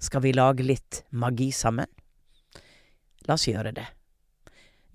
Skal 0.00 0.22
vi 0.24 0.32
lage 0.32 0.64
litt 0.64 1.04
magi 1.12 1.50
sammen? 1.52 1.86
La 3.28 3.36
oss 3.36 3.44
gjøre 3.48 3.74
det. 3.76 3.84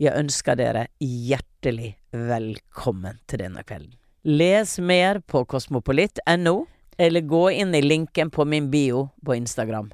Jeg 0.01 0.17
ønsker 0.17 0.57
dere 0.57 0.87
hjertelig 0.99 1.93
velkommen 2.11 3.19
til 3.29 3.43
denne 3.45 3.61
kvelden. 3.63 3.93
Les 4.25 4.79
mer 4.81 5.21
på 5.21 5.43
kosmopolitt.no, 5.45 6.55
eller 6.97 7.21
gå 7.21 7.43
inn 7.53 7.75
i 7.77 7.83
linken 7.85 8.31
på 8.33 8.47
min 8.49 8.71
bio 8.73 9.11
på 9.21 9.37
Instagram. 9.37 9.93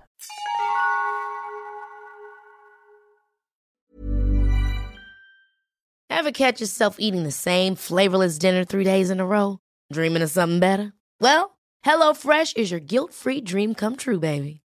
Ever 6.09 6.31
catch 6.31 6.61
yourself 6.61 6.97
eating 6.99 7.23
the 7.23 7.31
same 7.31 7.75
flavorless 7.75 8.37
dinner 8.37 8.63
three 8.63 8.85
days 8.85 9.09
in 9.09 9.19
a 9.19 9.25
row? 9.25 9.59
Dreaming 9.91 10.23
of 10.23 10.31
something 10.31 10.59
better? 10.59 10.93
Well, 11.19 11.57
HelloFresh 11.85 12.55
is 12.55 12.71
your 12.71 12.79
guilt-free 12.79 13.41
dream 13.41 13.75
come 13.75 13.97
true, 13.97 14.19
baby. 14.19 14.60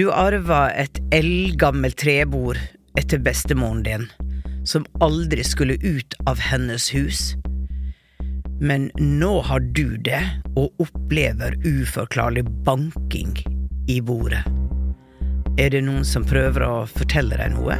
Du 0.00 0.06
arva 0.16 0.70
et 0.80 0.96
eldgammelt 1.12 1.98
trebord 2.00 2.56
etter 2.96 3.20
bestemoren 3.20 3.82
din, 3.84 4.06
som 4.64 4.86
aldri 5.04 5.44
skulle 5.44 5.76
ut 5.82 6.14
av 6.30 6.40
hennes 6.40 6.86
hus. 6.94 7.34
Men 8.64 8.88
nå 8.96 9.34
har 9.44 9.60
du 9.76 9.98
det, 10.00 10.22
og 10.56 10.72
opplever 10.80 11.58
uforklarlig 11.66 12.46
banking 12.64 13.36
i 13.92 14.00
bordet. 14.00 14.40
Er 15.60 15.74
det 15.76 15.84
noen 15.84 16.08
som 16.08 16.24
prøver 16.24 16.64
å 16.64 16.86
fortelle 16.88 17.36
deg 17.36 17.58
noe? 17.58 17.76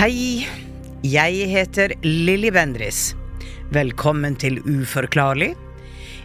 Hei, 0.00 0.46
jeg 1.04 1.48
heter 1.50 1.92
Lilly 2.00 2.48
Bendris. 2.48 3.10
Velkommen 3.68 4.32
til 4.40 4.54
Uforklarlig, 4.64 5.50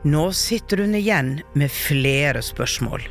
Nå 0.09 0.26
sitter 0.36 0.84
hun 0.84 0.97
igjen 0.97 1.38
med 1.59 1.72
flere 1.72 2.41
spørsmål, 2.44 3.03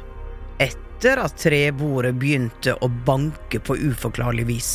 etter 0.98 1.20
at 1.22 1.36
trebordet 1.38 2.16
begynte 2.18 2.72
å 2.82 2.88
banke 3.06 3.60
på 3.62 3.76
uforklarlig 3.78 4.48
vis. 4.48 4.70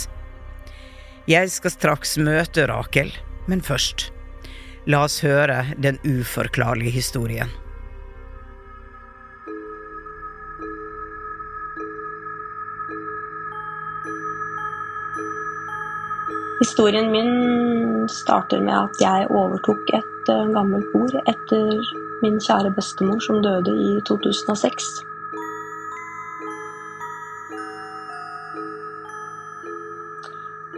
Jeg 1.28 1.51
skal 1.51 1.73
straks 1.73 2.16
møte 2.16 2.63
Rakel, 2.72 3.11
men 3.51 3.59
først, 3.59 4.07
la 4.88 5.03
oss 5.03 5.19
høre 5.23 5.66
den 5.75 6.00
uforklarlige 6.07 6.95
historien. 6.95 7.51
Historien 16.63 17.11
min 17.11 18.07
starter 18.07 18.63
med 18.63 18.78
at 18.79 19.01
jeg 19.03 19.28
overtok 19.28 19.90
et 19.91 20.29
eh, 20.31 20.51
gammelt 20.55 20.88
bord 20.95 21.17
etter 21.28 21.95
min 22.23 22.40
kjære 22.40 22.72
bestemor 22.78 23.19
som 23.19 23.44
døde 23.44 23.75
i 23.75 23.97
2006. 24.07 25.03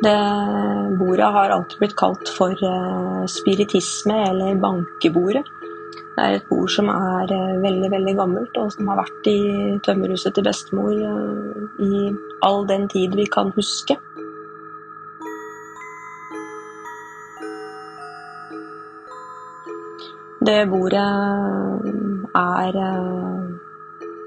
Det 0.03 0.97
bordet 1.00 1.25
har 1.31 1.50
alltid 1.50 1.79
blitt 1.79 1.95
kalt 1.95 2.29
for 2.38 2.51
eh, 2.51 3.25
spiritisme 3.31 4.17
eller 4.29 4.57
bankebordet. 4.59 5.45
Det 6.16 6.23
er 6.23 6.35
et 6.35 6.50
bord 6.50 6.67
som 6.72 6.89
er 6.91 7.31
eh, 7.31 7.61
veldig 7.63 7.91
veldig 7.94 8.16
gammelt, 8.17 8.57
og 8.59 8.73
som 8.73 8.89
har 8.91 9.00
vært 9.00 9.29
i 9.31 9.39
tømmerhuset 9.88 10.35
til 10.35 10.44
bestemor 10.44 10.91
eh, 10.91 11.63
i 11.79 12.11
all 12.44 12.67
den 12.67 12.89
tid 12.91 13.16
vi 13.16 13.28
kan 13.31 13.53
huske. 13.56 13.95
Det 20.45 20.57
bordet 20.69 21.07
er 22.35 22.75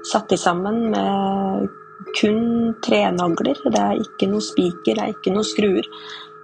satt 0.09 0.33
i 0.33 0.37
sammen 0.41 0.89
med 0.91 1.69
kun 2.17 2.73
trenagler. 2.85 3.59
Det 3.65 3.83
er 3.83 4.01
ikke 4.01 4.29
noe 4.31 4.43
spiker, 4.43 4.95
det 4.97 5.03
er 5.03 5.13
ikke 5.13 5.35
noe 5.35 5.47
skruer. 5.47 5.85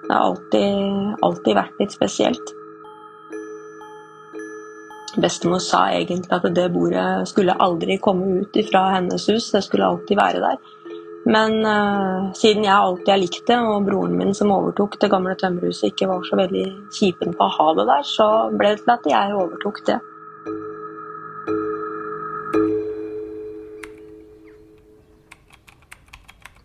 Det 0.05 0.13
har 0.13 0.29
alltid, 0.29 1.17
alltid 1.25 1.57
vært 1.57 1.81
litt 1.81 1.95
spesielt. 1.95 2.53
Bestemor 5.21 5.61
sa 5.63 5.85
egentlig 5.95 6.27
at 6.35 6.47
det 6.55 6.65
bordet 6.73 7.27
skulle 7.29 7.55
aldri 7.63 7.97
komme 8.03 8.41
ut 8.43 8.57
fra 8.67 8.89
hennes 8.97 9.29
hus, 9.31 9.51
det 9.53 9.63
skulle 9.63 9.87
alltid 9.87 10.19
være 10.19 10.41
der. 10.43 10.73
Men 11.25 11.55
uh, 11.65 12.33
siden 12.37 12.67
jeg 12.67 12.75
alltid 12.75 13.09
har 13.09 13.21
likt 13.21 13.47
det, 13.47 13.57
og 13.57 13.87
broren 13.87 14.17
min 14.19 14.35
som 14.37 14.51
overtok 14.53 14.99
det 15.01 15.09
gamle 15.09 15.33
tømmerhuset 15.39 15.87
ikke 15.89 16.09
var 16.11 16.25
så 16.27 16.37
veldig 16.37 16.65
kjipen 16.93 17.33
på 17.33 17.47
å 17.47 17.55
ha 17.55 17.71
det 17.79 17.87
der, 17.89 18.03
så 18.05 18.27
ble 18.53 18.75
det 18.75 18.83
til 18.83 18.93
at 18.93 19.07
jeg 19.09 19.39
overtok 19.39 19.81
det. 19.87 19.97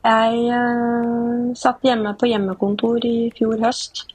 Jeg 0.01 0.37
uh, 0.49 1.51
satt 1.61 1.83
hjemme 1.85 2.15
på 2.17 2.29
hjemmekontor 2.31 3.05
i 3.05 3.29
fjor 3.37 3.61
høst. 3.61 4.07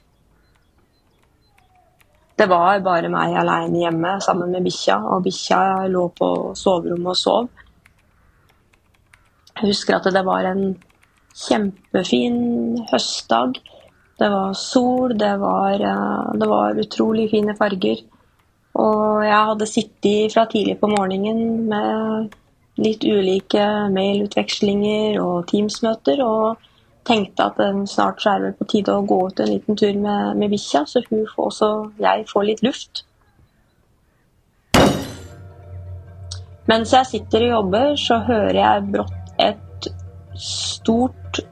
Det 2.36 2.48
var 2.52 2.82
bare 2.84 3.12
meg 3.12 3.36
aleine 3.38 3.84
hjemme 3.84 4.16
sammen 4.24 4.52
med 4.52 4.66
bikkja, 4.66 4.98
og 5.14 5.24
bikkja 5.28 5.60
lå 5.94 6.08
på 6.18 6.30
soverommet 6.58 7.14
og 7.14 7.20
sov. 7.20 7.48
Jeg 9.56 9.70
husker 9.70 9.96
at 9.96 10.10
det 10.12 10.26
var 10.28 10.50
en 10.50 10.66
kjempefin 11.36 12.40
høstdag. 12.90 13.62
Det 14.20 14.32
var 14.32 14.58
sol, 14.58 15.14
det 15.20 15.32
var, 15.40 15.80
eh, 15.80 16.34
det 16.40 16.50
var 16.50 16.82
utrolig 16.82 17.30
fine 17.32 17.56
farger. 17.56 18.02
Og 18.76 19.24
jeg 19.24 19.46
hadde 19.52 19.70
sittet 19.70 20.34
fra 20.34 20.46
tidlig 20.52 20.80
på 20.80 20.90
morgenen 20.92 21.70
med 21.70 22.36
litt 22.82 23.04
ulike 23.08 23.66
mailutvekslinger 23.94 25.20
og 25.24 25.48
Teams-møter, 25.52 26.22
og 26.26 26.62
tenkte 27.06 27.50
at 27.52 27.60
snart 27.90 28.24
så 28.24 28.36
er 28.36 28.46
det 28.46 28.56
på 28.60 28.68
tide 28.72 28.94
å 28.94 29.06
gå 29.08 29.20
ut 29.30 29.40
en 29.40 29.52
liten 29.52 29.78
tur 29.78 29.94
med, 29.94 30.38
med 30.40 30.52
bikkja, 30.54 30.86
så 30.90 31.04
hun 31.10 31.28
får 31.30 31.52
også 31.52 31.70
jeg 32.02 32.26
får 32.32 32.48
litt 32.50 32.64
luft. 32.66 33.06
Mens 36.66 36.96
jeg 36.96 37.06
sitter 37.06 37.46
og 37.46 37.52
jobber, 37.52 37.94
så 38.02 38.18
hører 38.26 38.58
jeg 38.58 38.90
brått 38.96 39.36
et 39.44 39.90
stort 40.42 41.44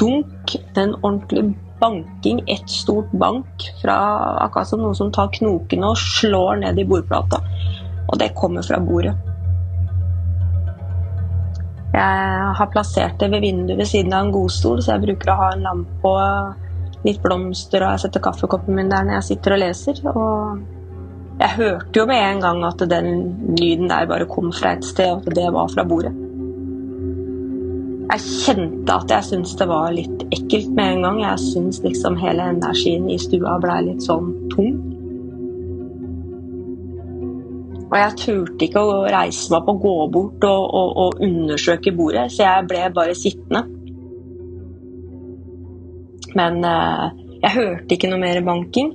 dunk, 0.00 0.56
en 0.80 0.94
ordentlig 1.02 1.44
banking, 1.80 2.40
et 2.48 2.64
stort 2.70 3.12
bank, 3.20 3.68
fra 3.82 3.98
akkurat 4.46 4.70
som 4.70 4.80
noen 4.80 4.96
som 4.96 5.12
tar 5.12 5.28
knokene 5.36 5.92
og 5.92 6.00
slår 6.00 6.62
ned 6.64 6.80
i 6.80 6.88
bordplata. 6.88 7.42
Og 8.06 8.16
det 8.22 8.32
kommer 8.38 8.64
fra 8.64 8.80
bordet. 8.80 9.25
Jeg 11.96 12.52
har 12.58 12.68
plassert 12.72 13.16
det 13.20 13.30
ved 13.32 13.40
vinduet 13.40 13.78
ved 13.78 13.88
siden 13.88 14.12
av 14.12 14.26
en 14.26 14.34
godstol, 14.34 14.82
så 14.84 14.94
jeg 14.94 15.06
bruker 15.06 15.32
å 15.32 15.36
ha 15.38 15.50
en 15.54 15.64
lampe 15.64 16.10
og 16.10 17.06
litt 17.06 17.22
blomster, 17.24 17.84
og 17.84 17.94
jeg 17.94 18.04
setter 18.04 18.24
kaffekoppen 18.26 18.76
min 18.76 18.90
der 18.92 19.06
når 19.06 19.20
jeg 19.20 19.28
sitter 19.30 19.56
og 19.56 19.62
leser. 19.62 20.02
Og 20.12 21.40
jeg 21.40 21.54
hørte 21.56 22.00
jo 22.00 22.06
med 22.10 22.20
en 22.20 22.42
gang 22.44 22.62
at 22.68 22.84
den 22.90 23.10
lyden 23.56 23.88
der 23.92 24.08
bare 24.10 24.28
kom 24.28 24.52
fra 24.52 24.74
et 24.76 24.84
sted, 24.84 25.08
og 25.14 25.24
at 25.24 25.38
det 25.40 25.46
var 25.56 25.72
fra 25.72 25.86
bordet. 25.88 26.12
Jeg 28.06 28.22
kjente 28.44 28.92
at 28.94 29.10
jeg 29.10 29.26
syntes 29.26 29.56
det 29.58 29.66
var 29.68 29.88
litt 29.92 30.26
ekkelt 30.32 30.68
med 30.76 30.98
en 30.98 31.08
gang. 31.08 31.22
Jeg 31.24 31.42
syntes 31.42 31.80
liksom 31.84 32.20
hele 32.20 32.52
energien 32.52 33.08
i 33.10 33.16
stua 33.20 33.56
blei 33.62 33.80
litt 33.88 34.04
sånn 34.04 34.30
tung. 34.52 34.76
Og 37.86 37.94
jeg 37.94 38.16
turte 38.18 38.66
ikke 38.66 38.82
å 38.82 39.04
reise 39.06 39.52
meg 39.52 39.60
opp 39.60 39.68
og 39.70 39.84
gå 39.84 39.94
bort 40.16 40.46
og, 40.48 40.64
og, 40.74 40.88
og, 41.04 41.20
undersøke 41.22 41.92
bordet, 41.94 42.26
så 42.34 42.42
jeg 42.42 42.66
ble 42.72 42.82
bare 42.96 43.14
sittende. 43.14 43.62
Men 46.36 46.58
eh, 46.66 47.04
jeg 47.44 47.54
hørte 47.54 47.96
ikke 47.96 48.10
noe 48.10 48.22
mer 48.24 48.42
banking, 48.44 48.90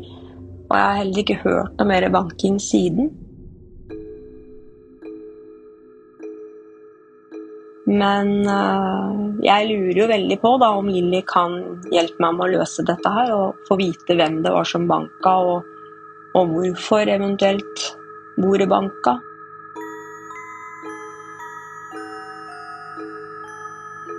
og 0.68 0.76
jeg 0.76 0.84
har 0.84 1.00
heller 1.00 1.24
ikke 1.24 1.40
hørt 1.46 1.80
noe 1.80 1.88
mer 1.88 2.08
banking 2.12 2.60
siden. 2.62 3.14
Men 7.88 8.34
eh, 8.44 9.16
jeg 9.48 9.72
lurer 9.72 10.04
jo 10.04 10.10
veldig 10.12 10.40
på 10.44 10.54
da, 10.60 10.74
om 10.82 10.92
Lilly 10.92 11.24
kan 11.32 11.58
hjelpe 11.96 12.28
meg 12.28 12.36
med 12.36 12.50
å 12.50 12.60
løse 12.60 12.84
dette 12.92 13.16
her, 13.16 13.32
og 13.40 13.64
få 13.72 13.80
vite 13.80 14.20
hvem 14.20 14.42
det 14.44 14.52
var 14.52 14.68
som 14.68 14.84
banka, 14.92 15.38
og, 15.56 15.74
og 16.36 16.56
hvorfor 16.58 17.08
eventuelt 17.08 17.88
bordet 18.36 18.70
banka. 18.70 19.20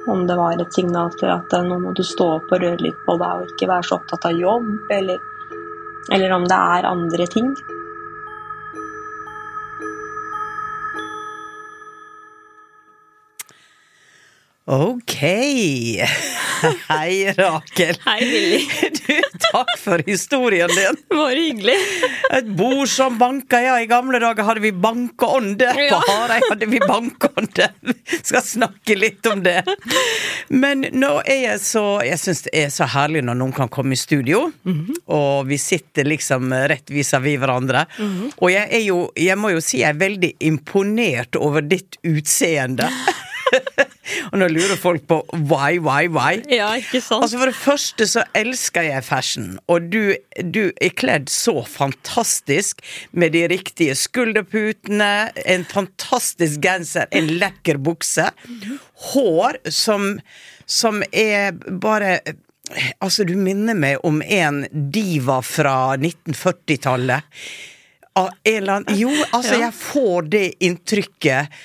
Om 0.07 0.27
det 0.27 0.37
var 0.37 0.61
et 0.61 0.75
signal 0.75 1.13
til 1.15 1.31
at 1.31 1.55
nå 1.63 1.79
må 1.79 1.93
du 1.95 2.03
stå 2.05 2.27
opp 2.39 2.51
og 2.51 2.65
røre 2.65 2.81
litt 2.83 2.99
på 3.07 3.15
deg 3.21 3.45
og 3.45 3.53
ikke 3.53 3.71
være 3.71 3.87
så 3.87 4.01
opptatt 4.01 4.27
av 4.29 4.39
jobb, 4.39 4.73
eller, 4.91 5.23
eller 6.11 6.35
om 6.35 6.49
det 6.51 6.59
er 6.59 6.91
andre 6.91 7.29
ting. 7.31 7.55
Ok. 14.67 15.15
Hei, 16.89 17.33
Rakel. 17.37 17.97
Hei, 18.05 18.21
Willy. 18.33 18.69
Du, 19.03 19.17
takk 19.51 19.71
for 19.83 19.99
historien 20.07 20.71
din. 20.71 20.97
Bare 21.11 21.35
hyggelig. 21.35 21.75
Et 22.33 22.47
bord 22.57 22.87
som 22.89 23.17
banka, 23.19 23.59
ja. 23.61 23.73
I 23.83 23.89
gamle 23.91 24.21
dager 24.23 24.47
hadde 24.47 24.63
vi 24.63 24.71
bankeånde. 24.73 25.73
På 25.75 25.87
Ja. 25.89 25.99
Hareid 26.07 26.47
hadde 26.49 26.69
vi 26.71 26.79
bankeånde. 26.79 27.67
Skal 28.23 28.45
snakke 28.47 28.95
litt 28.97 29.27
om 29.27 29.43
det. 29.43 29.65
Men 30.55 30.87
nå 30.95 31.11
er 31.27 31.41
jeg 31.49 31.59
så 31.67 31.83
Jeg 32.07 32.21
syns 32.23 32.45
det 32.47 32.55
er 32.63 32.71
så 32.73 32.87
herlig 32.95 33.25
når 33.27 33.41
noen 33.43 33.53
kan 33.57 33.69
komme 33.73 33.97
i 33.97 34.01
studio, 34.01 34.45
og 35.11 35.51
vi 35.51 35.59
sitter 35.61 36.07
liksom 36.07 36.55
rett 36.71 36.95
vis-à-vis 36.95 37.41
hverandre. 37.43 37.83
Og 38.39 38.49
jeg 38.55 38.69
er 38.71 38.87
jo 38.87 39.03
Jeg 39.19 39.37
må 39.43 39.51
jo 39.57 39.61
si 39.65 39.83
jeg 39.83 39.97
er 39.97 40.01
veldig 40.07 40.33
imponert 40.53 41.37
over 41.43 41.67
ditt 41.67 41.99
utseende. 42.07 42.87
og 44.31 44.37
nå 44.41 44.49
lurer 44.53 44.79
folk 44.81 45.05
på 45.11 45.19
why, 45.49 45.79
why, 45.83 46.09
why. 46.13 46.41
Ja, 46.53 46.71
ikke 46.79 47.01
sant? 47.03 47.25
Altså 47.25 47.41
For 47.41 47.51
det 47.51 47.59
første 47.59 48.09
så 48.11 48.25
elsker 48.39 48.87
jeg 48.89 49.07
fashion, 49.07 49.51
og 49.73 49.91
du, 49.93 50.15
du 50.43 50.63
er 50.73 50.95
kledd 50.99 51.31
så 51.33 51.63
fantastisk 51.69 52.83
med 53.13 53.35
de 53.37 53.45
riktige 53.53 53.97
skulderputene, 53.99 55.13
en 55.47 55.67
fantastisk 55.69 56.63
genser, 56.65 57.11
en 57.13 57.31
lekker 57.43 57.81
bukse, 57.83 58.31
hår 59.13 59.61
som, 59.73 60.17
som 60.67 61.05
er 61.13 61.53
bare 61.67 62.19
Altså, 63.03 63.27
du 63.29 63.35
minner 63.37 63.77
meg 63.77 64.01
om 64.07 64.23
en 64.23 64.63
diva 64.95 65.41
fra 65.45 65.93
1940-tallet. 65.99 67.27
Av 68.17 68.31
en 68.31 68.57
eller 68.57 68.79
annen 68.79 68.97
Jo, 68.97 69.11
altså, 69.33 69.59
jeg 69.61 69.75
får 69.77 70.29
det 70.33 70.45
inntrykket. 70.65 71.59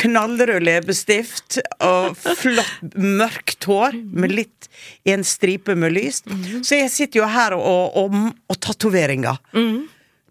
Knallrød 0.00 0.64
leppestift 0.64 1.58
og 1.84 2.14
flott, 2.16 2.70
mørkt 2.96 3.66
hår 3.68 3.98
med 4.16 4.32
litt 4.32 4.68
i 5.06 5.12
en 5.12 5.22
stripe 5.26 5.74
med 5.78 5.92
lys. 5.92 6.22
Så 6.64 6.78
jeg 6.80 6.90
sitter 6.90 7.20
jo 7.20 7.26
her 7.28 7.54
og, 7.58 7.98
og, 8.00 8.16
og 8.50 8.60
tatoveringer. 8.64 9.36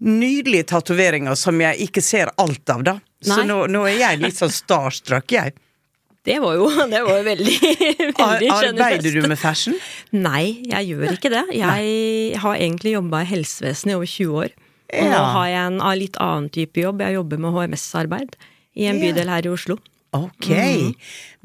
Nydelige 0.02 0.66
tatoveringer 0.74 1.38
som 1.38 1.60
jeg 1.62 1.78
ikke 1.86 2.02
ser 2.02 2.32
alt 2.42 2.72
av, 2.74 2.82
da. 2.88 2.96
Så 3.22 3.44
nå, 3.46 3.68
nå 3.70 3.84
er 3.86 4.00
jeg 4.02 4.22
litt 4.24 4.40
sånn 4.42 4.50
starstruck, 4.54 5.30
jeg. 5.36 5.54
Det 6.26 6.40
var 6.42 6.58
jo, 6.58 6.66
det 6.90 7.00
var 7.06 7.20
jo 7.20 7.26
veldig, 7.26 7.54
veldig 8.18 8.50
Ar- 8.52 8.66
Arbeider 8.72 9.14
du 9.14 9.28
med 9.30 9.38
fashion? 9.42 9.78
Nei, 10.14 10.64
jeg 10.70 10.90
gjør 10.92 11.14
ikke 11.16 11.32
det. 11.34 11.46
Jeg 11.58 12.42
har 12.42 12.58
egentlig 12.58 12.96
jobba 12.98 13.22
i 13.24 13.30
helsevesenet 13.36 13.94
i 13.94 13.98
over 14.00 14.10
20 14.10 14.42
år. 14.44 14.58
Og 14.92 15.08
nå 15.08 15.22
har 15.38 15.48
jeg 15.54 15.62
en 15.70 15.80
litt 16.02 16.18
annen 16.20 16.50
type 16.52 16.82
jobb. 16.82 17.02
Jeg 17.06 17.16
jobber 17.16 17.40
med 17.46 17.56
HMS-arbeid 17.56 18.34
i 18.76 18.86
en 18.90 19.00
bydel 19.02 19.30
her 19.32 19.48
i 19.48 19.52
Oslo. 19.52 19.78
Ok. 20.14 20.50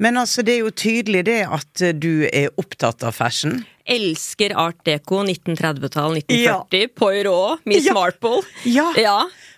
Men 0.03 0.17
altså, 0.19 0.43
det 0.43 0.57
er 0.57 0.65
jo 0.65 0.71
tydelig 0.75 1.23
det 1.29 1.39
at 1.47 1.81
eh, 1.83 1.93
du 1.95 2.27
er 2.27 2.49
opptatt 2.59 3.03
av 3.07 3.15
fashion. 3.15 3.61
Elsker 3.87 4.51
art 4.59 4.81
deco, 4.83 5.21
1930-tall, 5.23 6.17
Ja. 6.27 6.57
1940. 6.67 6.89
Poirot, 6.99 7.63
Miss 7.65 7.87
Ja. 7.87 7.93
Marple. 7.95 8.41
Ja. 8.67 8.89
ja. 8.99 9.17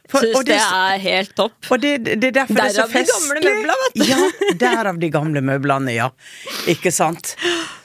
For- 0.09 0.25
Syns 0.25 0.39
det- 0.43 0.45
det 0.49 0.59
er 0.59 0.99
helt 1.05 1.35
topp. 1.37 1.53
Og 1.71 1.81
det, 1.83 1.91
det 2.03 2.23
er 2.31 2.37
derfor 2.41 2.55
det 2.55 2.65
er 2.65 2.73
så 2.73 2.87
Derav 2.89 2.93
de 2.93 3.09
gamle 3.09 3.41
møblene, 3.45 3.79
vet 3.83 3.93
du. 3.95 4.05
Ja, 4.09 4.53
derav 4.65 4.99
de 4.99 5.09
gamle 5.13 5.41
møblene, 5.45 5.93
ja. 5.93 6.09
Ikke 6.67 6.91
sant. 6.91 7.35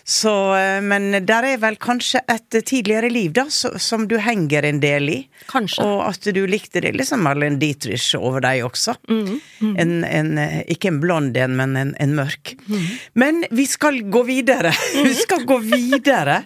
Så, 0.04 0.32
eh, 0.56 0.80
men 0.84 1.12
der 1.24 1.46
er 1.48 1.56
vel 1.62 1.76
kanskje 1.80 2.20
et 2.28 2.50
tidligere 2.68 3.08
liv, 3.10 3.30
da, 3.32 3.46
som 3.48 4.02
du 4.08 4.18
henger 4.20 4.64
en 4.68 4.80
del 4.82 5.08
i. 5.08 5.18
Kanskje. 5.48 5.80
Og 5.84 6.02
at 6.10 6.28
du 6.36 6.42
likte 6.46 6.82
det 6.84 6.90
liksom 6.96 7.22
Marlene 7.24 7.56
Dietrich 7.60 8.10
over 8.18 8.40
deg 8.44 8.60
også. 8.66 8.96
Mm, 9.08 9.40
En, 9.80 9.94
en, 10.04 10.38
eh, 10.38 10.58
ikke 10.68 10.88
en 10.92 11.00
blond 11.00 11.36
en, 11.40 11.56
men 11.56 11.76
en, 11.76 11.94
en 12.00 12.14
mørk. 12.16 12.52
Mm. 12.68 12.84
Men 13.14 13.44
vi 13.50 13.64
skal 13.66 14.02
gå 14.12 14.24
videre. 14.28 14.74
Vi 14.94 15.14
skal 15.22 15.44
gå 15.48 15.56
videre, 15.64 16.42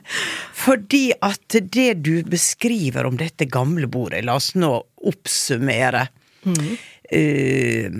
fordi 0.54 1.12
at 1.22 1.58
det 1.70 2.02
du 2.02 2.22
beskriver 2.22 3.06
om 3.10 3.16
dette 3.18 3.46
gamle 3.50 3.86
bordet, 3.90 4.24
la 4.24 4.34
oss 4.38 4.52
nå 4.54 4.70
oppsummere. 5.06 6.08
eh, 7.10 7.90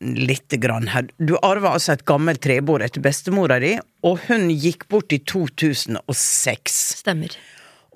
lite 0.00 0.56
grann 0.56 0.88
her. 0.88 1.08
Du 1.18 1.34
arva 1.42 1.74
altså 1.76 1.92
et 1.96 2.04
gammelt 2.08 2.40
trebord 2.44 2.82
etter 2.84 3.02
bestemora 3.04 3.58
di, 3.62 3.74
og 4.06 4.20
hun 4.28 4.48
gikk 4.52 4.86
bort 4.92 5.12
i 5.16 5.18
2006. 5.18 6.80
Stemmer. 7.02 7.34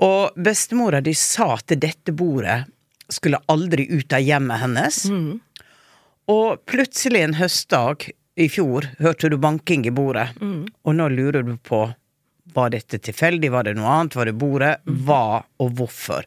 Og 0.02 0.34
bestemora 0.36 1.00
di 1.04 1.14
sa 1.14 1.52
at 1.58 1.74
dette 1.78 2.12
bordet 2.16 2.64
skulle 3.12 3.38
aldri 3.52 3.86
ut 3.92 4.12
av 4.16 4.24
hjemmet 4.24 4.62
hennes. 4.64 5.02
Og 6.32 6.62
plutselig 6.66 7.20
en 7.26 7.36
høstdag 7.36 8.08
i 8.40 8.48
fjor 8.50 8.88
hørte 8.98 9.28
du 9.30 9.36
banking 9.38 9.84
i 9.86 9.92
bordet, 9.94 10.30
og 10.40 10.94
nå 10.96 11.08
lurer 11.12 11.44
du 11.46 11.54
på 11.62 11.84
var 12.54 12.70
dette 12.70 12.98
tilfeldig, 13.02 13.50
var 13.50 13.64
det 13.66 13.74
noe 13.76 13.90
annet, 13.90 14.14
var 14.16 14.26
det 14.30 14.34
bordet, 14.38 14.72
hva 14.86 15.42
og 15.60 15.70
hvorfor? 15.78 16.26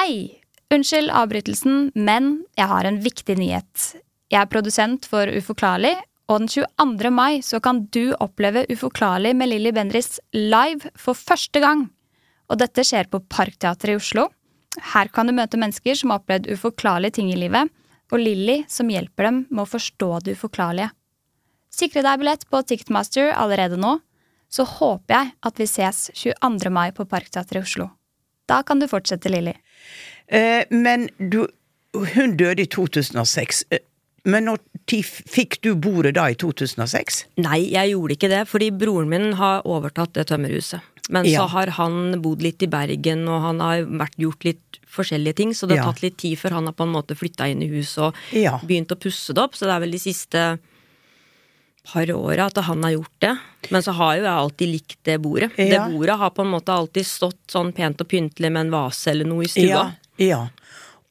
Hei! 0.00 0.40
Unnskyld 0.72 1.10
avbrytelsen, 1.12 1.90
men 1.92 2.28
jeg 2.56 2.70
har 2.70 2.86
en 2.88 3.00
viktig 3.04 3.34
nyhet. 3.36 3.82
Jeg 4.32 4.38
er 4.40 4.48
produsent 4.48 5.04
for 5.04 5.28
Uforklarlig, 5.28 5.90
og 6.30 6.38
den 6.40 6.48
22. 6.48 7.10
mai 7.12 7.42
så 7.44 7.60
kan 7.60 7.82
du 7.92 8.14
oppleve 8.16 8.62
Uforklarlig 8.72 9.34
med 9.36 9.50
Lilly 9.50 9.74
Bendriss 9.76 10.16
live 10.32 10.88
for 10.96 11.18
første 11.18 11.60
gang. 11.60 11.84
Og 12.48 12.62
dette 12.62 12.86
skjer 12.86 13.12
på 13.12 13.20
Parkteatret 13.28 13.92
i 13.92 13.98
Oslo. 14.00 14.30
Her 14.94 15.12
kan 15.12 15.28
du 15.28 15.36
møte 15.36 15.60
mennesker 15.60 16.00
som 16.00 16.14
har 16.14 16.22
opplevd 16.22 16.48
uforklarlige 16.48 17.18
ting 17.20 17.34
i 17.34 17.36
livet, 17.36 17.68
og 18.08 18.24
Lilly 18.24 18.62
som 18.72 18.88
hjelper 18.88 19.28
dem 19.28 19.44
med 19.50 19.66
å 19.66 19.70
forstå 19.74 20.12
det 20.24 20.38
uforklarlige. 20.40 20.94
Sikre 21.68 22.08
deg 22.08 22.24
billett 22.24 22.48
på 22.48 22.64
Ticketmaster 22.64 23.34
allerede 23.36 23.76
nå, 23.76 23.98
så 24.48 24.64
håper 24.64 25.18
jeg 25.18 25.34
at 25.44 25.60
vi 25.60 25.68
ses 25.76 26.06
22. 26.16 26.72
mai 26.72 26.88
på 26.88 27.04
Parkteatret 27.04 27.60
i 27.60 27.66
Oslo. 27.68 27.92
Da 28.50 28.60
kan 28.66 28.82
du 28.82 28.88
fortsette, 28.90 29.30
Lilly. 29.32 29.54
Eh, 30.30 30.64
men 30.74 31.08
du, 31.18 31.44
hun 32.16 32.36
døde 32.40 32.64
i 32.66 32.70
2006. 32.70 33.64
Eh, 33.70 33.84
Men 34.28 34.44
når 34.50 34.58
fikk 35.32 35.54
du 35.64 35.70
bordet 35.80 36.10
da 36.18 36.26
i 36.28 36.34
2006? 36.36 37.22
Nei, 37.40 37.70
jeg 37.72 37.94
gjorde 37.94 38.16
ikke 38.18 38.28
det, 38.28 38.40
fordi 38.50 38.66
broren 38.76 39.08
min 39.08 39.30
har 39.38 39.62
overtatt 39.64 40.12
det 40.18 40.26
tømmerhuset. 40.28 40.82
Men 41.10 41.24
Ja. 41.24 41.40
så 41.40 41.46
har 41.54 41.70
han 41.78 42.20
bodd 42.20 42.42
litt 42.44 42.62
i 42.62 42.68
Bergen, 42.70 43.26
og 43.28 43.40
han 43.42 43.60
har 43.64 43.86
vært, 43.88 44.18
gjort 44.20 44.44
litt 44.44 44.78
forskjellige 44.86 45.36
ting, 45.40 45.54
så 45.54 45.66
det 45.66 45.78
har 45.78 45.86
Ja. 45.86 45.92
tatt 45.92 46.02
litt 46.02 46.18
tid 46.18 46.36
før 46.38 46.50
han 46.58 46.66
har 46.66 46.74
på 46.76 46.84
en 46.84 46.92
måte 46.92 47.16
flytta 47.16 47.48
inn 47.50 47.62
i 47.62 47.68
huset 47.72 47.98
og 47.98 48.14
Ja. 48.32 48.58
begynt 48.58 48.92
å 48.92 49.00
pusse 49.00 49.32
det 49.34 49.38
opp, 49.42 49.54
så 49.54 49.64
det 49.66 49.74
er 49.74 49.80
vel 49.80 49.90
de 49.90 49.98
siste 49.98 50.58
par 51.92 52.10
åra 52.12 52.46
at 52.50 52.56
han 52.66 52.82
har 52.84 52.90
gjort 52.96 53.16
det. 53.24 53.32
Men 53.70 53.82
så 53.82 53.92
har 53.96 54.16
jo 54.16 54.22
jeg 54.24 54.32
alltid 54.32 54.68
likt 54.68 54.98
det 55.08 55.18
bordet. 55.22 55.50
Ja. 55.58 55.86
Det 55.86 55.92
bordet 55.94 56.16
har 56.18 56.30
på 56.30 56.42
en 56.44 56.52
måte 56.52 56.72
alltid 56.74 57.06
stått 57.06 57.38
sånn 57.50 57.72
pent 57.76 58.00
og 58.00 58.08
pyntelig 58.08 58.50
med 58.52 58.66
en 58.66 58.70
vase 58.74 59.10
eller 59.10 59.24
noe 59.28 59.44
i 59.44 59.50
stua. 59.50 59.66
Ja, 59.68 59.84
ja. 60.20 60.40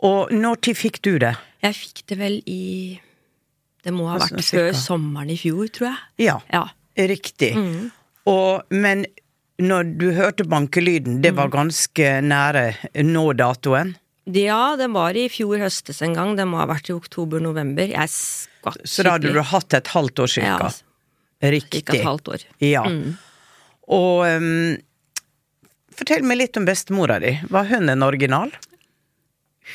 Og 0.05 0.31
når 0.31 0.61
tid 0.63 0.77
fikk 0.79 1.01
du 1.03 1.17
det? 1.19 1.33
Jeg 1.61 1.75
fikk 1.75 2.05
det 2.07 2.17
vel 2.17 2.37
i 2.47 2.99
Det 3.83 3.91
må 3.95 4.07
ha 4.07 4.17
vært 4.19 4.31
Hvordan, 4.31 4.43
før 4.47 4.69
cirka? 4.71 4.79
sommeren 4.83 5.29
i 5.31 5.37
fjor, 5.39 5.67
tror 5.75 5.87
jeg. 5.89 5.97
Ja, 6.27 6.37
Ja. 6.53 6.65
riktig. 6.95 7.53
Og, 8.27 8.61
men 8.69 9.05
når 9.59 9.97
du 9.99 10.11
hørte 10.15 10.43
bankelyden, 10.47 11.21
det 11.21 11.33
var 11.35 11.49
ganske 11.51 12.21
nære 12.23 12.75
nå-datoen? 13.03 13.95
Ja, 14.27 14.75
den 14.77 14.93
var 14.93 15.15
i 15.17 15.27
fjor 15.29 15.57
høstes 15.57 16.01
en 16.05 16.13
gang. 16.13 16.35
Den 16.37 16.47
må 16.51 16.57
ha 16.59 16.65
vært 16.69 16.89
i 16.89 16.93
oktober-november. 16.93 17.87
Jeg 17.89 18.09
skvatt 18.13 18.81
Så 18.85 19.03
da 19.03 19.15
hadde 19.17 19.31
du 19.33 19.41
hatt 19.41 19.73
et 19.73 19.87
halvt 19.87 20.19
år 20.19 20.27
cirka? 20.27 20.69
Ja, 21.41 21.49
Riktig. 21.49 21.85
Cirka 21.85 21.97
et 21.97 22.03
halvt 22.05 22.27
år. 22.35 22.43
Ja. 22.59 22.83
Mm. 22.83 23.15
Og 23.89 24.25
um, 24.27 24.77
fortell 25.95 26.23
meg 26.27 26.37
litt 26.41 26.57
om 26.59 26.65
bestemora 26.67 27.19
di. 27.23 27.31
Var 27.49 27.69
hun 27.71 27.89
en 27.89 28.03
original? 28.03 28.51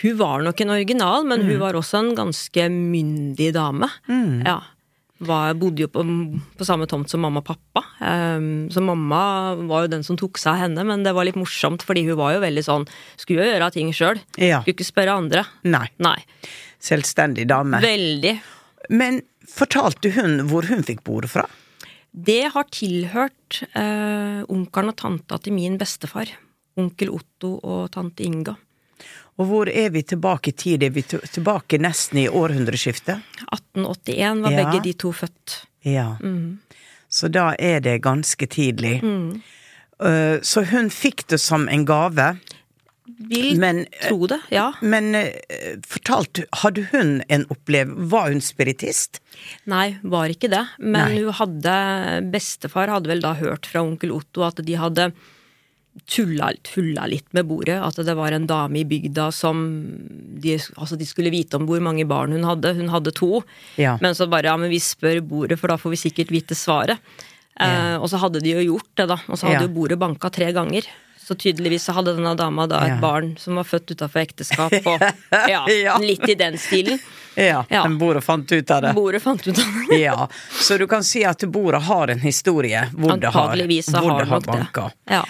Hun 0.03 0.17
var 0.19 0.43
nok 0.43 0.61
en 0.61 0.71
original, 0.75 1.25
men 1.25 1.41
Mm. 1.43 1.49
hun 1.51 1.59
var 1.61 1.75
også 1.75 1.99
en 2.03 2.15
ganske 2.17 2.69
myndig 2.71 3.53
dame. 3.55 3.89
Ja. 4.45 4.61
Var, 5.25 5.55
bodde 5.61 5.85
jo 5.85 5.91
på, 5.93 6.05
på 6.59 6.67
samme 6.67 6.89
tomt 6.91 7.11
som 7.13 7.23
mamma 7.25 7.43
og 7.43 7.49
pappa. 7.49 7.85
Um, 8.01 8.67
så 8.73 8.83
mamma 8.85 9.21
var 9.65 9.87
jo 9.87 9.93
den 9.95 10.05
som 10.07 10.19
tok 10.21 10.41
seg 10.41 10.55
av 10.55 10.65
henne, 10.67 10.85
men 10.89 11.05
det 11.07 11.15
var 11.17 11.27
litt 11.29 11.39
morsomt, 11.39 11.85
fordi 11.87 12.05
hun 12.09 12.19
var 12.21 12.37
jo 12.37 12.45
veldig 12.45 12.65
sånn 12.67 12.87
Skulle 13.21 13.45
jo 13.45 13.53
gjøre 13.55 13.71
ting 13.75 13.93
sjøl. 13.97 14.21
Ja. 14.37 14.61
Skulle 14.63 14.77
ikke 14.77 14.89
spørre 14.89 15.19
andre. 15.23 15.47
Nei. 15.67 15.87
Nei. 16.05 16.19
Selvstendig 16.85 17.49
dame. 17.51 17.81
Veldig. 17.85 18.35
Men 18.93 19.23
fortalte 19.49 20.13
hun 20.15 20.45
hvor 20.51 20.69
hun 20.69 20.85
fikk 20.85 21.05
bordet 21.07 21.33
fra? 21.33 21.47
Det 22.15 22.45
har 22.55 22.69
tilhørt 22.71 23.65
eh, 23.75 24.43
onkelen 24.47 24.93
og 24.93 24.99
tanta 25.01 25.39
til 25.43 25.57
min 25.57 25.79
bestefar. 25.81 26.31
Onkel 26.79 27.11
Otto 27.15 27.57
og 27.59 27.89
tante 27.95 28.27
Inga. 28.27 28.55
Og 29.41 29.49
hvor 29.51 29.69
er 29.71 29.91
vi 29.91 30.03
tilbake 30.07 30.53
i 30.53 30.57
tid? 30.57 30.83
Er 30.87 30.93
vi 30.95 31.03
tilbake 31.03 31.81
nesten 31.83 32.21
i 32.23 32.29
århundreskiftet? 32.29 33.23
1881 33.51 34.43
var 34.45 34.53
Ja. 34.53 34.65
begge 34.65 34.83
de 34.85 34.93
to 34.93 35.13
født. 35.13 35.67
Ja. 35.83 36.17
Så 37.09 37.29
da 37.29 37.55
er 37.59 37.81
det 37.81 38.03
ganske 38.03 38.47
tidlig. 38.47 39.03
Uh, 40.03 40.41
så 40.43 40.65
hun 40.71 40.91
fikk 40.91 41.27
det 41.31 41.39
som 41.41 41.69
en 41.69 41.85
gave, 41.85 42.39
Vil 43.29 43.59
men, 43.61 43.85
tro 44.09 44.27
det, 44.27 44.41
ja. 44.51 44.73
men 44.81 45.15
uh, 45.15 45.77
fortalte 45.87 46.47
Hadde 46.65 46.87
hun 46.91 47.23
en 47.29 47.45
opplev... 47.53 47.93
Var 48.11 48.33
hun 48.33 48.41
spiritist? 48.41 49.21
Nei, 49.71 49.99
var 50.03 50.33
ikke 50.33 50.49
det. 50.51 50.65
Men 50.81 51.13
Nei. 51.13 51.21
hun 51.23 51.33
hadde 51.39 51.75
Bestefar 52.33 52.89
hadde 52.89 53.13
vel 53.13 53.21
da 53.23 53.35
hørt 53.39 53.67
fra 53.71 53.85
onkel 53.85 54.11
Otto 54.11 54.43
at 54.43 54.59
de 54.65 54.75
hadde 54.81 55.13
tulla, 56.11 56.51
tulla 56.67 57.07
litt 57.07 57.29
med 57.33 57.47
bordet. 57.47 57.79
At 57.83 57.97
det 58.05 58.15
var 58.19 58.33
en 58.33 58.47
dame 58.51 58.81
i 58.81 58.85
bygda 58.85 59.29
som 59.33 59.61
de, 60.43 60.57
altså 60.77 60.99
de 60.99 61.07
skulle 61.07 61.31
vite 61.33 61.57
om 61.57 61.67
hvor 61.69 61.81
mange 61.85 62.05
barn 62.11 62.33
hun 62.35 62.45
hadde. 62.45 62.75
Hun 62.75 62.89
hadde 62.93 63.13
to. 63.15 63.43
Ja. 63.81 63.97
Men 64.03 64.15
så 64.19 64.27
bare 64.31 64.51
ja, 64.53 64.57
men 64.61 64.71
vi 64.73 64.81
spør 64.83 65.21
bordet, 65.25 65.59
for 65.61 65.69
da 65.73 65.79
får 65.81 65.95
vi 65.95 66.03
sikkert 66.09 66.35
vite 66.35 66.55
svaret. 66.59 66.99
Eh, 67.61 67.95
og 68.03 68.09
så 68.11 68.19
hadde 68.19 68.41
de 68.43 68.51
jo 68.57 68.65
gjort 68.75 68.91
det, 68.99 69.09
da. 69.13 69.19
Og 69.29 69.39
så 69.39 69.47
hadde 69.47 69.63
Ja. 69.63 69.69
jo 69.69 69.75
bordet 69.77 69.99
banka 69.99 70.31
tre 70.31 70.51
ganger. 70.53 70.83
Så 71.25 71.35
tydeligvis 71.41 71.85
så 71.89 71.95
hadde 71.97 72.13
denne 72.19 72.35
dama 72.37 72.67
da 72.69 72.83
et 72.85 72.89
Ja. 72.97 73.01
barn 73.01 73.37
som 73.39 73.55
var 73.57 73.65
født 73.65 73.95
utafor 73.95 74.21
ekteskap, 74.27 74.73
og 74.85 75.01
ja, 75.49 75.65
Ja. 75.71 75.97
litt 75.99 76.29
i 76.29 76.35
den 76.35 76.59
stilen. 76.59 76.99
Ja, 77.37 77.65
Ja. 77.71 77.83
men 77.89 77.97
bordet 77.99 78.23
fant 78.23 78.51
ut 78.53 78.71
av 78.71 78.83
det. 78.83 78.93
Bordet 78.95 79.23
fant 79.23 79.41
ut 79.47 79.57
av 79.59 79.65
det. 79.89 80.01
Ja, 80.03 80.29
Så 80.61 80.77
du 80.79 80.87
kan 80.87 81.03
si 81.03 81.25
at 81.25 81.39
bordet 81.51 81.81
har 81.83 82.09
en 82.11 82.19
historie 82.21 82.91
hvor 82.93 83.17
det 83.19 83.31
har, 83.33 83.57
hvor 83.57 84.19
det 84.19 84.29
har 84.29 84.41
banka. 84.41 84.91
det. 85.07 85.15
Ja. 85.15 85.25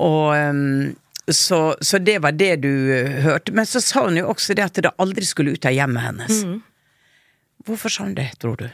Og 0.00 0.94
så, 1.30 1.58
så 1.80 1.98
det 2.02 2.18
var 2.24 2.32
det 2.34 2.56
du 2.64 2.68
uh, 2.68 3.20
hørte. 3.26 3.52
Men 3.54 3.66
så 3.68 3.80
sa 3.84 4.06
hun 4.08 4.16
jo 4.18 4.28
også 4.32 4.56
det 4.58 4.64
at 4.64 4.80
det 4.82 4.94
aldri 5.02 5.26
skulle 5.28 5.54
ut 5.54 5.66
av 5.68 5.74
hjemmet 5.76 6.02
hennes. 6.08 6.42
Mm. 6.48 6.60
Hvorfor 7.66 7.92
sa 7.94 8.06
hun 8.08 8.16
det, 8.18 8.30
tror 8.42 8.56
du? 8.58 8.66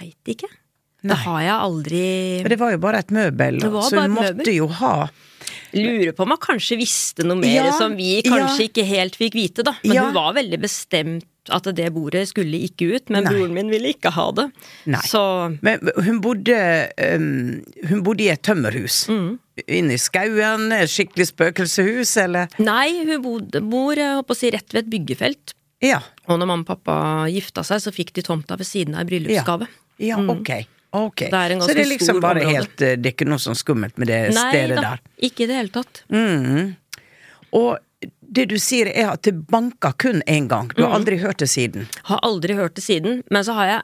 Veit 0.00 0.32
ikke. 0.34 0.50
Det 1.00 1.16
har 1.22 1.40
jeg 1.40 1.56
aldri 1.56 2.00
For 2.42 2.52
det 2.52 2.58
var 2.60 2.74
jo 2.74 2.78
bare 2.82 2.98
et 3.00 3.12
møbel, 3.16 3.60
så 3.64 4.02
hun 4.02 4.12
måtte 4.18 4.34
møbel. 4.36 4.50
jo 4.58 4.66
ha 4.82 4.94
Lurer 5.72 6.10
på 6.12 6.26
om 6.26 6.34
hun 6.34 6.40
kanskje 6.42 6.76
visste 6.76 7.24
noe 7.24 7.38
mer 7.40 7.70
Ja, 7.70 7.70
som 7.72 7.94
vi 7.96 8.18
kanskje 8.26 8.66
ja. 8.66 8.68
ikke 8.68 8.84
helt 8.84 9.16
fikk 9.16 9.38
vite, 9.38 9.64
da. 9.64 9.72
Men 9.84 9.96
Ja. 9.96 10.04
hun 10.04 10.16
var 10.18 10.34
veldig 10.36 10.58
bestemt 10.60 11.39
at 11.52 11.68
det 11.76 11.88
bordet 11.94 12.24
skulle 12.30 12.60
ikke 12.66 12.88
ut, 12.94 13.10
men 13.12 13.26
Nei. 13.26 13.32
broren 13.34 13.54
min 13.56 13.70
ville 13.72 13.92
ikke 13.94 14.12
ha 14.14 14.26
det. 14.36 14.46
Nei. 14.90 15.02
Så 15.06 15.22
Men 15.64 15.90
hun 16.06 16.20
bodde, 16.24 16.58
um, 17.16 17.60
hun 17.90 18.02
bodde 18.06 18.26
i 18.26 18.30
et 18.32 18.42
tømmerhus. 18.46 19.02
Mm. 19.10 19.30
Inne 19.66 19.96
i 19.96 20.00
skauen, 20.00 20.70
et 20.72 20.90
skikkelig 20.90 21.28
spøkelseshus, 21.34 22.14
eller? 22.24 22.48
Nei, 22.62 23.04
hun 23.04 23.22
bodde, 23.24 23.60
bor 23.68 23.98
jeg 23.98 24.18
håper 24.20 24.36
å 24.36 24.40
si, 24.40 24.50
rett 24.54 24.72
ved 24.76 24.86
et 24.86 24.92
byggefelt. 24.94 25.54
Ja. 25.84 26.00
Og 26.28 26.36
når 26.40 26.48
mamma 26.50 26.64
og 26.64 26.68
pappa 26.68 26.96
gifta 27.32 27.64
seg, 27.66 27.80
så 27.84 27.92
fikk 27.94 28.12
de 28.16 28.24
tomta 28.26 28.56
ved 28.60 28.68
siden 28.68 28.96
av 28.96 29.06
i 29.06 29.10
bryllupsgave. 29.12 29.68
Ja, 30.00 30.16
ok. 30.20 30.50
ok. 30.96 31.26
Det 31.26 31.36
er 31.42 31.54
en 31.56 31.62
så 31.64 31.72
det 31.76 31.84
er 31.84 31.90
liksom 31.94 32.20
bare 32.24 32.40
område. 32.44 32.56
helt 32.56 32.84
eh, 32.84 32.96
Det 33.00 33.10
er 33.10 33.14
ikke 33.16 33.28
noe 33.28 33.40
sånn 33.42 33.58
skummelt 33.58 33.96
med 34.00 34.08
det 34.12 34.20
Nei 34.36 34.44
stedet 34.52 34.76
da, 34.80 34.94
der. 34.94 35.02
ikke 35.28 35.44
i 35.44 35.48
det 35.50 35.56
hele 35.60 35.72
tatt. 35.74 36.02
Mm. 36.12 36.70
Og 37.58 37.70
det 38.32 38.48
du 38.48 38.56
sier 38.58 38.86
er 38.94 39.10
at 39.12 39.22
det 39.22 39.46
banka 39.50 39.92
kun 39.98 40.22
én 40.26 40.48
gang. 40.48 40.68
Du 40.74 40.82
har 40.82 40.90
Mhm. 40.90 40.96
aldri 41.00 41.18
hørt 41.18 41.38
det 41.38 41.48
siden. 41.48 41.86
Har 42.04 42.20
aldri 42.22 42.54
hørt 42.54 42.74
det 42.74 42.82
siden, 42.84 43.22
men 43.30 43.44
så 43.44 43.52
har 43.54 43.66
jeg 43.66 43.82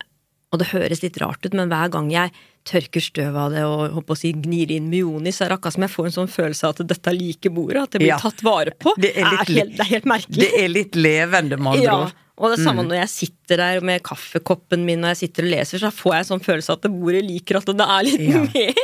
Og 0.53 0.61
det 0.61 0.69
høres 0.69 1.03
litt 1.03 1.17
rart 1.21 1.45
ut, 1.45 1.53
men 1.55 1.69
hver 1.69 1.91
gang 1.91 2.09
jeg 2.09 2.31
tørker 2.65 3.01
støv 3.03 3.35
av 3.37 3.51
det 3.51 3.65
og 3.65 3.91
håper 3.91 4.15
å 4.15 4.17
si, 4.17 4.33
gnir 4.33 4.71
inn 4.71 4.89
Mioni, 4.89 5.33
så 5.35 5.45
er 5.45 5.49
det 5.49 5.59
akkurat 5.59 5.73
som 5.75 5.83
jeg 5.83 5.91
får 5.91 6.05
en 6.07 6.13
sånn 6.13 6.31
følelse 6.31 6.65
av 6.65 6.71
at 6.81 6.87
dette 6.87 7.07
er 7.11 7.15
like 7.19 7.51
bordet, 7.51 7.83
at 7.83 7.91
det 7.91 8.01
blir 8.01 8.07
Ja. 8.15 8.19
tatt 8.19 8.41
vare 8.43 8.71
på. 8.79 8.95
Det 8.97 9.17
er 9.19 9.25
litt- 9.25 9.49
helt, 9.49 9.71
det 9.77 9.81
er 9.81 9.91
helt 9.91 10.05
merkelig. 10.05 10.39
Det 10.39 10.53
er 10.55 10.69
litt 10.69 10.93
levende, 10.95 11.59
med 11.59 11.67
andre 11.67 11.83
ja, 11.83 11.97
ord. 12.05 12.13
og 12.39 12.57
det 12.57 12.65
samme 12.65 12.85
Mm. 12.85 12.89
når 12.89 12.97
jeg 13.01 13.09
sitter 13.09 13.57
der 13.57 13.81
med 13.81 14.03
kaffekoppen 14.05 14.85
min 14.87 15.05
og 15.05 15.17
jeg 15.17 15.29
sitter 15.29 15.43
og 15.43 15.51
leser, 15.51 15.79
så 15.79 15.91
får 15.93 16.13
jeg 16.13 16.19
en 16.31 16.39
sånn 16.39 16.45
følelse 16.45 16.71
av 16.71 16.77
at 16.77 16.83
det 16.83 16.93
bordet 16.93 17.25
liker 17.29 17.57
at 17.57 17.67
det 17.67 17.81
er 17.81 18.03
litt 18.05 18.21
Ja. 18.21 18.47
med. 18.55 18.75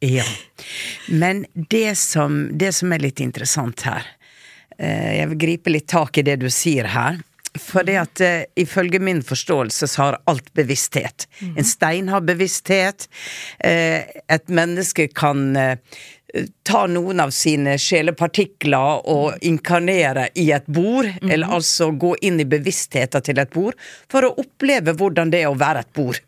Ja. 0.00 0.24
Men 1.10 1.46
det 1.68 1.96
som, 1.98 2.56
det 2.56 2.72
som 2.74 2.90
er 2.94 2.98
litt 2.98 3.16
interessant 3.20 3.78
her 3.82 4.04
Jeg 4.80 5.28
vil 5.32 5.40
gripe 5.42 5.72
litt 5.74 5.90
tak 5.92 6.16
i 6.16 6.24
det 6.24 6.38
du 6.40 6.46
sier 6.48 6.86
her. 6.88 7.18
For 7.58 7.82
det 7.86 7.96
at 7.98 8.20
eh, 8.22 8.44
ifølge 8.62 9.00
min 9.02 9.24
forståelse 9.26 9.88
så 9.90 10.02
har 10.04 10.18
alt 10.30 10.52
bevissthet. 10.54 11.26
En 11.58 11.66
stein 11.66 12.10
har 12.12 12.22
bevissthet. 12.22 13.08
Eh, 13.58 14.06
et 14.06 14.52
menneske 14.54 15.08
kan 15.10 15.56
eh, 15.58 15.74
ta 16.62 16.86
noen 16.86 17.20
av 17.20 17.32
sine 17.34 17.76
sjelepartikler 17.80 19.06
og 19.10 19.42
inkarnere 19.46 20.28
i 20.38 20.50
et 20.54 20.66
bord, 20.66 21.08
eller 21.26 21.54
altså 21.56 21.90
gå 21.90 22.14
inn 22.26 22.40
i 22.40 22.46
bevisstheten 22.48 23.24
til 23.26 23.40
et 23.42 23.50
bord, 23.50 23.74
for 24.10 24.26
å 24.26 24.34
oppleve 24.42 24.94
hvordan 24.98 25.32
det 25.32 25.42
er 25.42 25.50
å 25.50 25.58
være 25.58 25.84
et 25.84 25.92
bord. 25.96 26.20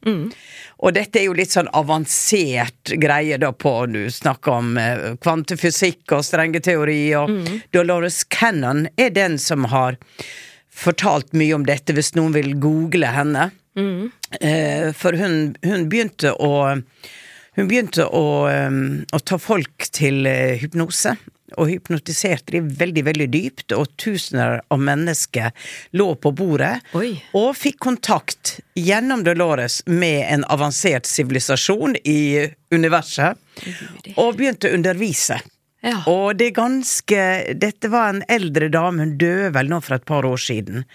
Og 0.83 0.95
dette 0.97 1.21
er 1.21 1.29
jo 1.29 1.37
litt 1.39 1.55
sånn 1.55 1.71
avansert 1.79 2.97
greie 2.99 3.39
da 3.39 3.53
på 3.55 3.87
Du 3.87 4.11
snakker 4.11 4.53
om 4.53 4.77
eh, 4.79 5.15
kvantefysikk 5.23 6.17
og 6.17 6.25
strenge 6.27 6.61
teori, 6.65 7.15
og 7.15 7.31
Dolores 7.71 8.25
Cannon 8.25 8.89
er 8.97 9.11
den 9.15 9.39
som 9.39 9.69
har 9.71 10.01
fortalt 10.73 11.33
mye 11.37 11.55
om 11.55 11.67
dette, 11.69 11.93
hvis 11.95 12.15
noen 12.19 12.35
vil 12.35 12.55
google 12.59 13.13
henne. 13.15 13.51
Eh, 14.41 14.91
for 14.97 15.13
hun, 15.17 15.55
hun 15.63 15.89
begynte 15.89 16.33
å 16.35 16.53
Hun 17.57 17.69
begynte 17.69 18.07
å, 18.09 18.25
å 18.49 19.21
ta 19.21 19.39
folk 19.41 19.89
til 19.93 20.27
eh, 20.29 20.59
hypnose. 20.63 21.17
Og 21.61 21.69
hypnotiserte 21.69 22.55
de 22.55 22.63
veldig, 22.65 23.03
veldig 23.05 23.27
dypt, 23.29 23.75
og 23.77 23.91
tusener 24.01 24.63
av 24.73 24.81
mennesker 24.81 25.51
lå 26.01 26.07
på 26.17 26.33
bordet. 26.33 26.79
Oi. 26.97 27.11
Og 27.37 27.51
fikk 27.59 27.77
kontakt 27.85 28.55
gjennom 28.79 29.21
Dolores 29.27 29.83
med 29.85 30.23
en 30.33 30.47
avansert 30.49 31.05
sivilisasjon 31.05 31.99
i 32.09 32.47
universet. 32.73 33.37
Og 34.17 34.39
begynte 34.39 34.71
å 34.71 34.79
undervise. 34.79 35.43
Ja. 35.83 35.99
Og 36.09 36.39
det 36.39 36.53
er 36.53 36.57
ganske 36.57 37.23
Dette 37.59 37.91
var 37.91 38.13
en 38.13 38.23
eldre 38.31 38.69
dame, 38.73 39.03
hun 39.03 39.17
døde 39.19 39.51
vel 39.53 39.69
nå 39.69 39.83
for 39.83 39.99
et 39.99 40.09
par 40.09 40.25
år 40.25 40.41
siden. 40.41 40.87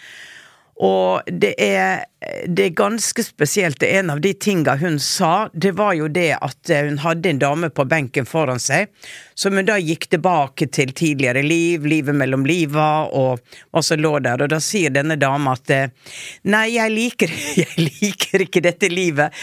Og 0.78 1.22
det 1.26 1.56
er, 1.58 2.04
det 2.46 2.66
er 2.68 2.74
ganske 2.78 3.24
spesielt. 3.26 3.84
En 3.84 4.12
av 4.14 4.22
de 4.22 4.34
tinga 4.34 4.76
hun 4.78 5.00
sa, 5.02 5.50
det 5.54 5.72
var 5.78 5.96
jo 5.98 6.08
det 6.08 6.36
at 6.38 6.70
eh, 6.70 6.86
hun 6.86 7.00
hadde 7.02 7.32
en 7.32 7.40
dame 7.42 7.70
på 7.74 7.86
benken 7.90 8.28
foran 8.30 8.62
seg, 8.62 8.92
som 9.34 9.58
hun 9.58 9.66
da 9.66 9.80
gikk 9.82 10.06
tilbake 10.14 10.70
til 10.70 10.94
tidligere 10.94 11.42
liv, 11.42 11.86
livet 11.90 12.18
mellom 12.18 12.46
liva, 12.46 13.08
og 13.10 13.42
hva 13.72 13.82
som 13.82 14.02
lå 14.02 14.20
der. 14.22 14.44
Og 14.46 14.54
da 14.54 14.62
sier 14.62 14.94
denne 14.94 15.18
dama 15.18 15.56
at 15.58 15.74
eh, 15.74 16.14
nei, 16.54 16.68
jeg 16.76 16.94
liker, 16.94 17.34
jeg 17.64 17.88
liker 17.88 18.46
ikke 18.46 18.66
dette 18.70 18.92
livet, 18.94 19.34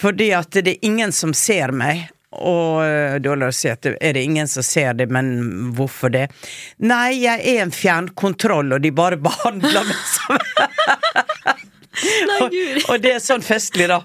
fordi 0.00 0.32
at 0.36 0.62
det 0.64 0.78
er 0.78 0.88
ingen 0.88 1.12
som 1.12 1.36
ser 1.36 1.76
meg. 1.76 2.08
Og 2.30 2.84
eh, 2.84 3.16
da 3.18 3.34
la 3.34 3.48
oss 3.50 3.58
si 3.64 3.70
at 3.72 3.86
er 3.90 4.14
det 4.14 4.22
ingen 4.22 4.48
som 4.48 4.62
ser 4.62 4.94
det, 4.94 5.08
men 5.10 5.72
hvorfor 5.74 6.12
det? 6.14 6.28
Nei, 6.78 7.18
jeg 7.24 7.42
er 7.42 7.64
en 7.64 7.74
fjernkontroll, 7.74 8.76
og 8.76 8.84
de 8.84 8.92
bare 8.94 9.18
behandler 9.28 9.88
meg 9.88 10.06
som 10.14 10.38
og, 12.40 12.54
og 12.86 13.02
det 13.02 13.10
er 13.16 13.20
sånn 13.20 13.42
festlig, 13.44 13.88
da. 13.90 13.98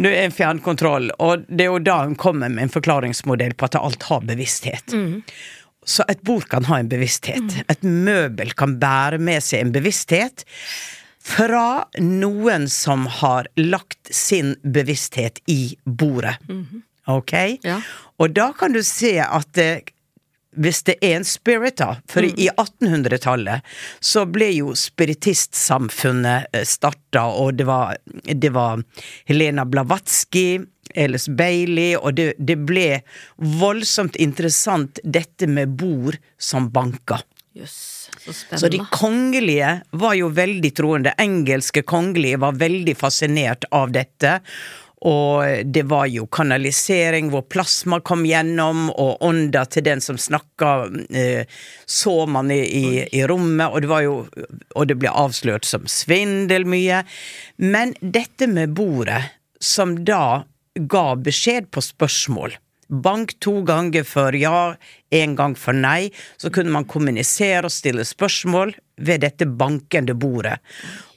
Du 0.00 0.08
er 0.08 0.24
en 0.24 0.34
fjernkontroll, 0.34 1.10
og 1.22 1.44
det 1.46 1.66
er 1.66 1.70
jo 1.70 1.82
da 1.84 2.00
hun 2.06 2.16
kommer 2.18 2.50
med 2.50 2.64
en 2.64 2.72
forklaringsmodell 2.72 3.54
på 3.54 3.68
at 3.68 3.76
alt 3.78 4.08
har 4.08 4.24
bevissthet. 4.26 4.96
Så 5.88 6.04
et 6.10 6.24
bord 6.26 6.48
kan 6.50 6.66
ha 6.68 6.80
en 6.80 6.88
bevissthet. 6.90 7.60
Et 7.70 7.84
møbel 7.84 8.50
kan 8.58 8.74
bære 8.80 9.20
med 9.22 9.44
seg 9.44 9.66
en 9.66 9.74
bevissthet. 9.76 10.42
Fra 11.28 11.84
noen 12.00 12.66
som 12.72 13.06
har 13.20 13.48
lagt 13.60 14.10
sin 14.14 14.54
bevissthet 14.64 15.40
i 15.52 15.76
bordet. 15.84 16.38
Ok? 17.08 17.34
Ja. 17.64 17.80
Og 18.18 18.34
da 18.36 18.50
kan 18.56 18.74
du 18.74 18.82
se 18.84 19.14
at 19.24 19.52
det, 19.56 19.94
hvis 20.58 20.82
det 20.88 20.98
er 21.04 21.18
en 21.18 21.26
spirit, 21.28 21.78
da 21.80 21.98
For 22.10 22.26
i 22.26 22.48
1800-tallet 22.50 23.64
så 24.00 24.24
ble 24.28 24.50
jo 24.56 24.74
spiritistsamfunnet 24.76 26.50
eh, 26.52 26.66
starta, 26.68 27.28
og 27.30 27.58
det 27.60 27.68
var, 27.68 27.96
det 28.24 28.52
var 28.56 28.82
Helena 29.28 29.64
Blavatsky, 29.68 30.60
Ellis 30.94 31.28
Bailey, 31.28 31.94
og 31.96 32.16
det, 32.18 32.32
det 32.38 32.58
ble 32.68 33.02
voldsomt 33.36 34.16
interessant 34.16 35.00
dette 35.04 35.48
med 35.48 35.76
bord 35.80 36.18
som 36.40 36.70
banker. 36.72 37.24
Yes, 37.58 38.08
så 38.22 38.58
Så 38.58 38.68
de 38.70 38.78
kongelige 38.92 39.80
var 39.90 40.14
jo 40.14 40.28
veldig 40.30 40.70
troende. 40.76 41.14
Engelske 41.18 41.82
kongelige 41.82 42.38
var 42.38 42.58
veldig 42.60 42.94
fascinert 42.96 43.66
av 43.74 43.90
dette. 43.92 44.38
Og 45.06 45.66
det 45.70 45.84
var 45.86 46.08
jo 46.10 46.26
kanalisering 46.26 47.30
hvor 47.30 47.44
plasma 47.46 48.00
kom 48.02 48.24
gjennom, 48.26 48.88
og 48.90 49.22
ånda 49.22 49.64
til 49.70 49.86
den 49.86 50.02
som 50.02 50.18
snakka, 50.18 50.72
eh, 51.14 51.46
så 51.86 52.26
man 52.26 52.50
i, 52.50 52.60
i, 52.66 52.86
i 53.20 53.24
rommet, 53.30 53.70
og 53.70 53.82
det 53.84 53.90
var 53.90 54.02
jo 54.06 54.16
Og 54.74 54.86
det 54.86 54.98
ble 54.98 55.10
avslørt 55.10 55.66
som 55.66 55.86
svindel 55.90 56.64
mye. 56.66 57.02
Men 57.58 57.94
dette 58.00 58.46
med 58.46 58.74
bordet, 58.74 59.22
som 59.60 59.96
da 60.04 60.44
ga 60.78 61.14
beskjed 61.16 61.70
på 61.74 61.82
spørsmål 61.82 62.54
Bank 62.88 63.34
to 63.40 63.60
ganger 63.68 64.04
for 64.04 64.32
ja, 64.32 64.74
én 65.12 65.34
gang 65.36 65.54
for 65.56 65.76
nei. 65.76 66.08
Så 66.40 66.48
kunne 66.50 66.72
man 66.72 66.88
kommunisere 66.88 67.68
og 67.68 67.74
stille 67.74 68.04
spørsmål 68.08 68.72
ved 69.04 69.20
dette 69.26 69.44
bankende 69.44 70.16
bordet. 70.16 70.56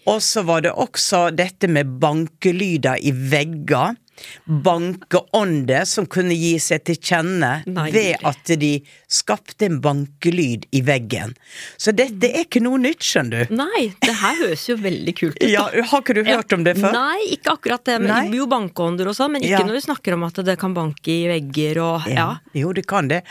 Og 0.10 0.22
så 0.26 0.42
var 0.48 0.62
det 0.66 0.72
også 0.74 1.28
dette 1.36 1.68
med 1.70 1.98
bankelyder 2.02 2.98
i 3.06 3.12
vegger. 3.12 3.98
Bankeånder 4.46 5.86
som 5.90 6.06
kunne 6.12 6.36
gi 6.38 6.54
seg 6.62 6.84
til 6.86 6.98
kjenne 7.02 7.52
Nei. 7.70 7.88
ved 7.94 8.22
at 8.28 8.52
de 8.62 8.72
skapte 9.12 9.66
en 9.66 9.80
bankelyd 9.82 10.68
i 10.78 10.82
veggen. 10.86 11.34
Så 11.82 11.94
dette 11.96 12.30
er 12.30 12.46
ikke 12.46 12.62
noe 12.62 12.78
nytt, 12.82 13.02
skjønner 13.06 13.48
du. 13.50 13.56
Nei, 13.58 13.88
det 14.04 14.14
her 14.22 14.38
høres 14.44 14.68
jo 14.70 14.78
veldig 14.82 15.16
kult 15.18 15.40
ut. 15.42 15.48
Ja, 15.50 15.66
har 15.72 16.04
ikke 16.04 16.18
du 16.20 16.24
hørt 16.28 16.54
om 16.58 16.66
det 16.68 16.76
før? 16.80 16.94
Nei, 16.94 17.32
ikke 17.38 17.56
akkurat 17.58 17.86
det. 17.88 17.98
Men 18.04 18.14
Nei. 18.14 18.38
Jo, 18.38 18.46
bankeånder 18.52 19.10
og 19.10 19.18
sånn, 19.18 19.34
men 19.38 19.46
ikke 19.48 19.58
Ja. 19.60 19.66
når 19.66 19.80
du 19.80 19.86
snakker 19.88 20.14
om 20.18 20.24
at 20.30 20.44
det 20.46 20.58
kan 20.62 20.74
banke 20.78 21.10
i 21.12 21.28
vegger 21.32 21.82
og 21.82 22.08
ja. 22.12 22.30
Jo, 22.54 22.74
det 22.78 22.86
kan 22.88 23.10
det. 23.10 23.24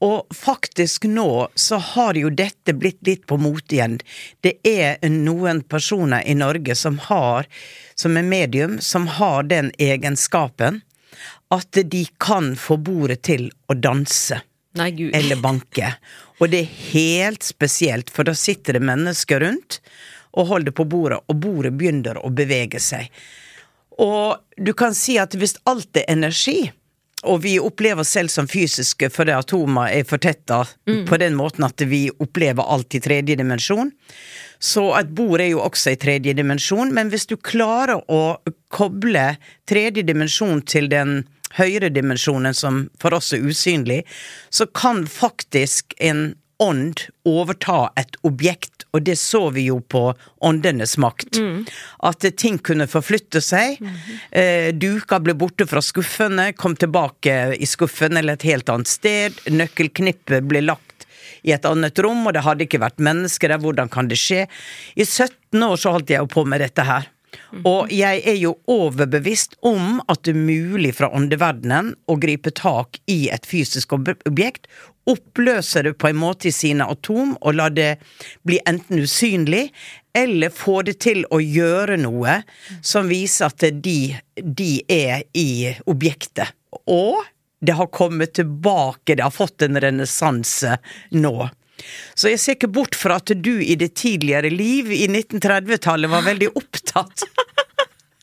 Og 0.00 0.34
faktisk 0.34 1.04
nå 1.04 1.48
så 1.54 1.76
har 1.76 2.16
jo 2.16 2.30
dette 2.32 2.72
blitt 2.72 3.02
litt 3.06 3.26
på 3.28 3.36
mote 3.36 3.76
igjen. 3.76 3.98
Det 4.40 4.56
er 4.64 4.96
noen 5.12 5.60
personer 5.62 6.24
i 6.24 6.34
Norge 6.34 6.74
som 6.74 6.96
har, 7.10 7.48
som 7.94 8.16
er 8.16 8.24
medium, 8.24 8.78
som 8.80 9.10
har 9.20 9.44
den 9.50 9.72
egenskapen 9.78 10.80
at 11.50 11.82
de 11.84 12.06
kan 12.22 12.54
få 12.56 12.78
bordet 12.80 13.22
til 13.26 13.50
å 13.68 13.74
danse 13.74 14.40
Nei, 14.78 14.90
gud. 14.94 15.10
eller 15.16 15.36
banke. 15.42 15.94
Og 16.38 16.48
det 16.52 16.62
er 16.62 16.74
helt 16.94 17.44
spesielt, 17.44 18.10
for 18.10 18.24
da 18.24 18.34
sitter 18.38 18.78
det 18.78 18.86
mennesker 18.86 19.42
rundt 19.42 19.80
og 20.38 20.46
holder 20.46 20.72
på 20.72 20.86
bordet, 20.86 21.18
og 21.26 21.40
bordet 21.42 21.74
begynner 21.74 22.20
å 22.22 22.30
bevege 22.30 22.80
seg. 22.80 23.10
Og 24.00 24.38
du 24.56 24.72
kan 24.78 24.94
si 24.96 25.18
at 25.20 25.34
hvis 25.36 25.58
alt 25.68 25.98
er 25.98 26.06
energi, 26.08 26.70
og 27.28 27.42
vi 27.44 27.58
opplever 27.60 28.00
oss 28.04 28.14
selv 28.16 28.32
som 28.32 28.48
fysiske 28.48 29.10
fordi 29.12 29.34
atomer 29.36 29.92
er 29.92 30.06
fortetta 30.08 30.62
på 31.08 31.18
den 31.20 31.36
måten 31.36 31.66
at 31.66 31.82
vi 31.88 32.06
opplever 32.10 32.64
alt 32.64 32.96
i 32.96 33.00
tredje 33.04 33.36
dimensjon, 33.36 33.92
så 34.60 34.86
et 34.98 35.12
bord 35.16 35.40
er 35.40 35.52
jo 35.52 35.62
også 35.64 35.94
i 35.94 36.00
tredje 36.00 36.34
dimensjon, 36.36 36.92
men 36.92 37.12
hvis 37.12 37.28
du 37.28 37.36
klarer 37.36 38.00
å 38.12 38.38
koble 38.72 39.26
tredje 39.68 40.04
dimensjon 40.04 40.60
til 40.68 40.90
den 40.92 41.22
høyere 41.56 41.90
dimensjonen 41.90 42.54
som 42.54 42.84
for 43.00 43.16
oss 43.16 43.32
er 43.34 43.44
usynlig, 43.44 44.02
så 44.50 44.66
kan 44.66 45.06
faktisk 45.10 45.96
en 45.98 46.34
ånd 46.60 47.00
overta 47.28 47.90
et 48.00 48.16
objekt, 48.26 48.84
og 48.92 49.04
det 49.06 49.16
så 49.20 49.46
vi 49.54 49.66
jo 49.68 49.78
på 49.80 50.02
åndenes 50.44 50.96
makt. 51.00 51.38
At 52.06 52.26
ting 52.36 52.58
kunne 52.58 52.88
forflytte 52.90 53.40
seg. 53.44 53.80
Eh, 54.30 54.70
duker 54.76 55.22
ble 55.24 55.34
borte 55.38 55.66
fra 55.70 55.82
skuffene, 55.84 56.50
kom 56.52 56.76
tilbake 56.76 57.56
i 57.56 57.68
skuffen 57.68 58.18
eller 58.20 58.36
et 58.36 58.48
helt 58.50 58.68
annet 58.72 58.90
sted. 58.90 59.40
Nøkkelknippet 59.50 60.44
ble 60.50 60.64
lagt 60.66 61.06
i 61.42 61.54
et 61.56 61.64
annet 61.64 61.98
rom, 62.04 62.26
og 62.26 62.36
det 62.36 62.44
hadde 62.44 62.66
ikke 62.66 62.82
vært 62.82 63.00
mennesker 63.00 63.54
der. 63.54 63.62
Hvordan 63.62 63.88
kan 63.92 64.10
det 64.10 64.18
skje? 64.20 64.44
I 64.96 65.06
17 65.06 65.64
år 65.64 65.80
så 65.80 65.94
holdt 65.96 66.12
jeg 66.12 66.20
jo 66.20 66.30
på 66.30 66.44
med 66.48 66.60
dette 66.64 66.84
her. 66.84 67.08
Og 67.66 67.90
jeg 67.92 68.22
er 68.26 68.38
jo 68.40 68.54
overbevist 68.70 69.56
om 69.66 70.00
at 70.10 70.22
det 70.26 70.34
er 70.34 70.46
mulig 70.46 70.94
fra 70.98 71.10
åndeverdenen 71.14 71.94
å 72.10 72.16
gripe 72.20 72.52
tak 72.54 73.00
i 73.10 73.28
et 73.32 73.46
fysisk 73.48 73.94
objekt, 73.96 74.68
oppløse 75.10 75.82
det 75.82 75.94
på 75.98 76.10
en 76.10 76.20
måte 76.20 76.50
i 76.50 76.54
sine 76.54 76.86
atom 76.90 77.34
og 77.40 77.56
la 77.58 77.68
det 77.72 77.90
bli 78.46 78.60
enten 78.68 79.02
usynlig, 79.02 79.70
eller 80.14 80.54
få 80.54 80.80
det 80.86 80.98
til 81.02 81.24
å 81.30 81.40
gjøre 81.42 81.98
noe 82.02 82.40
som 82.82 83.10
viser 83.10 83.50
at 83.50 83.66
de, 83.82 83.98
de 84.42 84.72
er 84.90 85.24
i 85.34 85.70
objektet. 85.90 86.54
Og 86.90 87.22
det 87.60 87.76
har 87.76 87.90
kommet 87.92 88.34
tilbake, 88.38 89.14
det 89.14 89.24
har 89.24 89.34
fått 89.34 89.62
en 89.66 89.80
renessanse 89.80 90.78
nå. 91.12 91.50
Så 92.14 92.32
jeg 92.32 92.40
ser 92.42 92.58
ikke 92.58 92.72
bort 92.80 92.98
fra 92.98 93.18
at 93.20 93.32
du 93.34 93.54
i 93.62 93.76
det 93.80 93.92
tidligere 94.00 94.50
liv, 94.52 94.90
i 94.92 95.06
1930-tallet, 95.08 96.10
var 96.12 96.26
veldig 96.26 96.52
opptatt 96.58 97.26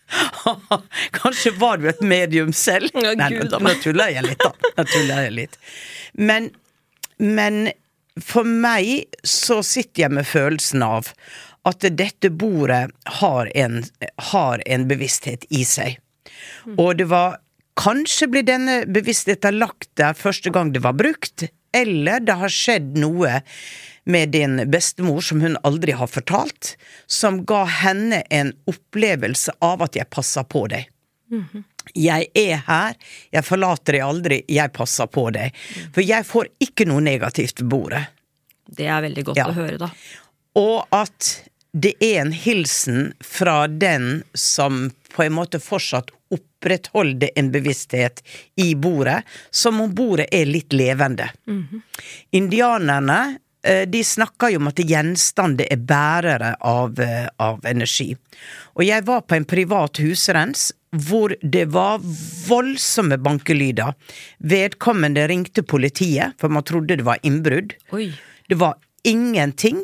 Kanskje 1.18 1.52
var 1.60 1.82
du 1.82 1.90
et 1.90 2.02
medium 2.02 2.54
selv? 2.56 2.94
Ja, 2.96 3.12
Nei, 3.20 3.32
nå, 3.36 3.60
nå 3.60 3.74
tuller 3.84 4.14
jeg 4.14 4.24
litt, 4.24 4.40
da. 4.40 4.72
Nå 4.78 4.86
tuller 4.88 5.26
jeg 5.26 5.34
litt. 5.36 5.58
Men, 6.16 6.50
men 7.20 7.68
for 8.24 8.48
meg 8.48 9.18
så 9.28 9.60
sitter 9.66 10.06
jeg 10.06 10.16
med 10.18 10.28
følelsen 10.30 10.86
av 10.86 11.12
at 11.68 11.84
dette 12.00 12.32
bordet 12.32 12.86
har 13.20 13.52
en, 13.60 13.82
har 14.32 14.64
en 14.66 14.88
bevissthet 14.88 15.44
i 15.52 15.66
seg. 15.68 16.00
Og 16.78 16.96
det 17.02 17.10
var 17.12 17.42
Kanskje 17.78 18.26
blir 18.34 18.42
denne 18.42 18.80
bevisstheten 18.90 19.60
lagt 19.62 19.92
der 20.02 20.16
første 20.18 20.50
gang 20.50 20.72
det 20.74 20.82
var 20.82 20.96
brukt, 20.98 21.44
eller 21.76 22.20
det 22.26 22.36
har 22.40 22.54
skjedd 22.54 22.98
noe 23.02 23.42
med 24.08 24.32
din 24.32 24.62
bestemor 24.72 25.20
som 25.26 25.42
hun 25.44 25.58
aldri 25.68 25.92
har 26.00 26.08
fortalt, 26.08 26.76
som 27.08 27.42
ga 27.46 27.66
henne 27.82 28.22
en 28.32 28.54
opplevelse 28.72 29.52
av 29.62 29.84
at 29.84 29.98
jeg 30.00 30.08
passer 30.14 30.48
på 30.48 30.64
deg. 30.72 30.88
Jeg 31.96 32.30
er 32.40 32.62
her, 32.68 32.96
jeg 33.36 33.44
forlater 33.44 33.98
deg 33.98 34.06
aldri, 34.06 34.38
jeg 34.48 34.72
passer 34.76 35.10
på 35.12 35.26
deg. 35.36 35.52
For 35.96 36.04
jeg 36.08 36.24
får 36.28 36.48
ikke 36.64 36.88
noe 36.88 37.04
negativt 37.04 37.60
ved 37.62 37.70
bordet. 37.72 38.06
Det 38.68 38.88
er 38.88 39.04
veldig 39.04 39.24
godt 39.30 39.38
Ja. 39.42 39.50
å 39.52 39.56
høre, 39.56 39.78
da. 39.78 39.90
Og 40.56 40.88
at 40.92 41.44
det 41.72 41.94
er 42.00 42.22
en 42.22 42.32
hilsen 42.32 43.14
fra 43.20 43.68
den 43.68 44.24
som 44.34 44.92
på 45.16 45.24
en 45.24 45.34
måte 45.34 45.60
fortsatt 45.60 46.12
opprettholder 46.34 47.30
en 47.36 47.52
bevissthet 47.52 48.24
i 48.56 48.76
bordet, 48.76 49.22
som 49.52 49.82
om 49.82 49.94
bordet 49.96 50.28
er 50.32 50.48
litt 50.50 50.74
levende. 50.74 51.30
Indianerne 52.32 53.38
eh, 53.64 53.86
de 53.90 54.04
snakker 54.04 54.54
jo 54.54 54.62
om 54.62 54.72
at 54.72 54.82
gjenstander 54.84 55.70
er 55.72 55.78
bærere 55.78 56.56
av, 56.60 57.00
eh, 57.00 57.28
av 57.38 57.64
energi. 57.66 58.16
Og 58.76 58.84
jeg 58.86 59.06
var 59.08 59.24
på 59.24 59.38
en 59.38 59.48
privat 59.48 60.02
husrens 60.04 60.72
hvor 60.92 61.36
det 61.42 61.66
var 61.76 62.00
voldsomme 62.48 63.18
bankelyder. 63.20 63.94
Vedkommende 64.40 65.28
ringte 65.28 65.64
politiet, 65.64 66.36
for 66.40 66.50
man 66.50 66.64
trodde 66.64 66.96
det 66.96 67.06
var 67.08 67.20
innbrudd. 67.28 67.76
Det 68.48 68.56
var 68.56 68.78
ingenting, 69.04 69.84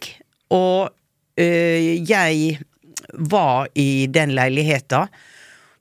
og 0.50 0.94
jeg 1.38 2.60
var 3.14 3.68
i 3.74 4.08
den 4.08 4.34
leiligheta 4.36 5.08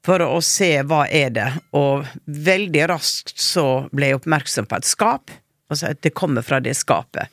for 0.04 0.22
å 0.24 0.40
se 0.42 0.80
hva 0.82 1.04
er 1.14 1.30
det, 1.30 1.48
og 1.78 2.08
veldig 2.26 2.86
raskt 2.90 3.36
så 3.38 3.84
ble 3.94 4.08
jeg 4.10 4.18
oppmerksom 4.18 4.66
på 4.66 4.80
et 4.80 4.88
skap, 4.88 5.30
altså 5.70 5.92
at 5.92 6.00
det 6.02 6.14
kommer 6.18 6.42
fra 6.42 6.58
det 6.60 6.74
skapet. 6.74 7.30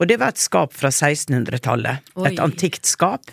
Og 0.00 0.08
det 0.08 0.18
var 0.20 0.34
et 0.34 0.40
skap 0.40 0.74
fra 0.76 0.90
1600-tallet, 0.92 2.10
et 2.28 2.40
antikt 2.40 2.88
skap. 2.88 3.32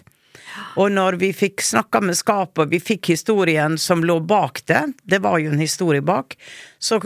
Og 0.79 0.89
når 0.91 1.17
vi 1.21 1.33
fikk 1.35 1.61
snakka 1.63 1.99
med 2.03 2.17
skapet, 2.17 2.63
og 2.65 2.71
vi 2.71 2.79
fikk 2.79 3.11
historien 3.11 3.75
som 3.79 4.03
lå 4.07 4.19
bak 4.23 4.63
det, 4.71 4.85
det 5.03 5.19
var 5.23 5.39
jo 5.43 5.51
en 5.51 5.61
historie 5.61 6.01
bak, 6.01 6.37
så 6.79 7.01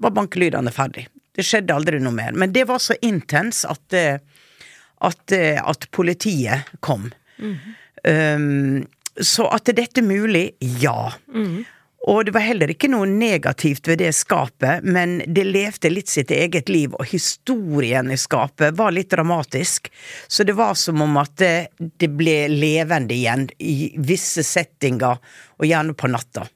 var 0.00 0.14
bankelydene 0.16 0.70
ferdig. 0.72 1.08
Det 1.36 1.44
skjedde 1.46 1.74
aldri 1.74 1.98
noe 2.02 2.14
mer. 2.14 2.32
Men 2.38 2.52
det 2.54 2.64
var 2.70 2.78
så 2.82 2.94
intens 3.02 3.64
at, 3.68 3.80
det- 3.90 4.20
at, 5.00 5.32
at 5.32 5.90
politiet 5.96 6.70
kom. 6.80 7.10
Um, 8.04 8.86
så 9.20 9.46
at 9.52 9.68
dette 9.76 10.02
mulig, 10.02 10.50
ja. 10.60 11.12
Og 12.08 12.24
det 12.24 12.32
var 12.32 12.40
heller 12.40 12.70
ikke 12.72 12.88
noe 12.88 13.04
negativt 13.08 13.88
ved 13.90 14.00
det 14.00 14.14
skapet, 14.16 14.84
men 14.84 15.18
det 15.26 15.44
levde 15.44 15.90
litt 15.92 16.08
sitt 16.08 16.30
eget 16.32 16.70
liv, 16.72 16.94
og 16.96 17.04
historien 17.10 18.08
i 18.08 18.16
skapet 18.16 18.76
var 18.78 18.94
litt 18.96 19.10
dramatisk. 19.12 19.90
Så 20.28 20.46
det 20.48 20.56
var 20.56 20.78
som 20.80 21.02
om 21.04 21.18
at 21.20 21.34
det, 21.42 21.68
det 21.76 22.08
ble 22.16 22.46
levende 22.48 23.12
igjen 23.16 23.50
i 23.58 23.92
visse 24.00 24.44
settinger, 24.46 25.20
og 25.60 25.68
gjerne 25.68 25.92
på 25.92 26.08
natta. 26.08 26.46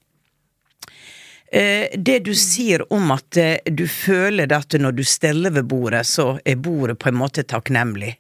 Eh, 1.54 1.86
Det 1.98 2.18
du 2.26 2.32
sier 2.34 2.82
om 2.92 3.12
at 3.14 3.36
eh, 3.38 3.58
du 3.70 3.86
føler 3.88 4.50
at 4.52 4.74
når 4.74 4.96
du 4.98 5.04
steller 5.06 5.54
ved 5.54 5.68
bordet, 5.70 6.02
så 6.06 6.38
er 6.44 6.56
bordet 6.58 6.98
på 6.98 7.12
en 7.12 7.20
måte 7.20 7.44
takknemlig. 7.46 8.16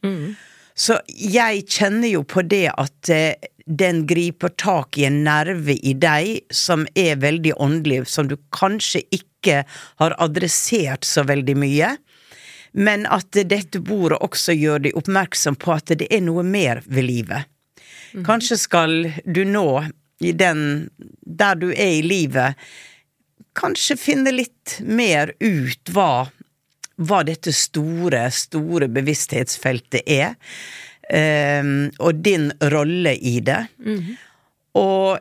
Så 0.74 1.00
jeg 1.08 1.64
kjenner 1.70 2.08
jo 2.12 2.22
på 2.22 2.44
det 2.46 2.68
at 2.70 3.10
eh, 3.10 3.34
den 3.66 4.04
griper 4.06 4.52
tak 4.60 4.98
i 4.98 5.06
en 5.08 5.22
nerve 5.24 5.74
i 5.74 5.94
deg 5.98 6.44
som 6.52 6.84
er 6.94 7.16
veldig 7.22 7.56
åndelig, 7.58 8.04
som 8.12 8.28
du 8.28 8.36
kanskje 8.54 9.02
ikke 9.10 9.64
har 10.02 10.14
adressert 10.22 11.06
så 11.08 11.24
veldig 11.26 11.56
mye. 11.58 11.94
Men 12.74 13.06
at 13.06 13.34
dette 13.50 13.80
bordet 13.80 14.18
også 14.22 14.54
gjør 14.54 14.86
deg 14.86 14.98
oppmerksom 14.98 15.58
på 15.62 15.74
at 15.74 15.94
det 15.98 16.06
er 16.10 16.22
noe 16.26 16.42
mer 16.46 16.82
ved 16.86 17.06
livet. 17.08 17.50
Kanskje 18.26 18.58
skal 18.58 18.96
du 19.26 19.42
nå, 19.46 19.68
i 20.22 20.32
den 20.38 20.90
der 21.26 21.58
du 21.58 21.70
er 21.72 21.98
i 21.98 22.02
livet, 22.02 22.54
kanskje 23.54 23.96
finne 24.00 24.32
litt 24.34 24.78
mer 24.82 25.34
ut 25.40 25.92
hva, 25.94 26.26
hva 26.96 27.20
dette 27.26 27.52
store, 27.54 28.26
store 28.34 28.88
bevissthetsfeltet 28.92 30.02
er. 30.06 30.34
Um, 31.04 31.90
og 32.00 32.22
din 32.24 32.48
rolle 32.72 33.12
i 33.20 33.38
det. 33.44 33.60
Og 34.80 35.18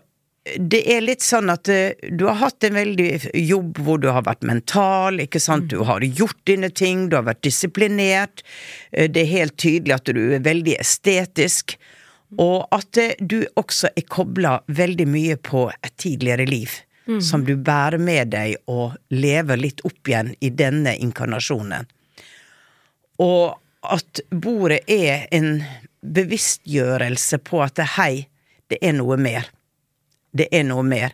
det 0.60 0.82
er 0.92 1.04
litt 1.04 1.24
sånn 1.24 1.48
at 1.54 1.70
eh, 1.72 1.94
du 2.12 2.26
har 2.28 2.36
hatt 2.42 2.66
en 2.68 2.76
veldig 2.76 3.10
jobb 3.40 3.80
hvor 3.86 4.00
du 4.04 4.10
har 4.12 4.26
vært 4.28 4.44
mental, 4.44 5.22
ikke 5.24 5.40
sant. 5.40 5.70
Du 5.72 5.86
har 5.88 6.04
gjort 6.04 6.40
dine 6.50 6.68
ting, 6.70 7.06
du 7.10 7.16
har 7.16 7.28
vært 7.30 7.46
disiplinert. 7.48 8.44
Eh, 8.92 9.08
Det 9.08 9.24
er 9.24 9.32
helt 9.32 9.56
tydelig 9.56 9.96
at 9.96 10.12
du 10.12 10.24
er 10.36 10.44
veldig 10.44 10.76
estetisk. 10.82 11.78
Og 12.44 12.68
at 12.76 13.00
eh, 13.00 13.16
du 13.20 13.46
også 13.56 13.94
er 13.96 14.08
kobla 14.10 14.58
veldig 14.68 15.08
mye 15.08 15.40
på 15.40 15.70
et 15.80 15.96
tidligere 15.96 16.48
liv. 16.50 16.76
Som 17.22 17.44
du 17.44 17.56
bærer 17.60 18.00
med 18.00 18.30
deg 18.32 18.56
og 18.72 18.94
lever 19.12 19.58
litt 19.60 19.82
opp 19.84 20.08
igjen 20.08 20.30
i 20.40 20.50
denne 20.50 20.94
inkarnasjonen. 21.04 21.90
Og 23.20 23.58
at 23.84 24.22
bordet 24.32 24.80
er 24.88 25.26
en 25.36 25.58
bevisstgjørelse 26.00 27.42
på 27.44 27.60
at 27.66 27.82
hei, 27.98 28.28
det 28.72 28.80
er 28.82 28.96
noe 28.96 29.18
mer. 29.20 29.50
Det 30.32 30.48
er 30.56 30.64
noe 30.64 30.84
mer. 30.88 31.12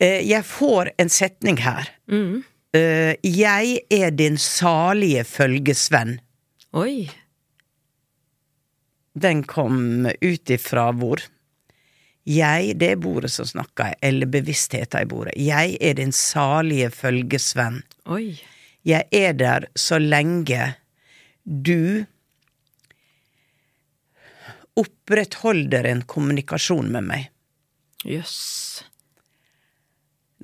Eh, 0.00 0.24
Jeg 0.24 0.44
får 0.48 0.94
en 0.98 1.12
setning 1.12 1.60
her. 1.60 1.90
Mm. 2.08 2.42
Jeg 2.74 3.76
er 3.92 4.10
din 4.10 4.34
salige 4.40 5.22
følgesvenn. 5.24 6.16
Oi. 6.74 7.04
Den 9.14 9.44
kom 9.46 10.08
ut 10.10 10.50
ifra 10.50 10.88
hvor? 10.98 11.22
Jeg, 12.24 12.78
det 12.80 12.94
er 12.94 13.00
bordet 13.00 13.30
som 13.34 13.46
snakker, 13.48 13.94
eller 14.04 14.30
bevisstheten 14.32 15.04
i 15.04 15.08
bordet. 15.08 15.34
Jeg 15.36 15.76
er 15.80 15.98
din 15.98 16.12
salige 16.16 16.88
følgesvenn. 16.94 17.82
Oi. 18.08 18.38
Jeg 18.84 19.08
er 19.12 19.36
der 19.36 19.68
så 19.76 19.98
lenge 20.00 20.74
du 21.44 22.04
opprettholder 24.80 25.86
en 25.86 26.02
kommunikasjon 26.08 26.90
med 26.92 27.06
meg. 27.06 27.28
Jøss. 28.04 28.84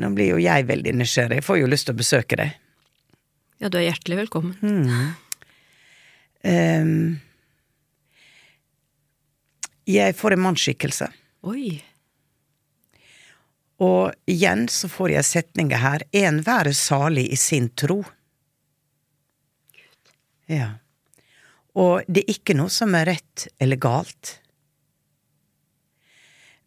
Nå 0.00 0.12
blir 0.16 0.34
jo 0.34 0.40
jeg 0.40 0.68
veldig 0.68 0.94
nysgjerrig, 0.96 1.40
jeg 1.40 1.44
får 1.44 1.58
jo 1.60 1.70
lyst 1.70 1.88
til 1.88 1.96
å 1.96 2.00
besøke 2.00 2.38
deg. 2.40 2.54
Ja, 3.60 3.68
du 3.68 3.76
er 3.76 3.90
hjertelig 3.90 4.22
velkommen. 4.22 4.54
Ehm, 6.48 7.18
jeg 9.84 10.16
får 10.16 10.36
en 10.36 10.44
mannsskikkelse, 10.46 11.10
Oi. 11.42 11.83
og 13.81 14.12
igjen 14.29 14.66
så 14.68 14.90
får 14.92 15.14
jeg 15.14 15.24
setninger 15.24 15.81
her. 15.81 16.03
En 16.12 16.42
være 16.44 16.74
salig 16.76 17.31
i 17.33 17.37
sin 17.40 17.70
tro. 17.72 18.03
Ja. 20.50 20.74
Og 21.81 22.05
det 22.05 22.26
er 22.26 22.35
ikke 22.35 22.57
noe 22.59 22.68
som 22.68 22.92
er 22.98 23.09
rett 23.09 23.46
eller 23.57 23.81
galt. 23.81 24.35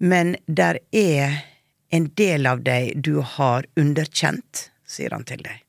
Men 0.02 0.36
der 0.48 0.82
er 0.90 1.44
en 1.94 2.10
del 2.18 2.50
av 2.50 2.64
deg 2.66 2.98
du 3.06 3.20
har 3.22 3.70
underkjent, 3.78 4.72
sier 4.90 5.14
han 5.14 5.28
til 5.30 5.46
deg. 5.46 5.62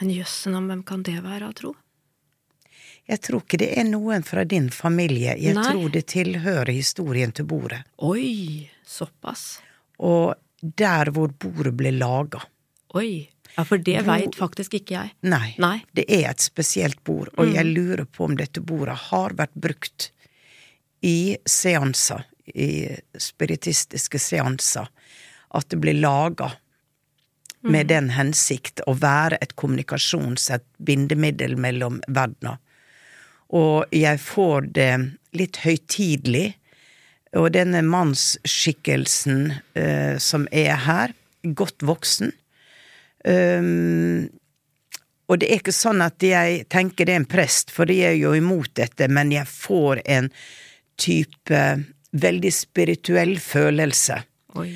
Men 0.00 0.10
jøssen, 0.12 0.56
om 0.58 0.66
hvem 0.66 0.82
kan 0.88 1.06
det 1.06 1.20
være, 1.22 1.46
av 1.46 1.54
tro? 1.56 1.76
Jeg 3.06 3.22
tror 3.22 3.44
ikke 3.44 3.60
det 3.62 3.68
er 3.78 3.86
noen 3.86 4.24
fra 4.26 4.42
din 4.48 4.66
familie. 4.74 5.36
Jeg 5.38 5.54
Nei. 5.54 5.68
tror 5.70 5.92
det 5.94 6.06
tilhører 6.10 6.72
historien 6.74 7.32
til 7.32 7.46
bordet. 7.46 7.84
Oi, 8.02 8.66
såpass. 8.86 9.60
Og 10.02 10.34
der 10.60 11.12
hvor 11.14 11.30
bordet 11.30 11.76
ble 11.78 11.94
laga. 11.94 12.42
Oi. 12.98 13.28
Ja, 13.56 13.64
for 13.64 13.80
det 13.80 14.02
veit 14.04 14.36
faktisk 14.36 14.74
ikke 14.76 14.98
jeg. 14.98 15.12
Nei, 15.24 15.54
Nei. 15.62 15.78
det 15.96 16.04
er 16.12 16.28
et 16.28 16.42
spesielt 16.44 16.98
bord, 17.08 17.30
og 17.40 17.54
jeg 17.54 17.64
lurer 17.70 18.04
på 18.04 18.26
om 18.26 18.34
dette 18.36 18.60
bordet 18.60 18.98
har 19.08 19.32
vært 19.38 19.54
brukt 19.54 20.10
i 21.06 21.38
seanser, 21.48 22.26
i 22.52 22.84
spiritistiske 23.16 24.20
seanser, 24.20 24.90
at 25.56 25.70
det 25.72 25.80
blir 25.80 25.96
laga 25.96 26.50
med 27.66 27.88
den 27.88 28.10
hensikt 28.14 28.82
å 28.86 28.92
være 29.00 29.40
et 29.40 29.56
kommunikasjons-, 29.56 30.50
et 30.52 30.66
bindemiddel 30.76 31.56
mellom 31.56 32.02
verdener. 32.06 32.60
Og 33.54 33.84
jeg 33.94 34.20
får 34.22 34.70
det 34.74 34.92
litt 35.36 35.60
høytidelig, 35.62 36.56
og 37.36 37.52
denne 37.52 37.82
mannsskikkelsen 37.84 39.50
uh, 39.76 40.16
som 40.22 40.46
er 40.54 40.74
her, 40.86 41.12
godt 41.46 41.84
voksen 41.86 42.32
um, 43.22 44.24
Og 45.28 45.38
det 45.38 45.46
er 45.46 45.60
ikke 45.60 45.74
sånn 45.74 46.00
at 46.02 46.24
jeg 46.26 46.64
tenker 46.72 47.06
det 47.06 47.14
er 47.14 47.20
en 47.20 47.28
prest, 47.28 47.70
for 47.70 47.86
de 47.86 48.00
er 48.08 48.16
jo 48.18 48.32
imot 48.34 48.72
dette, 48.78 49.06
men 49.06 49.30
jeg 49.34 49.46
får 49.46 50.02
en 50.06 50.30
type 50.98 51.60
veldig 52.16 52.52
spirituell 52.54 53.36
følelse 53.42 54.20
Oi. 54.56 54.70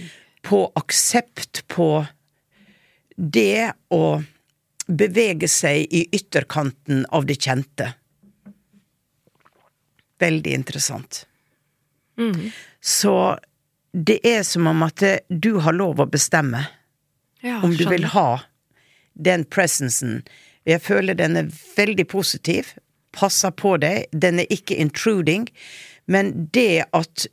på 0.46 0.60
aksept 0.78 1.64
på 1.70 2.04
det 3.16 3.72
å 3.94 4.04
bevege 4.86 5.48
seg 5.48 5.86
i 5.94 6.04
ytterkanten 6.12 7.04
av 7.14 7.26
det 7.28 7.38
kjente. 7.40 7.92
Veldig 10.20 10.52
interessant. 10.52 11.24
Så 12.80 13.38
det 13.92 14.20
er 14.26 14.42
som 14.46 14.68
om 14.70 14.82
at 14.84 15.02
du 15.28 15.54
har 15.64 15.72
lov 15.72 16.02
å 16.02 16.06
bestemme 16.10 16.66
Ja, 17.40 17.62
om 17.64 17.72
du 17.76 17.86
vil 17.88 18.04
ha 18.12 18.42
den 19.14 19.46
presensen. 19.48 20.20
Jeg 20.68 20.82
føler 20.84 21.16
den 21.16 21.38
er 21.40 21.48
veldig 21.76 22.06
positiv, 22.12 22.74
passer 23.16 23.50
på 23.50 23.78
deg, 23.80 24.06
den 24.12 24.42
er 24.42 24.52
ikke 24.52 24.76
intruding, 24.76 25.48
men 26.06 26.50
det 26.52 26.84
at 26.92 27.26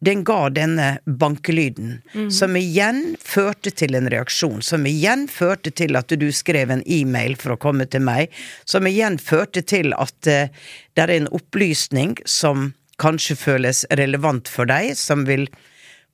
den 0.00 0.24
ga 0.24 0.48
denne 0.48 0.88
bankelyden, 1.04 1.98
som 2.32 2.56
igjen 2.56 3.16
førte 3.20 3.72
til 3.76 3.96
en 3.98 4.08
reaksjon, 4.08 4.62
som 4.64 4.86
igjen 4.88 5.26
førte 5.28 5.72
til 5.76 5.98
at 6.00 6.12
du 6.16 6.30
skrev 6.32 6.72
en 6.72 6.84
e-mail 6.88 7.36
for 7.40 7.54
å 7.54 7.60
komme 7.60 7.84
til 7.84 8.06
meg, 8.06 8.32
som 8.64 8.88
igjen 8.88 9.18
førte 9.20 9.60
til 9.60 9.92
at 10.00 10.30
uh, 10.30 10.48
det 10.96 11.04
er 11.04 11.12
en 11.18 11.28
opplysning 11.36 12.16
som 12.24 12.70
kanskje 13.00 13.36
føles 13.36 13.84
relevant 14.00 14.48
for 14.48 14.68
deg, 14.68 14.94
som 14.96 15.26
vil 15.28 15.46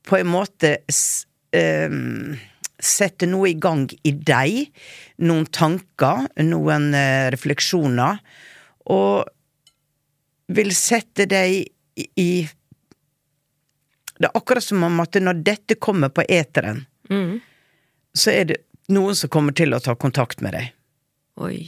på 0.07 0.19
en 0.21 0.29
måte 0.31 0.77
ehm, 1.55 2.37
sette 2.79 3.27
noe 3.27 3.51
i 3.51 3.57
gang 3.59 3.89
i 4.07 4.13
deg, 4.15 4.69
noen 5.27 5.47
tanker, 5.51 6.27
noen 6.43 6.91
uh, 6.95 7.31
refleksjoner, 7.35 8.19
og 8.91 9.27
vil 10.55 10.71
sette 10.75 11.27
deg 11.31 11.63
i, 11.99 12.07
i 12.23 12.31
Det 14.19 14.29
er 14.29 14.39
akkurat 14.39 14.65
som 14.65 14.85
om 14.87 15.01
at 15.03 15.19
når 15.21 15.43
dette 15.45 15.77
kommer 15.81 16.13
på 16.13 16.25
eteren, 16.29 16.85
mm. 17.11 17.39
så 18.17 18.33
er 18.33 18.49
det 18.53 18.61
noen 18.93 19.17
som 19.19 19.33
kommer 19.33 19.57
til 19.57 19.75
å 19.77 19.81
ta 19.83 19.97
kontakt 19.99 20.43
med 20.45 20.57
deg. 20.57 20.73
Oi. 21.43 21.67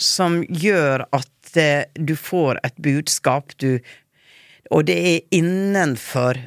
Som 0.00 0.42
gjør 0.48 1.06
at 1.14 1.56
eh, 1.56 1.88
du 1.94 2.14
får 2.18 2.60
et 2.66 2.76
budskap, 2.82 3.56
du 3.56 3.80
Og 4.72 4.86
det 4.88 4.94
er 4.96 5.36
innenfor 5.36 6.38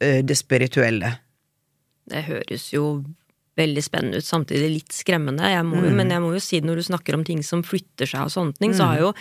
eh, 0.00 0.20
det 0.24 0.36
spirituelle. 0.36 1.14
Det 2.04 2.22
høres 2.26 2.72
jo 2.74 3.04
veldig 3.56 3.82
spennende 3.84 4.20
ut, 4.20 4.26
samtidig 4.26 4.68
litt 4.72 4.92
skremmende. 4.92 5.48
Jeg 5.48 5.64
må 5.64 5.80
mm. 5.80 5.94
Men 5.96 6.12
jeg 6.12 6.24
må 6.24 6.32
jo 6.34 6.42
si 6.42 6.60
det 6.60 6.68
når 6.68 6.80
du 6.80 6.88
snakker 6.90 7.16
om 7.16 7.24
ting 7.24 7.40
som 7.46 7.62
flytter 7.66 8.10
seg 8.10 8.26
og 8.26 8.34
sånne 8.34 8.56
ting, 8.58 8.74
så 8.76 8.90
har 8.90 9.00
jo 9.04 9.12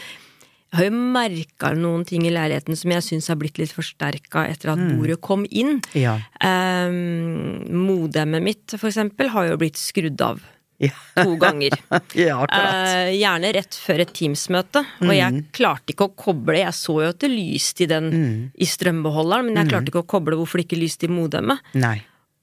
jeg 0.69 0.77
har 0.77 0.85
jo 0.85 0.97
merka 1.15 1.71
noen 1.73 2.03
ting 2.05 2.27
i 2.29 2.33
leiligheten 2.33 2.77
som 2.77 2.91
jeg 2.93 3.05
syns 3.05 3.29
har 3.31 3.39
blitt 3.41 3.57
litt 3.57 3.73
forsterka 3.73 4.43
etter 4.51 4.75
at 4.75 4.83
bordet 4.93 5.17
kom 5.25 5.47
inn. 5.49 5.79
Ja. 5.97 6.19
Um, 6.45 7.65
Modemmet 7.87 8.45
mitt, 8.45 8.77
for 8.77 8.91
eksempel, 8.91 9.31
har 9.33 9.49
jo 9.49 9.57
blitt 9.61 9.81
skrudd 9.81 10.21
av 10.21 10.43
Ja, 10.79 10.93
to 11.17 11.33
ganger. 11.41 11.73
ja. 12.15 12.37
Eh, 12.45 13.09
gjerne 13.17 13.49
rett 13.57 13.75
før 13.81 14.05
et 14.05 14.13
Teams-møte. 14.15 14.85
Og 15.03 15.11
jeg 15.17 15.41
klarte 15.57 15.95
ikke 15.95 16.07
å 16.07 16.13
koble 16.15 16.61
Jeg 16.61 16.77
så 16.77 16.99
jo 17.01 17.09
at 17.15 17.19
det 17.25 17.33
lyste 17.33 17.83
i 17.83 17.89
den 17.89 18.13
i 18.53 18.69
strømbeholderen, 18.69 19.49
men 19.49 19.63
jeg 19.63 19.73
klarte 19.73 19.91
ikke 19.91 20.05
å 20.05 20.11
koble 20.17 20.37
hvorfor 20.37 20.61
det 20.61 20.69
ikke 20.69 20.83
lyste 20.85 21.09
i 21.09 21.11
modemmet. 21.11 21.65
Nei. 21.81 21.97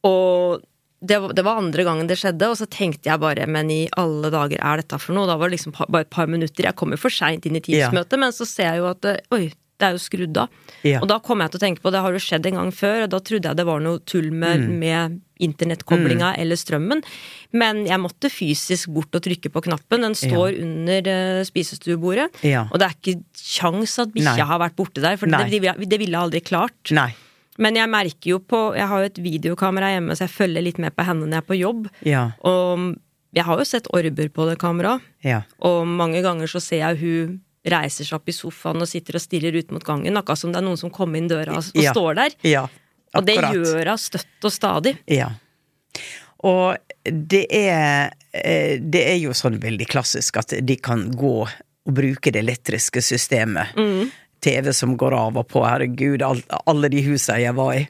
Og 0.04 0.66
det 1.04 1.18
var, 1.20 1.32
det 1.36 1.44
var 1.44 1.58
andre 1.60 1.84
gangen 1.84 2.06
det 2.08 2.16
skjedde, 2.20 2.48
og 2.48 2.56
så 2.56 2.66
tenkte 2.72 3.10
jeg 3.10 3.20
bare 3.20 3.44
men 3.46 3.68
i 3.70 3.82
alle 4.00 4.30
dager 4.32 4.58
er 4.62 4.80
dette 4.80 4.98
for 5.02 5.12
noe? 5.16 5.26
Da 5.28 5.36
var 5.36 5.50
det 5.50 5.58
liksom 5.58 5.74
bare 5.76 6.06
et 6.06 6.10
par 6.10 6.26
minutter. 6.26 6.64
Jeg 6.64 6.76
kom 6.78 6.94
jo 6.94 6.98
for 7.00 7.12
seint 7.12 7.44
inn 7.46 7.58
i 7.58 7.60
Teams-møtet, 7.60 8.18
men 8.18 8.32
så 8.32 8.46
ser 8.48 8.70
jeg 8.72 8.80
jo 8.84 8.88
at 8.94 9.04
oi, 9.36 9.52
det 9.76 9.84
er 9.84 9.92
jo 9.92 10.00
skrudd 10.00 10.38
av. 10.40 10.48
Ja. 10.88 11.02
Og 11.04 11.08
da 11.10 11.18
kom 11.20 11.42
jeg 11.44 11.52
til 11.52 11.58
å 11.60 11.64
tenke 11.66 11.82
på 11.84 11.90
det 11.92 12.00
har 12.00 12.14
jo 12.16 12.20
skjedd 12.24 12.46
en 12.48 12.56
gang 12.62 12.70
før, 12.72 13.02
og 13.04 13.10
da 13.12 13.20
trodde 13.20 13.50
jeg 13.50 13.58
det 13.60 13.66
var 13.68 13.82
noe 13.84 14.00
tull 14.08 14.30
med, 14.32 14.62
Mm. 14.64 14.78
med 14.80 15.20
internettkoblinga 15.38 16.30
eller 16.40 16.56
strømmen. 16.56 17.02
Men 17.52 17.82
jeg 17.84 18.00
måtte 18.00 18.30
fysisk 18.32 18.88
bort 18.96 19.12
og 19.18 19.20
trykke 19.26 19.52
på 19.52 19.62
knappen. 19.68 20.00
Den 20.06 20.16
står 20.16 20.56
under 20.64 21.10
uh, 21.12 21.42
spisestuebordet. 21.44 22.30
Ja. 22.48 22.64
Og 22.72 22.80
det 22.80 22.88
er 22.88 22.96
ikke 22.96 23.20
kjangs 23.36 23.98
at 24.00 24.14
bikkja 24.16 24.48
har 24.48 24.62
vært 24.64 24.76
borte 24.80 25.04
der, 25.04 25.20
for 25.20 25.28
det, 25.28 25.44
det, 25.52 25.76
det 25.92 26.00
ville 26.00 26.16
jeg 26.16 26.24
aldri 26.24 26.40
klart. 26.40 26.80
Nei. 26.96 27.10
Men 27.58 27.74
jeg 27.78 27.88
merker 27.88 28.30
jo 28.30 28.38
på 28.40 28.60
Jeg 28.76 28.86
har 28.90 29.00
jo 29.00 29.06
et 29.06 29.18
videokamera 29.24 29.92
hjemme, 29.94 30.12
så 30.16 30.26
jeg 30.26 30.34
følger 30.34 30.62
litt 30.62 30.78
med 30.82 30.94
på 30.96 31.04
henne 31.08 31.24
når 31.26 31.38
jeg 31.38 31.44
er 31.44 31.48
på 31.50 31.58
jobb. 31.60 31.88
Ja. 32.04 32.24
Og 32.44 32.96
jeg 33.36 33.44
har 33.44 33.58
jo 33.58 33.64
sett 33.68 33.88
orber 33.92 34.28
på 34.32 34.46
det 34.48 34.58
kameraet, 34.58 35.00
Ja. 35.24 35.42
og 35.60 35.86
mange 35.86 36.22
ganger 36.22 36.46
så 36.48 36.60
ser 36.60 36.78
jeg 36.84 36.98
hun 37.02 37.40
reiser 37.66 38.04
seg 38.06 38.14
opp 38.20 38.28
i 38.28 38.32
sofaen 38.32 38.80
og 38.80 38.86
sitter 38.88 39.16
og 39.18 39.20
stirrer 39.24 39.56
ut 39.58 39.70
mot 39.74 39.82
gangen, 39.84 40.16
akkurat 40.16 40.38
som 40.38 40.52
det 40.52 40.60
er 40.60 40.64
noen 40.68 40.78
som 40.78 40.90
kommer 40.90 41.18
inn 41.18 41.28
døra 41.28 41.56
og 41.58 41.64
og 41.74 41.82
Ja. 41.82 41.92
står 41.92 42.14
der. 42.14 42.30
Ja. 42.46 42.66
Og 43.14 43.24
det 43.26 43.36
gjør 43.36 43.88
hun 43.90 43.98
støtt 43.98 44.44
og 44.44 44.52
stadig. 44.52 44.98
Ja. 45.08 45.30
Og 46.44 46.76
det 47.04 47.46
er 47.50 48.10
eh, 48.32 48.78
Det 48.78 49.02
er 49.10 49.16
jo 49.18 49.30
sånn 49.32 49.58
veldig 49.60 49.86
klassisk 49.88 50.36
at 50.36 50.52
de 50.64 50.76
kan 50.76 51.10
gå 51.16 51.42
og 51.46 51.94
bruke 51.94 52.32
det 52.32 52.42
elektriske 52.44 53.00
systemet. 53.02 53.74
TV 54.44 54.72
som 54.76 54.96
går 54.98 55.14
av 55.16 55.38
og 55.40 55.48
på, 55.50 55.62
herregud, 55.66 56.22
all, 56.22 56.42
alle 56.66 56.90
de 56.92 57.02
husa 57.06 57.38
jeg 57.40 57.56
var 57.56 57.74
i. 57.78 57.86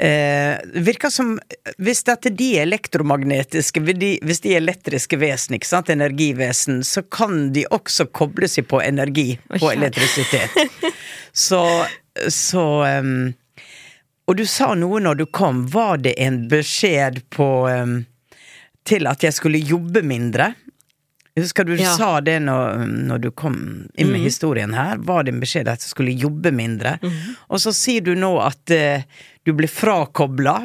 Eh, 0.00 0.56
virker 0.80 1.10
som 1.12 1.34
Hvis 1.76 1.98
dette 2.08 2.30
de 2.32 2.46
er 2.56 2.62
elektromagnetiske, 2.64 3.82
hvis 3.84 4.40
de, 4.40 4.54
er 4.54 4.62
elektriske 4.62 5.18
vesen, 5.20 5.58
ikke 5.58 5.68
sant, 5.68 5.92
energivesen, 5.92 6.80
så 6.88 7.02
kan 7.04 7.50
de 7.52 7.66
også 7.68 8.08
koble 8.08 8.48
seg 8.48 8.68
på 8.70 8.80
energi, 8.80 9.34
på 9.58 9.66
oh, 9.66 9.74
elektrisitet. 9.74 10.56
så 11.46 11.64
så 12.28 12.64
um, 13.00 13.32
og 14.30 14.36
du 14.38 14.44
sa 14.46 14.72
noe 14.78 15.00
når 15.02 15.20
du 15.20 15.26
kom. 15.26 15.64
Var 15.70 16.00
det 16.04 16.14
en 16.22 16.44
beskjed 16.50 17.20
på 17.34 17.48
um, 17.68 18.00
til 18.86 19.08
at 19.10 19.24
jeg 19.26 19.34
skulle 19.36 19.58
jobbe 19.58 20.04
mindre? 20.06 20.52
Husker 21.38 21.64
du 21.64 21.76
Ja. 21.78 21.92
sa 21.96 22.20
det 22.20 22.40
når, 22.42 22.80
når 23.06 23.18
du 23.22 23.30
kom 23.30 23.54
inn 23.94 24.10
med 24.10 24.20
historien 24.20 24.72
her? 24.74 24.98
Var 24.98 25.22
det 25.24 25.32
en 25.34 25.40
beskjed 25.40 25.68
at 25.70 25.78
du 25.80 25.86
skulle 25.86 26.10
jobbe 26.18 26.50
mindre? 26.52 26.96
Og 27.48 27.60
så 27.62 27.72
sier 27.72 28.02
du 28.04 28.14
nå 28.18 28.32
at 28.42 28.70
eh, 28.74 29.04
du 29.46 29.52
ble 29.56 29.68
frakobla. 29.70 30.56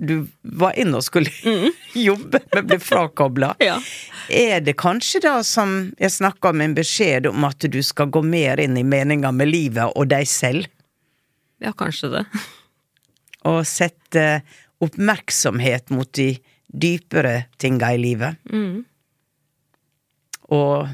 Du 0.00 0.26
var 0.42 0.72
inne 0.80 0.96
og 0.98 1.04
skulle 1.06 1.28
jobbe, 2.08 2.40
men 2.54 2.66
ble 2.72 2.78
frakobla. 2.82 3.52
Ja. 3.62 3.76
Er 4.32 4.60
det 4.64 4.78
kanskje 4.80 5.20
da 5.20 5.34
som 5.44 5.92
jeg 6.00 6.10
snakka 6.10 6.54
om 6.54 6.62
en 6.64 6.74
beskjed 6.74 7.26
om 7.28 7.44
at 7.44 7.60
du 7.68 7.82
skal 7.84 8.08
gå 8.08 8.22
mer 8.24 8.62
inn 8.64 8.78
i 8.80 8.82
meninga 8.86 9.28
med 9.36 9.52
livet 9.52 9.92
og 9.92 10.08
deg 10.08 10.24
selv? 10.26 10.64
Ja, 11.60 11.74
kanskje 11.76 12.08
det. 12.16 12.24
og 13.50 13.60
sette 13.68 14.40
oppmerksomhet 14.84 15.92
mot 15.92 16.08
de 16.16 16.30
dypere 16.72 17.44
tinga 17.60 17.92
i 17.94 18.00
livet. 18.00 18.40
Og 20.54 20.92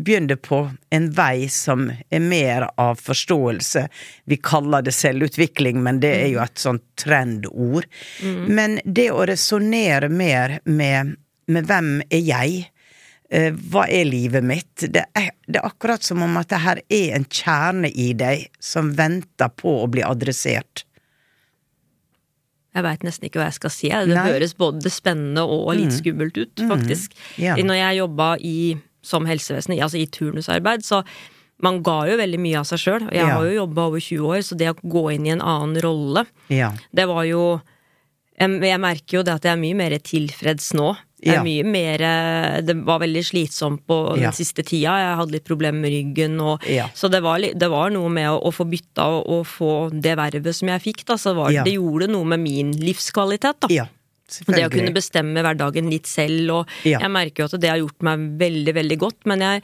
begynner 0.00 0.38
på 0.38 0.58
en 0.94 1.06
vei 1.12 1.48
som 1.50 1.88
er 1.90 2.22
mer 2.22 2.68
av 2.80 3.00
forståelse. 3.02 3.82
Vi 4.30 4.38
kaller 4.38 4.84
det 4.86 4.94
selvutvikling, 4.96 5.80
men 5.82 5.98
det 6.00 6.12
er 6.22 6.28
jo 6.30 6.42
et 6.44 6.60
sånt 6.62 6.84
trendord. 7.00 7.88
Men 8.22 8.78
det 8.84 9.08
å 9.12 9.24
resonnere 9.28 10.08
mer 10.08 10.60
med, 10.64 11.16
med 11.50 11.66
hvem 11.68 11.90
er 12.06 12.22
jeg? 12.22 12.60
Eh, 13.30 13.50
Hva 13.72 13.84
er 13.90 14.06
livet 14.08 14.46
mitt? 14.46 14.86
Det 14.90 15.04
er, 15.14 15.32
det 15.46 15.60
er 15.60 15.66
akkurat 15.68 16.06
som 16.06 16.22
om 16.26 16.38
at 16.40 16.48
det 16.50 16.62
her 16.64 16.80
er 16.86 17.16
en 17.18 17.26
kjerne 17.26 17.90
i 17.90 18.12
deg 18.18 18.46
som 18.62 18.94
venter 18.98 19.52
på 19.58 19.74
å 19.82 19.90
bli 19.90 20.06
adressert. 20.06 20.84
Jeg 22.70 22.86
veit 22.86 23.02
nesten 23.02 23.26
ikke 23.26 23.40
hva 23.40 23.48
jeg 23.48 23.58
skal 23.58 23.72
si. 23.74 23.88
Det 23.90 24.14
Nei. 24.14 24.28
høres 24.30 24.54
både 24.58 24.90
spennende 24.94 25.42
og 25.42 25.72
litt 25.74 25.94
skummelt 25.96 26.36
ut, 26.38 26.62
faktisk. 26.70 27.16
Ja. 27.42 27.56
Når 27.58 27.78
jeg 27.80 27.98
jobba 27.98 28.28
i, 28.46 28.58
som 29.02 29.26
helsevesenet, 29.26 29.80
altså 29.82 29.98
i 30.00 30.06
turnusarbeid, 30.06 30.84
så 30.86 31.02
man 31.62 31.82
ga 31.84 32.06
jo 32.08 32.16
veldig 32.16 32.38
mye 32.40 32.58
av 32.62 32.64
seg 32.64 32.78
sjøl. 32.80 33.02
Jeg 33.12 33.20
Ja. 33.26 33.34
har 33.36 33.44
jo 33.44 33.66
jobba 33.66 33.86
over 33.90 34.00
20 34.00 34.26
år, 34.32 34.38
så 34.42 34.56
det 34.56 34.70
å 34.70 34.80
gå 34.80 35.12
inn 35.14 35.26
i 35.26 35.30
en 35.34 35.42
annen 35.42 35.80
rolle, 35.82 36.26
Ja. 36.48 36.72
det 36.94 37.06
var 37.08 37.24
jo 37.24 37.60
Jeg, 38.40 38.48
jeg 38.62 38.80
merker 38.80 39.18
jo 39.18 39.22
det 39.22 39.34
at 39.34 39.42
jeg 39.44 39.52
er 39.52 39.60
mye 39.60 39.76
mer 39.76 39.90
tilfreds 39.98 40.72
nå. 40.72 40.96
Jeg 41.22 41.34
Ja. 41.34 41.40
er 41.40 41.44
mye 41.44 41.62
mer 41.62 42.62
Det 42.64 42.74
var 42.86 42.98
veldig 43.00 43.20
slitsomt 43.22 43.82
på 43.86 44.16
den 44.16 44.32
siste 44.32 44.64
tida. 44.64 44.96
Jeg 44.96 45.16
hadde 45.18 45.32
litt 45.32 45.44
problemer 45.44 45.78
med 45.82 45.92
ryggen, 45.92 46.40
og, 46.40 46.58
så 46.94 47.10
det 47.10 47.20
var, 47.22 47.36
det 47.38 47.68
var 47.68 47.90
noe 47.90 48.08
med 48.08 48.30
å, 48.30 48.40
å 48.42 48.50
få 48.50 48.64
bytta 48.64 49.04
og, 49.04 49.28
og 49.28 49.44
få 49.46 49.90
det 50.00 50.16
vervet 50.16 50.54
som 50.56 50.68
jeg 50.68 50.80
fikk. 50.80 51.04
Da, 51.04 51.14
så 51.20 51.34
var, 51.36 51.50
det 51.52 51.74
gjorde 51.76 52.08
noe 52.08 52.24
med 52.24 52.40
min 52.40 52.72
livskvalitet. 52.72 53.60
Da. 53.60 53.68
Det 54.46 54.64
å 54.66 54.72
kunne 54.72 54.94
bestemme 54.96 55.42
hverdagen 55.44 55.90
litt 55.90 56.06
selv, 56.10 56.50
og 56.54 56.68
Ja. 56.88 56.98
jeg 57.02 57.10
merker 57.10 57.44
jo 57.44 57.48
at 57.50 57.60
det 57.60 57.70
har 57.70 57.78
gjort 57.82 58.02
meg 58.06 58.26
veldig, 58.40 58.74
veldig 58.74 58.98
godt. 58.98 59.26
Men 59.26 59.40
jeg, 59.44 59.62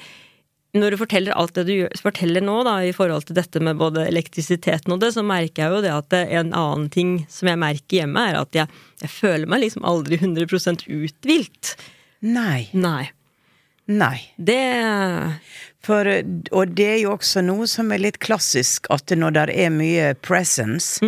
når 0.77 0.91
du 0.91 0.97
forteller 1.01 1.33
alt 1.39 1.55
det 1.57 1.67
du 1.67 1.75
forteller 2.03 2.45
nå, 2.45 2.63
da, 2.65 2.77
i 2.85 2.93
forhold 2.93 3.25
til 3.27 3.37
dette 3.39 3.61
med 3.65 3.79
både 3.81 4.07
elektrisiteten 4.11 4.93
og 4.93 5.01
det, 5.01 5.15
så 5.15 5.25
merker 5.25 5.63
jeg 5.65 5.73
jo 5.73 5.83
det 5.87 5.93
at 5.95 6.13
en 6.41 6.53
annen 6.53 6.91
ting 6.93 7.27
som 7.33 7.49
jeg 7.49 7.59
merker 7.63 8.03
hjemme, 8.03 8.29
er 8.29 8.41
at 8.43 8.53
jeg, 8.53 8.69
jeg 9.01 9.11
føler 9.11 9.47
meg 9.49 9.63
liksom 9.65 9.85
aldri 9.89 10.19
100% 10.21 10.85
uthvilt. 10.89 11.77
Nei. 12.23 12.69
Nei. 12.75 13.11
Nei. 13.87 14.19
Det 14.37 14.59
For, 15.87 16.09
og 16.51 16.73
det 16.75 16.87
er 16.87 16.97
jo 17.05 17.13
også 17.15 17.43
noe 17.47 17.67
som 17.71 17.93
er 17.95 18.01
litt 18.03 18.17
klassisk, 18.19 18.89
at 18.91 19.13
når 19.15 19.37
det 19.37 19.45
er 19.55 19.71
mye 19.71 20.09
presence, 20.19 20.99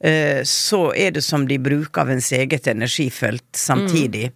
eh, 0.00 0.42
så 0.46 0.92
er 0.94 1.10
det 1.16 1.24
som 1.26 1.48
de 1.50 1.58
bruker 1.58 2.04
av 2.04 2.10
ens 2.14 2.30
eget 2.36 2.68
energifelt 2.70 3.42
samtidig. 3.58 4.30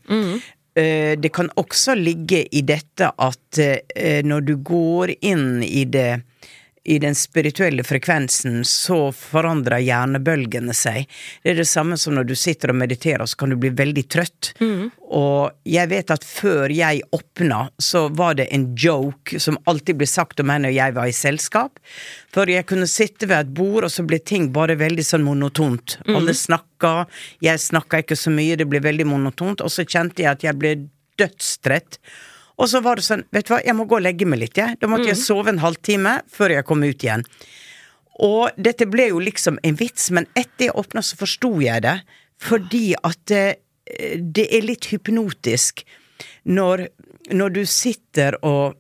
Eh, 0.75 1.15
Det 1.17 1.31
kan 1.33 1.51
også 1.57 1.95
ligge 1.95 2.41
i 2.51 2.61
dette 2.67 3.13
at 3.17 3.59
eh, 3.63 4.23
når 4.27 4.41
du 4.49 4.57
går 4.57 5.15
inn 5.23 5.63
i 5.63 5.85
det 5.85 6.23
i 6.85 6.99
den 7.01 7.15
spirituelle 7.17 7.85
frekvensen, 7.85 8.65
så 8.65 9.09
forandrer 9.17 9.81
hjernebølgene 9.81 10.75
seg. 10.77 11.09
Det 11.43 11.55
er 11.55 11.63
det 11.63 11.69
samme 11.69 11.97
som 12.01 12.15
når 12.17 12.29
du 12.29 12.35
sitter 12.37 12.75
og 12.75 12.77
mediterer, 12.83 13.25
så 13.27 13.39
kan 13.41 13.55
du 13.55 13.57
bli 13.61 13.71
veldig 13.73 14.05
trøtt. 14.13 14.51
Og 15.17 15.55
jeg 15.65 15.89
vet 15.89 16.13
at 16.13 16.27
før 16.29 16.73
jeg 16.75 17.01
åpna, 17.17 17.63
så 17.81 18.09
var 18.13 18.37
det 18.37 18.51
en 18.53 18.67
joke 18.77 19.41
som 19.41 19.57
alltid 19.71 19.97
ble 20.03 20.09
sagt 20.11 20.41
om 20.45 20.51
meg 20.51 20.65
når 20.67 20.77
jeg 20.77 20.97
var 20.99 21.09
i 21.09 21.17
selskap. 21.17 21.81
For 22.35 22.51
jeg 22.53 22.69
kunne 22.69 22.91
sitte 22.91 23.31
ved 23.31 23.39
et 23.47 23.55
bord, 23.57 23.85
og 23.89 23.93
så 23.95 24.05
ble 24.05 24.21
ting 24.21 24.51
bare 24.53 24.77
veldig 24.77 25.07
sånn 25.07 25.25
monotont. 25.25 25.99
Alle 26.13 26.37
snakka, 26.37 27.07
jeg 27.41 27.65
snakka 27.65 28.05
ikke 28.05 28.19
så 28.19 28.35
mye, 28.35 28.61
det 28.61 28.69
ble 28.69 28.85
veldig 28.85 29.09
monotont. 29.09 29.65
Og 29.65 29.73
så 29.73 29.87
kjente 29.89 30.27
jeg 30.27 30.37
at 30.37 30.45
jeg 30.45 30.61
ble 30.61 30.77
dødstrett. 31.21 32.01
Og 32.61 32.71
så 32.71 32.81
var 32.85 32.99
det 32.99 33.07
sånn, 33.07 33.25
vet 33.35 33.49
du 33.49 33.55
hva, 33.55 33.61
jeg 33.67 33.75
må 33.75 33.87
gå 33.91 33.99
og 33.99 34.05
legge 34.05 34.29
meg 34.31 34.45
litt, 34.45 34.59
jeg. 34.59 34.79
Da 34.79 34.91
måtte 34.91 35.09
jeg 35.11 35.19
sove 35.19 35.51
en 35.51 35.63
halvtime 35.63 36.21
før 36.31 36.55
jeg 36.55 36.67
kom 36.69 36.85
ut 36.87 37.07
igjen. 37.07 37.25
Og 38.23 38.55
dette 38.55 38.87
ble 38.87 39.09
jo 39.11 39.23
liksom 39.23 39.59
en 39.67 39.79
vits, 39.79 40.11
men 40.15 40.29
etter 40.39 40.69
jeg 40.69 40.77
åpna, 40.79 41.03
så 41.03 41.19
forsto 41.19 41.51
jeg 41.65 41.83
det. 41.83 41.97
Fordi 42.45 42.85
at 43.03 43.19
det, 43.31 43.45
det 44.21 44.47
er 44.55 44.69
litt 44.69 44.87
hypnotisk 44.93 45.83
når, 46.47 46.87
når 47.35 47.57
du 47.59 47.65
sitter 47.67 48.39
og 48.47 48.79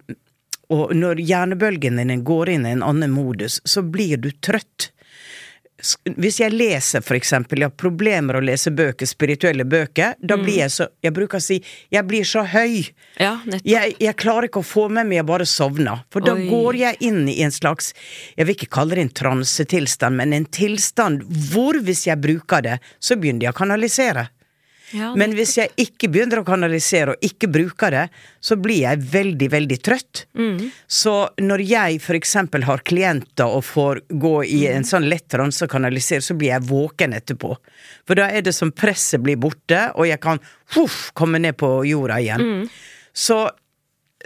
og 0.72 0.94
når 0.96 1.20
hjernebølgen 1.20 1.98
din 2.00 2.22
går 2.24 2.54
inn 2.54 2.66
i 2.66 2.72
en 2.72 2.82
annen 2.82 3.12
modus, 3.12 3.58
så 3.68 3.82
blir 3.84 4.16
du 4.16 4.30
trøtt. 4.40 4.93
Hvis 6.16 6.40
jeg 6.40 6.54
leser, 6.54 7.04
for 7.04 7.16
eksempel, 7.18 7.62
jeg 7.62 7.70
har 7.70 7.76
problemer 7.80 8.38
å 8.38 8.42
lese 8.44 8.72
bøker, 8.74 9.08
spirituelle 9.08 9.66
bøker, 9.68 10.16
da 10.20 10.38
blir 10.40 10.62
jeg 10.62 10.72
så 10.74 10.88
Jeg 11.04 11.14
bruker 11.16 11.40
å 11.40 11.44
si 11.44 11.60
jeg 11.92 12.06
blir 12.08 12.24
så 12.28 12.44
høy. 12.48 12.84
Ja. 13.20 13.36
Jeg, 13.62 13.94
jeg 14.00 14.16
klarer 14.20 14.48
ikke 14.48 14.62
å 14.62 14.66
få 14.66 14.86
med 14.88 15.08
meg, 15.08 15.20
jeg 15.20 15.28
bare 15.28 15.46
sovner. 15.48 16.04
For 16.12 16.24
da 16.24 16.34
Oi. 16.36 16.46
går 16.50 16.80
jeg 16.80 17.00
inn 17.08 17.24
i 17.28 17.40
en 17.44 17.54
slags 17.54 17.92
Jeg 18.36 18.48
vil 18.48 18.56
ikke 18.56 18.72
kalle 18.78 18.96
det 18.96 19.04
en 19.04 19.14
transetilstand, 19.22 20.18
men 20.20 20.32
en 20.36 20.48
tilstand 20.48 21.24
hvor 21.52 21.78
hvis 21.84 22.06
jeg 22.08 22.20
bruker 22.22 22.64
det, 22.64 22.78
så 22.98 23.18
begynner 23.20 23.48
jeg 23.48 23.54
å 23.54 23.60
kanalisere. 23.60 24.28
Ja, 24.92 25.14
Men 25.16 25.32
hvis 25.34 25.56
jeg 25.56 25.70
ikke 25.80 26.08
begynner 26.12 26.42
å 26.42 26.44
kanalisere 26.46 27.14
og 27.14 27.22
ikke 27.24 27.48
bruker 27.50 27.90
det, 27.90 28.02
så 28.40 28.54
blir 28.60 28.82
jeg 28.84 28.98
veldig, 29.10 29.48
veldig 29.50 29.78
trøtt. 29.82 30.26
Mm. 30.36 30.70
Så 30.86 31.14
når 31.40 31.64
jeg 31.66 32.00
eksempel 32.20 32.62
har 32.68 32.78
klienter 32.84 33.48
og 33.48 33.64
får 33.64 34.02
gå 34.10 34.34
i 34.44 34.60
Mm. 34.66 34.76
en 34.76 34.84
sånn 34.84 35.08
lett 35.08 35.28
transe 35.28 35.64
og 35.64 35.70
kanalisere, 35.70 36.20
så 36.20 36.36
blir 36.36 36.48
jeg 36.52 36.68
våken 36.68 37.14
etterpå. 37.14 37.56
For 38.06 38.14
da 38.14 38.28
er 38.28 38.42
det 38.42 38.54
som 38.54 38.70
presset 38.70 39.22
blir 39.22 39.36
borte, 39.36 39.90
og 39.96 40.06
jeg 40.06 40.20
kan 40.20 40.38
huff, 40.76 41.10
komme 41.14 41.38
ned 41.40 41.56
på 41.56 41.84
jorda 41.88 42.20
igjen. 42.20 42.40
Mm. 42.40 42.68
Så, 43.12 43.50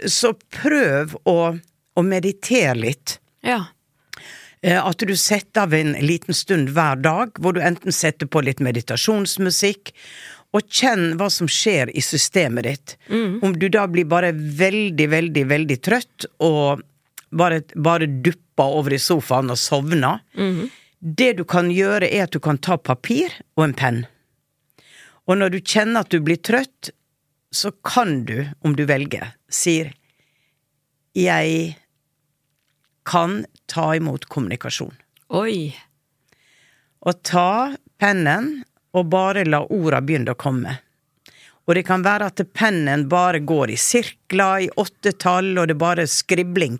så 0.05 0.33
prøv 0.61 1.15
å, 1.25 1.57
å 1.95 2.01
meditere 2.03 2.75
litt. 2.75 3.19
ja. 3.41 3.65
Eh, 4.61 4.75
At 4.75 4.97
du 4.97 5.15
setter 5.15 5.61
av 5.61 5.73
en 5.73 5.93
liten 6.03 6.33
stund 6.35 6.69
hver 6.75 6.97
dag, 7.01 7.29
hvor 7.39 7.53
du 7.55 7.61
enten 7.61 7.93
setter 7.95 8.27
på 8.27 8.41
litt 8.43 8.59
meditasjonsmusikk, 8.59 9.93
og 10.55 10.65
kjenn 10.65 11.15
hva 11.19 11.27
som 11.29 11.47
skjer 11.51 11.91
i 11.93 12.01
systemet 12.01 12.65
ditt. 12.65 12.93
Om 13.45 13.53
du 13.59 13.67
da 13.69 13.85
blir 13.87 14.07
bare 14.09 14.31
veldig, 14.33 15.09
veldig, 15.11 15.43
veldig 15.49 15.77
trøtt, 15.85 16.25
og 16.41 16.81
bare, 17.29 17.61
bare 17.75 18.07
dupper 18.09 18.77
over 18.79 18.95
i 18.95 18.99
sofaen 18.99 19.53
og 19.53 19.59
sovner. 19.61 20.23
Det 20.99 21.33
du 21.37 21.43
kan 21.45 21.69
gjøre, 21.71 22.09
er 22.09 22.25
at 22.25 22.33
du 22.33 22.39
kan 22.43 22.57
ta 22.57 22.77
papir 22.77 23.29
og 23.55 23.67
en 23.67 23.75
penn. 23.77 23.99
Og 25.29 25.37
når 25.37 25.53
du 25.53 25.59
kjenner 25.61 26.01
at 26.01 26.09
du 26.09 26.17
blir 26.25 26.41
trøtt, 26.41 26.89
så 27.53 27.71
kan 27.85 28.25
du, 28.25 28.47
om 28.65 28.73
du 28.75 28.85
velger, 28.89 29.35
sier 29.49 29.93
jeg 31.17 31.77
kan 33.09 33.45
ta 33.69 33.95
imot 33.97 34.27
kommunikasjon. 34.29 34.93
Oi. 35.33 35.73
Og 37.05 37.21
ta 37.25 37.75
pennen 38.01 38.63
og 38.93 39.09
bare 39.11 39.45
la 39.45 39.63
orda 39.65 40.01
begynne 40.01 40.33
å 40.33 40.39
komme. 40.39 40.77
Og 41.69 41.75
det 41.77 41.85
kan 41.85 42.01
være 42.01 42.31
at 42.31 42.41
pennen 42.57 43.05
bare 43.09 43.43
går 43.45 43.75
i 43.75 43.77
sirkler, 43.77 44.65
i 44.65 44.69
åttetall, 44.81 45.51
og 45.57 45.69
det 45.69 45.75
er 45.77 45.83
bare 45.83 46.07
skribling. 46.09 46.79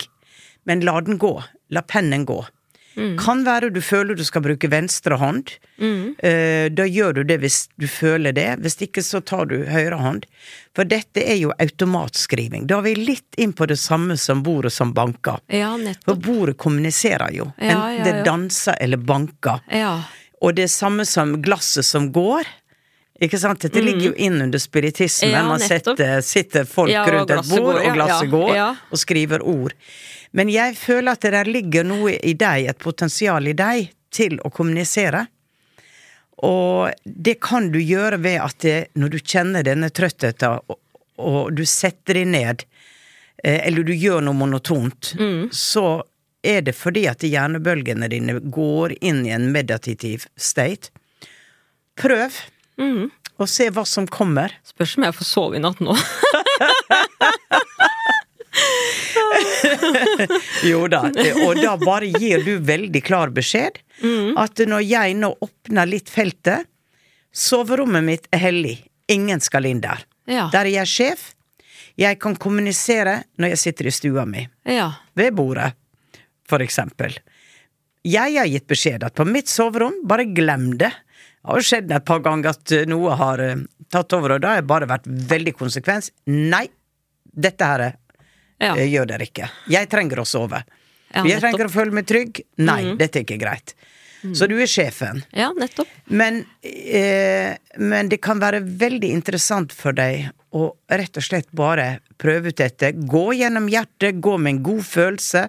Men 0.65 0.81
la 0.85 0.97
den 1.05 1.19
gå. 1.21 1.35
La 1.69 1.85
pennen 1.85 2.25
gå. 2.25 2.41
Kan 3.19 3.45
være 3.45 3.69
du 3.71 3.79
føler 3.85 4.17
du 4.17 4.25
skal 4.27 4.43
bruke 4.43 4.67
venstre 4.71 5.15
hånd. 5.21 5.53
Mm. 5.79 6.15
da 6.75 6.83
gjør 6.83 7.13
du 7.19 7.21
det 7.23 7.37
hvis 7.39 7.59
du 7.79 7.87
føler 7.87 8.35
det. 8.35 8.47
Hvis 8.63 8.75
ikke 8.83 9.03
så 9.05 9.21
tar 9.21 9.47
du 9.51 9.61
høyre 9.69 9.99
hånd. 10.01 10.25
For 10.75 10.87
dette 10.89 11.23
er 11.23 11.37
jo 11.39 11.53
automatskriving. 11.55 12.67
Da 12.67 12.79
er 12.79 12.89
vi 12.89 12.95
litt 12.97 13.39
inn 13.39 13.53
på 13.55 13.69
det 13.69 13.79
samme 13.79 14.17
som 14.19 14.43
bordet 14.43 14.73
som 14.75 14.91
banker. 14.93 15.39
Ja, 15.47 15.71
For 16.05 16.19
bordet 16.19 16.57
kommuniserer 16.59 17.31
jo. 17.35 17.51
Ja, 17.57 17.71
Enten 17.71 17.99
ja, 17.99 18.03
det 18.09 18.25
danser 18.27 18.75
eller 18.81 18.97
banker. 18.97 19.63
Og 20.41 20.55
det 20.55 20.63
er 20.67 20.71
samme 20.71 21.05
som 21.05 21.33
glasset 21.43 21.85
som 21.85 22.11
går. 22.15 22.47
Ikke 23.19 23.39
sant? 23.41 23.59
Dette 23.65 23.81
ligger 23.83 24.09
jo 24.09 24.13
inn 24.15 24.37
under 24.45 24.61
spiritisme. 24.63 25.27
Mm. 25.27 25.33
Ja, 25.35 25.41
Man 25.43 25.59
setter, 25.59 26.21
sitter 26.23 26.63
folk 26.69 26.91
Ja, 26.93 27.03
rundt 27.11 27.33
et 27.35 27.49
bord, 27.49 27.65
går, 27.73 27.81
og 27.89 27.97
glasset 27.97 28.29
ja, 28.29 28.31
går, 28.31 28.77
og 28.95 29.01
skriver 29.01 29.43
ord. 29.43 29.73
Men 30.31 30.51
jeg 30.53 30.77
føler 30.79 31.11
at 31.17 31.25
det 31.25 31.33
der 31.35 31.49
ligger 31.51 31.83
noe 31.89 32.13
i 32.15 32.33
deg, 32.39 32.69
et 32.71 32.79
potensial 32.79 33.47
i 33.51 33.55
deg, 33.57 33.89
til 34.15 34.37
å 34.45 34.49
kommunisere. 34.53 35.25
Og 36.47 36.93
det 37.03 37.35
kan 37.43 37.67
du 37.73 37.79
gjøre 37.83 38.17
ved 38.23 38.39
at 38.41 38.59
det, 38.63 38.77
når 38.95 39.11
du 39.11 39.19
kjenner 39.19 39.65
denne 39.67 39.89
trøttheten, 39.91 40.61
og, 40.71 40.79
og 41.19 41.51
du 41.57 41.65
setter 41.67 42.21
deg 42.21 42.29
ned, 42.31 42.63
eh, 43.43 43.59
eller 43.67 43.83
du 43.83 43.91
gjør 43.93 44.23
noe 44.23 44.37
monotont, 44.39 45.11
Mm. 45.19 45.49
så 45.51 46.01
er 46.43 46.61
det 46.61 46.75
fordi 46.77 47.05
at 47.09 47.19
hjernebølgene 47.25 48.07
dine 48.11 48.37
går 48.39 48.93
inn 49.01 49.25
i 49.27 49.33
en 49.35 49.51
meditativ 49.51 50.25
state. 50.37 50.89
Prøv, 51.99 52.31
Mm. 52.79 53.09
og 53.39 53.49
se 53.51 53.65
hva 53.75 53.83
som 53.85 54.05
kommer. 54.07 54.53
Spørs 54.63 54.97
om 54.97 55.03
jeg 55.03 55.13
får 55.17 55.25
sove 55.27 55.55
i 55.55 55.59
natt 55.59 55.79
nå. 55.83 55.95
Jo 60.63 60.87
da, 60.91 61.01
og 61.45 61.59
da 61.61 61.73
bare 61.81 62.09
gir 62.19 62.43
du 62.45 62.55
veldig 62.65 63.01
klar 63.05 63.31
beskjed 63.33 63.79
at 64.39 64.61
når 64.69 64.83
jeg 64.87 65.15
nå 65.19 65.31
åpner 65.43 65.89
litt 65.89 66.09
feltet, 66.11 66.65
soverommet 67.35 68.03
mitt 68.05 68.27
er 68.33 68.41
hellig, 68.47 68.77
ingen 69.11 69.41
skal 69.43 69.67
inn 69.69 69.81
der. 69.83 70.01
Ja. 70.29 70.47
Der 70.53 70.65
er 70.69 70.73
jeg 70.81 70.87
sjef. 70.91 71.27
Jeg 71.99 72.19
kan 72.21 72.35
kommunisere 72.39 73.19
når 73.39 73.53
jeg 73.53 73.61
sitter 73.65 73.89
i 73.89 73.91
stua 73.93 74.25
mi, 74.25 74.47
Ja. 74.65 74.91
ved 75.15 75.33
bordet, 75.35 75.73
for 76.49 76.63
eksempel. 76.65 77.15
Jeg 78.07 78.37
har 78.39 78.47
gitt 78.49 78.67
beskjed 78.71 79.03
at 79.05 79.15
på 79.19 79.25
mitt 79.27 79.49
soverom, 79.51 80.01
bare 80.07 80.25
glem 80.33 80.71
det. 80.79 80.89
Det 80.89 81.47
har 81.51 81.59
jo 81.61 81.67
skjedd 81.69 81.91
et 81.95 82.05
par 82.07 82.19
ganger 82.25 82.51
at 82.53 82.71
eh, 82.75 82.85
noe 82.89 83.15
har 83.19 83.41
eh, 83.43 83.61
tatt 83.91 84.13
over, 84.17 84.35
og 84.37 84.41
da 84.43 84.53
har 84.53 84.61
jeg 84.61 84.67
bare 84.71 84.87
vært 84.89 85.07
veldig 85.31 85.53
konsekvens. 85.59 86.11
Nei, 86.27 86.65
dette 87.31 87.65
her 87.71 87.85
er 87.89 87.97
Ja. 88.59 88.73
eh, 88.75 88.87
gjør 88.91 89.07
dere 89.13 89.27
ikke. 89.29 89.49
Jeg 89.71 89.87
trenger 89.91 90.19
å 90.23 90.27
sove. 90.27 90.63
Ja, 91.13 91.23
jeg. 91.25 91.39
Trenger 91.41 91.69
å 91.69 91.73
føle 91.73 91.95
meg 91.95 92.05
trygg. 92.09 92.41
Nei, 92.61 92.93
dette 92.99 93.19
er 93.21 93.23
ikke 93.25 93.39
greit. 93.41 93.73
Så 94.35 94.47
du 94.51 94.57
er 94.59 94.67
sjefen. 94.67 95.23
Ja, 95.35 95.51
nettopp. 95.55 95.87
Men, 96.05 96.43
eh, 96.61 97.55
men 97.77 98.09
det 98.09 98.19
kan 98.21 98.41
være 98.41 98.59
veldig 98.59 99.11
interessant 99.15 99.73
for 99.75 99.95
deg 99.95 100.29
å 100.55 100.71
rett 100.89 101.17
og 101.19 101.23
slett 101.23 101.51
bare 101.53 101.99
prøve 102.19 102.49
ut 102.49 102.57
dette. 102.57 102.91
Gå 102.91 103.23
gjennom 103.37 103.67
hjertet, 103.69 104.17
gå 104.21 104.35
med 104.41 104.55
en 104.55 104.61
god 104.65 104.81
følelse. 104.85 105.43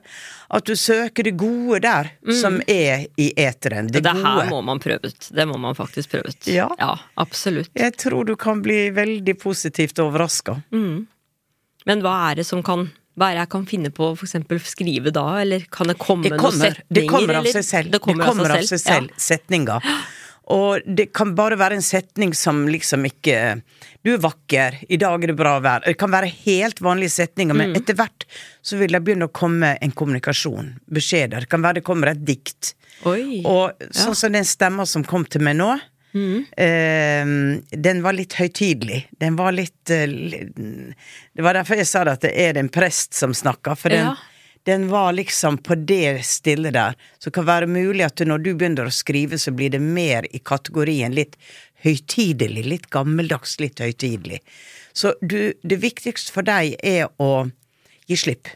At 0.50 0.68
du 0.68 0.76
søker 0.76 1.24
det 1.24 1.32
gode 1.40 1.80
der, 1.86 2.12
som 2.36 2.60
er 2.68 3.06
i 3.16 3.30
eteren. 3.36 3.88
Det, 3.88 4.04
Det, 4.04 4.12
her 4.12 4.50
må 4.50 4.60
man 4.66 4.82
prøve 4.82 5.08
ut. 5.08 5.30
Det 5.32 5.46
må 5.48 5.56
man 5.58 5.78
faktisk 5.78 6.12
prøve 6.12 6.34
ut. 6.34 6.50
Ja. 6.52 6.68
ja 6.78 6.92
absolutt. 7.14 7.72
Jeg 7.74 7.96
tror 7.96 8.28
du 8.28 8.36
kan 8.36 8.62
bli 8.62 8.90
veldig 8.94 9.38
positivt 9.40 9.98
overraska. 10.02 10.60
Men 10.70 12.04
hva 12.04 12.16
er 12.30 12.42
det 12.42 12.46
som 12.46 12.62
kan 12.62 12.90
Hva 13.18 13.30
er 13.30 13.34
det 13.36 13.42
jeg 13.44 13.50
kan 13.52 13.66
finne 13.66 13.90
på 13.90 14.06
å 14.12 14.16
eksempel 14.16 14.60
skrive 14.64 15.10
da, 15.12 15.26
eller 15.42 15.66
kan 15.72 15.90
det 15.90 15.98
komme 16.00 16.28
Det 16.30 16.36
noen 16.38 16.52
setninger? 16.56 16.82
det 16.88 17.06
kommer 17.10 17.34
av 17.40 17.44
seg 17.50 17.64
selv. 17.66 17.90
Det 17.92 18.00
kommer, 18.00 18.54
av 18.54 18.62
seg 18.68 18.80
selv. 18.80 19.10
Setninger. 19.18 19.90
Og 20.50 20.82
det 20.86 21.12
kan 21.14 21.34
bare 21.38 21.58
være 21.58 21.76
en 21.78 21.84
setning 21.84 22.32
som 22.34 22.64
liksom 22.66 23.04
ikke 23.06 23.36
Du 24.02 24.14
er 24.14 24.22
vakker, 24.22 24.78
i 24.88 24.96
dag 24.96 25.22
er 25.22 25.30
det 25.30 25.36
bra 25.36 25.58
vær. 25.60 25.84
Det 25.84 25.98
kan 26.00 26.10
være 26.10 26.30
helt 26.46 26.80
vanlige 26.80 27.12
setninger, 27.18 27.54
Mm. 27.54 27.58
men 27.58 27.76
etter 27.76 27.94
hvert 27.94 28.24
så 28.62 28.78
vil 28.80 28.88
det 28.90 29.02
begynne 29.04 29.28
å 29.28 29.32
komme 29.32 29.76
en 29.80 29.92
kommunikasjon. 29.92 30.80
Beskjeder. 30.90 31.40
Det 31.44 31.48
kan 31.50 31.60
være 31.62 31.74
det 31.74 31.84
kommer 31.84 32.08
et 32.08 32.24
dikt. 32.24 32.74
Oi. 33.04 33.42
Og 33.44 33.72
sånn 33.92 34.16
som 34.16 34.32
den 34.32 34.44
stemma 34.44 34.86
som 34.86 35.04
kom 35.04 35.24
til 35.24 35.42
meg 35.42 35.56
nå, 35.56 35.78
Mm. 36.14 36.44
eh, 36.56 37.78
den 37.78 38.02
var 38.02 38.12
litt 38.16 38.34
høytidelig. 38.34 39.04
Den 39.20 39.36
var 39.38 39.52
litt 39.52 39.90
eh, 39.90 40.06
Det 40.10 41.42
var 41.44 41.54
derfor 41.54 41.76
jeg 41.78 41.86
sa 41.86 42.04
det 42.04 42.16
at 42.18 42.26
det 42.26 42.32
er 42.34 42.58
en 42.58 42.68
prest 42.68 43.14
som 43.14 43.34
snakker, 43.34 43.76
for 43.78 43.88
den, 43.94 44.06
Ja. 44.10 44.16
den 44.66 44.88
var 44.90 45.12
liksom 45.12 45.58
på 45.62 45.74
det 45.86 46.24
stille 46.26 46.70
der. 46.74 46.94
Så 47.18 47.30
det 47.30 47.34
kan 47.38 47.46
være 47.46 47.66
mulig 47.70 48.04
at 48.04 48.18
når 48.26 48.42
du 48.42 48.54
begynner 48.54 48.86
å 48.90 48.92
skrive, 48.92 49.38
så 49.38 49.54
blir 49.54 49.70
det 49.70 49.80
mer 49.80 50.26
i 50.34 50.38
kategorien 50.38 51.14
litt 51.14 51.36
høytidelig, 51.84 52.64
litt 52.66 52.90
gammeldags, 52.90 53.58
litt 53.60 53.78
høytidelig. 53.80 54.40
Så 54.92 55.14
du, 55.22 55.52
det 55.62 55.78
viktigste 55.80 56.32
for 56.34 56.42
deg 56.42 56.74
er 56.84 57.06
å 57.22 57.50
gi 58.10 58.16
slipp. 58.18 58.48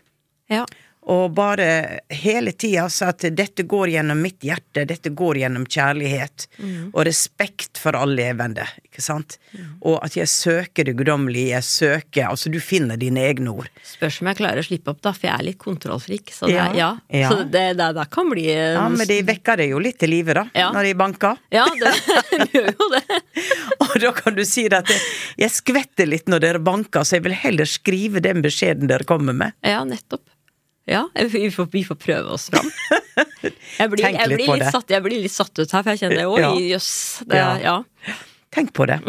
Ja. 0.50 0.66
Og 1.12 1.34
bare 1.36 2.00
hele 2.08 2.52
tida 2.56 2.86
sa 2.88 3.10
at 3.12 3.26
dette 3.36 3.66
går 3.68 3.90
gjennom 3.92 4.22
mitt 4.24 4.40
hjerte, 4.40 4.86
dette 4.88 5.10
går 5.12 5.36
gjennom 5.42 5.66
kjærlighet 5.68 6.46
og 6.94 7.02
respekt 7.04 7.76
for 7.76 7.92
alle 7.98 8.16
levende, 8.22 8.64
ikke 8.88 9.02
sant? 9.04 9.36
Og 9.84 9.98
at 10.00 10.16
jeg 10.16 10.30
søker 10.32 10.86
det 10.88 10.94
guddommelige, 10.96 11.50
jeg 11.52 11.66
søker 11.68 12.30
Altså, 12.30 12.48
du 12.48 12.56
finner 12.64 12.96
dine 12.96 13.20
egne 13.20 13.52
ord. 13.52 13.68
Spørs 13.84 14.22
om 14.22 14.30
jeg 14.32 14.38
klarer 14.40 14.62
å 14.62 14.64
slippe 14.64 14.94
opp, 14.94 15.02
da, 15.04 15.12
for 15.12 15.28
jeg 15.28 15.34
er 15.36 15.44
litt 15.50 15.58
kontrollfrik. 15.60 16.32
Så 16.32 16.48
det, 16.48 16.54
Ja. 16.56 16.70
ja. 16.72 16.90
Ja. 17.12 17.28
Så 17.34 17.44
det, 17.52 17.66
det, 17.76 17.90
det 17.98 18.06
kan 18.10 18.30
bli 18.32 18.46
en- 18.54 18.78
Ja, 18.80 18.88
men 18.88 19.06
de 19.06 19.20
vekker 19.28 19.60
det 19.60 19.68
jo 19.74 19.78
litt 19.84 19.98
til 20.00 20.08
live, 20.14 20.32
da, 20.40 20.46
Ja. 20.56 20.70
når 20.72 20.88
de 20.88 20.94
banker. 21.04 21.36
Ja, 21.52 21.66
det 21.68 22.48
gjør 22.54 22.70
jo 22.72 22.88
det. 22.96 23.04
Og 23.84 23.98
da 24.00 24.12
kan 24.16 24.34
du 24.40 24.44
si 24.48 24.64
at 24.72 24.88
jeg 25.36 25.50
skvetter 25.52 26.08
litt 26.08 26.32
når 26.32 26.40
dere 26.48 26.58
banker, 26.64 27.04
så 27.04 27.18
jeg 27.18 27.26
vil 27.28 27.36
heller 27.44 27.68
skrive 27.68 28.24
den 28.24 28.40
beskjeden 28.40 28.88
dere 28.88 29.04
kommer 29.04 29.36
med. 29.36 29.52
Ja, 29.60 29.84
nettopp. 29.84 30.24
Ja, 30.90 31.08
vi 31.32 31.50
får, 31.50 31.68
vi 31.72 31.84
får 31.84 31.98
prøve 32.00 32.36
oss 32.36 32.50
fram. 32.52 32.70
Jeg 33.44 33.90
blir, 33.90 34.00
jeg 34.06 34.28
blir, 34.30 34.48
litt 34.56 34.70
satt, 34.72 34.88
jeg 34.88 35.02
blir 35.04 35.20
litt 35.20 35.32
satt 35.32 35.58
ut 35.58 35.68
her, 35.68 35.82
for 35.82 35.90
jeg 35.92 36.00
kjenner 36.00 36.30
oi, 36.30 36.68
jøss. 36.70 36.86
Ja. 37.28 37.48
Ja. 37.60 37.74
Tenk 38.54 38.70
på 38.72 38.86
det. 38.88 39.00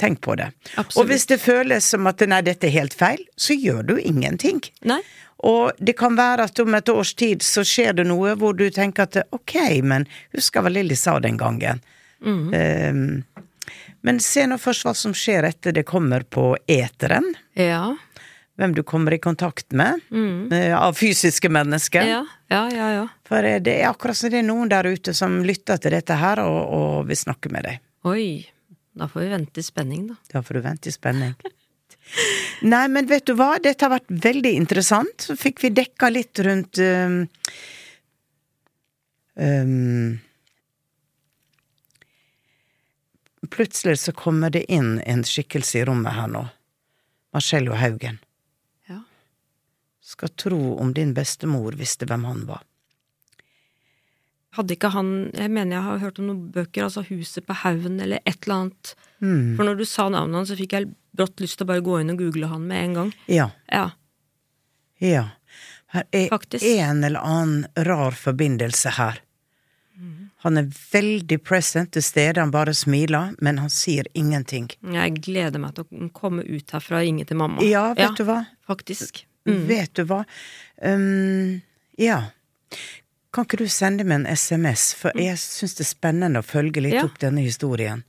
Tenk 0.00 0.20
på 0.24 0.34
det. 0.34 0.48
Og 0.96 1.06
hvis 1.06 1.28
det 1.30 1.38
føles 1.42 1.86
som 1.92 2.08
at 2.10 2.24
nei, 2.26 2.40
dette 2.46 2.66
er 2.66 2.74
helt 2.74 2.96
feil, 2.98 3.22
så 3.38 3.54
gjør 3.54 3.84
du 3.92 3.94
ingenting. 4.00 4.58
Nei. 4.88 4.98
Og 5.46 5.76
det 5.78 5.94
kan 6.00 6.16
være 6.18 6.48
at 6.48 6.58
om 6.64 6.74
et 6.74 6.90
års 6.90 7.12
tid 7.14 7.44
så 7.46 7.62
skjer 7.66 8.00
det 8.00 8.08
noe 8.08 8.34
hvor 8.40 8.56
du 8.58 8.66
tenker 8.74 9.06
at 9.06 9.20
ok, 9.34 9.58
men 9.86 10.08
husker 10.34 10.64
hva 10.64 10.72
Lilly 10.72 10.98
sa 10.98 11.18
den 11.22 11.38
gangen. 11.38 11.84
Um, 12.24 13.22
men 14.06 14.20
se 14.22 14.46
nå 14.48 14.58
først 14.58 14.86
hva 14.86 14.94
som 14.96 15.14
skjer 15.16 15.46
etter 15.48 15.74
det 15.76 15.84
kommer 15.86 16.24
på 16.26 16.52
eteren. 16.70 17.34
Ja. 17.58 17.96
Hvem 18.58 18.74
du 18.74 18.82
kommer 18.82 19.14
i 19.14 19.20
kontakt 19.22 19.70
med 19.76 20.00
eh, 20.52 20.72
av 20.74 20.96
fysiske 20.98 21.46
mennesker. 21.48 22.08
Ja, 22.10 22.24
ja, 22.50 22.64
ja. 22.74 22.88
ja. 22.96 23.04
For 23.28 23.46
eh, 23.46 23.60
det 23.62 23.76
er 23.78 23.92
akkurat 23.92 24.18
som 24.18 24.32
det 24.32 24.40
er 24.40 24.48
noen 24.48 24.72
der 24.72 24.88
ute 24.90 25.14
som 25.14 25.38
lytter 25.46 25.78
til 25.78 25.94
dette 25.94 26.16
her 26.18 26.42
og, 26.42 26.58
og 26.74 27.06
vil 27.06 27.20
snakke 27.20 27.52
med 27.54 27.68
deg. 27.68 27.78
Oi. 28.10 28.26
Da 28.98 29.06
får 29.06 29.20
vi 29.20 29.30
vente 29.30 29.62
i 29.62 29.62
spenning, 29.62 30.08
da. 30.10 30.18
Da 30.32 30.42
får 30.42 30.58
du 30.58 30.64
vente 30.64 30.90
i 30.90 30.94
spenning. 30.94 31.36
Nei, 32.72 32.84
men 32.90 33.06
vet 33.06 33.26
du 33.28 33.36
hva, 33.38 33.52
dette 33.62 33.84
har 33.84 33.94
vært 33.94 34.10
veldig 34.10 34.54
interessant. 34.58 35.28
Så 35.28 35.36
fikk 35.38 35.62
vi 35.62 35.70
dekka 35.76 36.10
litt 36.10 36.40
rundt 36.42 36.80
um, 36.82 37.20
um, 39.38 40.16
Plutselig 43.48 44.00
så 44.02 44.12
kommer 44.12 44.50
det 44.50 44.66
inn 44.72 44.98
en 45.06 45.22
skikkelse 45.24 45.78
i 45.78 45.84
rommet 45.86 46.18
her 46.18 46.26
nå. 46.28 46.42
Marcello 47.32 47.78
Haugen. 47.78 48.18
Ja. 50.08 50.14
Skal 50.14 50.32
tro 50.40 50.78
om 50.80 50.94
din 50.96 51.12
bestemor 51.14 51.76
visste 51.76 52.08
hvem 52.08 52.24
han 52.24 52.46
var. 52.48 52.62
Hadde 54.56 54.72
ikke 54.74 54.88
han 54.94 55.28
Jeg 55.36 55.52
mener 55.52 55.76
jeg 55.76 55.84
har 55.84 56.00
hørt 56.00 56.18
om 56.18 56.30
noen 56.30 56.46
bøker, 56.54 56.86
altså 56.86 57.04
Huset 57.10 57.44
på 57.46 57.56
haugen 57.60 58.00
eller 58.00 58.22
et 58.24 58.40
eller 58.46 58.54
annet. 58.62 58.94
Mm. 59.20 59.56
For 59.58 59.68
når 59.68 59.78
du 59.78 59.84
sa 59.84 60.08
navnet 60.08 60.40
hans, 60.40 60.48
så 60.48 60.56
fikk 60.56 60.74
jeg 60.78 60.88
brått 61.18 61.42
lyst 61.44 61.60
til 61.60 61.68
å 61.68 61.72
bare 61.74 61.84
gå 61.84 62.00
inn 62.00 62.14
og 62.14 62.22
google 62.22 62.48
han 62.48 62.64
med 62.66 62.84
en 62.86 62.96
gang. 62.98 63.14
Ja. 63.28 63.50
Ja. 63.68 63.90
Ja. 65.04 65.24
Her 65.92 66.04
er 66.12 66.28
Faktisk. 66.32 66.64
en 66.64 67.04
eller 67.04 67.20
annen 67.20 67.86
rar 67.88 68.16
forbindelse 68.16 68.96
her. 68.98 69.22
Han 70.44 70.58
er 70.60 70.68
veldig 70.70 71.40
present 71.42 71.90
til 71.96 72.04
stede, 72.06 72.38
han 72.38 72.52
bare 72.54 72.74
smiler, 72.76 73.32
men 73.42 73.58
han 73.58 73.70
sier 73.72 74.06
ingenting. 74.14 74.68
Jeg 74.94 75.16
gleder 75.24 75.58
meg 75.58 75.74
til 75.74 75.84
å 75.88 76.10
komme 76.14 76.44
ut 76.46 76.74
herfra 76.74 77.00
og 77.00 77.08
ringe 77.08 77.26
til 77.26 77.40
mamma. 77.40 77.64
Ja, 77.66 77.88
vet 77.98 78.14
du 78.20 78.22
hva? 78.28 78.44
Faktisk. 78.68 79.24
Vet 79.68 79.94
du 79.94 80.04
hva? 80.10 80.24
Um, 80.82 81.60
ja. 81.98 82.18
Kan 83.32 83.44
ikke 83.44 83.58
du 83.60 83.66
sende 83.68 84.04
meg 84.08 84.22
en 84.22 84.26
SMS, 84.36 84.94
for 84.96 85.12
jeg 85.18 85.36
syns 85.40 85.74
det 85.78 85.84
er 85.84 85.90
spennende 85.92 86.40
å 86.42 86.46
følge 86.46 86.80
litt 86.84 86.94
Ja. 86.96 87.04
opp 87.04 87.18
denne 87.22 87.42
historien. 87.44 88.04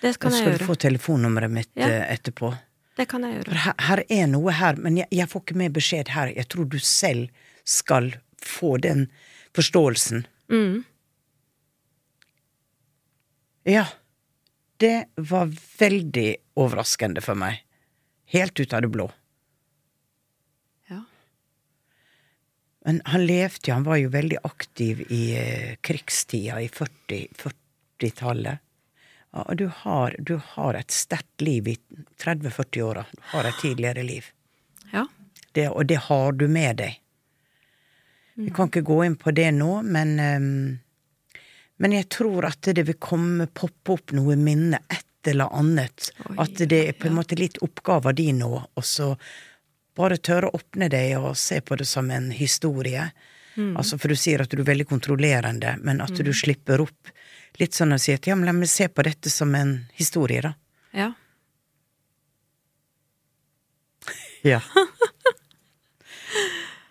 Det 0.00 0.14
skal 0.14 0.30
jeg 0.30 0.40
gjøre. 0.40 0.52
så 0.52 0.56
skal 0.56 0.58
du 0.58 0.64
få 0.72 0.76
telefonnummeret 0.84 1.50
mitt 1.50 1.70
Ja. 1.76 1.86
eh, 1.88 2.14
etterpå. 2.16 2.52
Det 2.96 3.08
kan 3.08 3.22
jeg 3.24 3.42
For 3.44 3.50
gjøre. 3.54 3.58
her, 3.64 3.74
her 3.78 4.04
er 4.08 4.26
noe 4.30 4.52
her, 4.52 4.76
men 4.76 4.96
jeg, 4.96 5.08
jeg 5.10 5.28
får 5.28 5.40
ikke 5.44 5.56
mer 5.56 5.68
beskjed 5.70 6.08
her. 6.08 6.26
Jeg 6.36 6.48
tror 6.48 6.68
du 6.68 6.78
selv 6.78 7.28
skal 7.64 8.12
få 8.40 8.76
den 8.80 9.08
forståelsen. 9.54 10.26
Mm. 10.50 10.84
Ja. 13.64 13.86
Det 14.76 15.06
var 15.16 15.46
veldig 15.78 16.36
overraskende 16.56 17.22
for 17.22 17.34
meg. 17.38 17.62
Helt 18.34 18.58
ut 18.60 18.72
av 18.74 18.82
det 18.82 18.90
blå. 18.92 19.10
Ja. 20.90 21.02
Men 22.84 23.00
han 23.08 23.26
levde 23.26 23.70
jo, 23.70 23.74
han 23.74 23.86
var 23.86 23.96
jo 23.96 24.12
veldig 24.12 24.42
aktiv 24.44 25.00
i 25.08 25.22
eh, 25.40 25.76
krigstida, 25.80 26.60
i 26.60 26.68
40 26.68 27.26
40-tallet. 27.40 28.60
40 28.60 28.64
og 29.34 29.56
du 29.56 29.66
har, 29.76 30.14
du 30.18 30.36
har 30.54 30.76
et 30.78 30.90
sterkt 30.94 31.42
liv 31.42 31.68
i 31.68 31.74
30-40-åra. 32.22 33.02
Du 33.10 33.22
har 33.32 33.48
et 33.48 33.58
tidligere 33.62 34.02
liv. 34.06 34.26
Ja. 34.92 35.06
Det, 35.52 35.68
og 35.68 35.86
det 35.86 35.98
har 36.06 36.32
du 36.32 36.46
med 36.48 36.76
deg. 36.78 37.00
Vi 38.34 38.50
kan 38.54 38.70
ikke 38.70 38.84
gå 38.86 39.00
inn 39.06 39.16
på 39.18 39.34
det 39.34 39.50
nå, 39.54 39.82
men 39.82 40.18
ehm, 40.20 40.78
Men 41.76 41.90
jeg 41.90 42.06
tror 42.06 42.44
at 42.46 42.68
det 42.70 42.84
vil 42.86 42.94
komme 43.02 43.48
poppe 43.50 43.96
opp 43.96 44.12
noe 44.14 44.36
minne, 44.38 44.78
et 44.86 45.26
eller 45.26 45.50
annet. 45.50 46.12
Oi, 46.22 46.36
at 46.38 46.60
det 46.70 46.78
er 46.88 46.92
på 46.94 47.08
en 47.08 47.16
måte 47.16 47.34
litt 47.34 47.58
oppgaven 47.66 48.14
din 48.14 48.38
nå, 48.38 48.62
og 48.62 48.84
så 48.86 49.08
bare 49.96 50.18
tørre 50.18 50.50
å 50.50 50.58
åpne 50.58 50.88
deg 50.92 51.16
og 51.20 51.36
se 51.38 51.60
på 51.60 51.76
det 51.78 51.86
som 51.88 52.10
en 52.10 52.30
historie. 52.34 53.08
Altså, 53.54 53.98
for 54.02 54.10
du 54.10 54.18
sier 54.18 54.42
at 54.42 54.50
du 54.50 54.58
er 54.64 54.66
veldig 54.66 54.88
kontrollerende, 54.90 55.76
men 55.86 56.00
at 56.02 56.16
du 56.18 56.32
slipper 56.34 56.82
opp 56.82 57.12
litt 57.60 57.76
sånn 57.76 57.94
å 57.94 57.98
sier 58.02 58.18
at 58.18 58.26
ja, 58.26 58.34
men 58.34 58.48
la 58.48 58.54
meg 58.56 58.66
se 58.70 58.88
på 58.90 59.04
dette 59.06 59.30
som 59.30 59.54
en 59.54 59.76
historie, 59.94 60.42
da. 60.42 60.54
Ja. 60.94 61.12
Ja. 64.44 64.58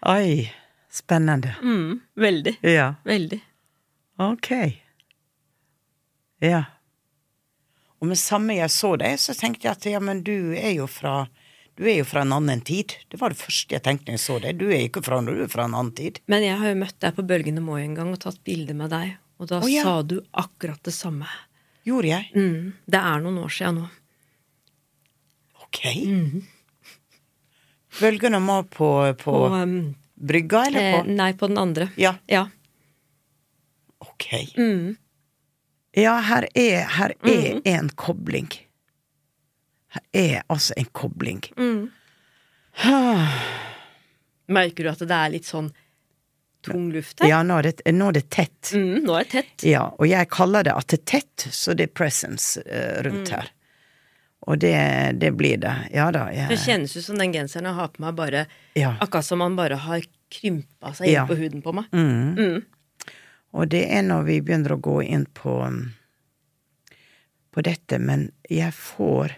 Oi, 0.09 0.47
spennende. 0.89 1.51
Mm. 1.61 1.99
Veldig. 2.17 2.55
Ja. 2.65 2.95
Veldig. 3.05 3.37
Ok. 4.17 4.49
Ja. 6.41 6.63
Og 8.01 8.09
med 8.09 8.17
samme 8.17 8.57
jeg 8.57 8.73
så 8.73 8.95
deg, 8.97 9.19
så 9.21 9.35
tenkte 9.37 9.67
jeg 9.67 9.77
at 9.77 9.85
ja, 9.85 10.01
men 10.01 10.23
du 10.25 10.55
er 10.57 10.73
jo 10.79 10.89
fra 10.89 11.27
du 11.79 11.87
er 11.89 11.97
jo 11.97 12.05
fra 12.05 12.21
en 12.21 12.33
annen 12.35 12.61
tid. 12.61 12.93
Det 13.09 13.17
var 13.21 13.33
det 13.33 13.39
første 13.39 13.73
jeg 13.73 13.83
tenkte 13.85 14.11
når 14.11 14.19
jeg 14.19 14.23
så 14.23 14.37
deg. 14.43 14.59
Du 14.61 14.67
er 14.69 14.85
ikke 14.85 15.01
fra 15.05 15.17
når 15.23 15.39
du 15.39 15.45
er 15.47 15.51
fra 15.51 15.65
en 15.65 15.73
annen 15.73 15.93
tid. 15.97 16.19
Men 16.29 16.45
jeg 16.45 16.59
har 16.61 16.69
jo 16.69 16.79
møtt 16.83 16.99
deg 17.01 17.15
på 17.17 17.25
Bølgene 17.31 17.63
Moi 17.65 17.81
en 17.81 17.97
gang 17.97 18.11
og 18.13 18.21
tatt 18.21 18.37
bilde 18.45 18.75
med 18.77 18.93
deg, 18.93 19.15
og 19.41 19.49
da 19.49 19.61
oh, 19.63 19.69
ja. 19.71 19.85
sa 19.85 19.95
du 20.05 20.19
akkurat 20.43 20.81
det 20.85 20.93
samme. 20.95 21.29
Gjorde 21.83 22.11
jeg? 22.13 22.29
Mm. 22.37 22.73
Det 22.85 23.01
er 23.01 23.23
noen 23.23 23.39
år 23.41 23.53
siden 23.53 23.81
nå. 23.81 23.87
Ok. 25.65 25.81
Bølgene 27.99 28.41
må 28.43 28.61
på, 28.69 28.89
på 29.19 29.33
Og, 29.33 29.55
um, 29.57 29.77
brygga, 30.13 30.67
eller 30.69 30.89
eh, 30.99 31.09
nei, 31.09 31.31
på 31.37 31.49
den 31.49 31.59
andre. 31.61 31.89
Ja. 31.99 32.13
Ja. 32.29 32.45
Ok. 34.03 34.29
Mm. 34.57 34.93
Ja, 35.97 36.15
her 36.25 36.47
er, 36.57 36.85
her 36.89 37.13
er 37.29 37.59
en 37.69 37.89
kobling. 37.97 38.47
Her 39.93 40.03
er 40.17 40.43
altså 40.49 40.73
en 40.77 40.87
kobling. 40.95 41.41
Merker 44.53 44.83
du 44.83 44.89
at 44.91 44.99
det 45.07 45.15
er 45.15 45.31
litt 45.33 45.47
sånn 45.47 45.69
tung 46.63 46.89
luft 46.93 47.19
her? 47.23 47.29
Ja, 47.31 47.41
nå 47.45 47.57
er 47.61 47.69
det, 47.69 47.91
nå 47.95 48.09
er 48.11 48.17
det 48.17 48.25
tett. 48.33 48.71
Mm, 48.75 49.03
nå 49.05 49.17
er 49.19 49.25
det 49.27 49.31
tett. 49.35 49.65
Ja, 49.67 49.83
og 49.97 50.07
jeg 50.09 50.29
kaller 50.33 50.65
det 50.67 50.73
at 50.75 50.87
det 50.91 50.99
er 51.01 51.05
tett, 51.17 51.45
så 51.53 51.75
det 51.77 51.89
er 51.89 51.93
presence 51.95 52.61
uh, 52.65 53.01
rundt 53.05 53.29
Mm. 53.29 53.35
her. 53.37 53.51
Og 54.43 54.57
det, 54.59 54.73
det 55.21 55.29
blir 55.39 55.55
det. 55.63 55.71
Ja 55.95 56.09
da. 56.11 56.25
Det 56.49 56.57
kjennes 56.59 56.91
ut 56.97 57.05
som 57.05 57.15
den 57.21 57.31
genseren 57.31 57.69
jeg 57.69 57.77
har 57.77 57.87
på 57.93 58.01
meg, 58.03 58.15
bare 58.17 58.41
ja. 58.75 58.89
Akkurat 58.99 59.23
som 59.23 59.39
man 59.39 59.55
bare 59.55 59.77
har 59.79 60.03
krympa 60.33 60.91
seg 60.97 61.07
inn 61.07 61.13
Ja. 61.15 61.23
på 61.29 61.37
huden 61.39 61.61
på 61.63 61.71
meg. 61.77 61.85
Mm. 61.95 62.35
Mm. 62.35 62.65
Og 63.55 63.69
det 63.71 63.85
er 63.95 64.01
når 64.03 64.25
vi 64.27 64.41
begynner 64.43 64.73
å 64.75 64.81
gå 64.83 64.97
inn 65.05 65.23
på 65.37 65.55
på 67.53 67.61
dette, 67.61 67.99
men 68.01 68.31
jeg 68.49 68.73
får 68.73 69.35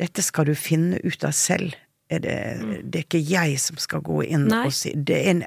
Dette 0.00 0.22
skal 0.22 0.46
du 0.48 0.54
finne 0.54 0.98
ut 1.04 1.24
av 1.24 1.32
selv. 1.36 1.74
Er 2.12 2.18
det, 2.20 2.36
det 2.92 2.98
er 2.98 3.04
ikke 3.06 3.20
jeg 3.24 3.58
som 3.62 3.76
skal 3.80 4.02
gå 4.04 4.18
inn 4.26 4.46
Nei. 4.50 4.66
og 4.68 4.72
si 4.76 4.90
det 4.92 5.20
en, 5.30 5.44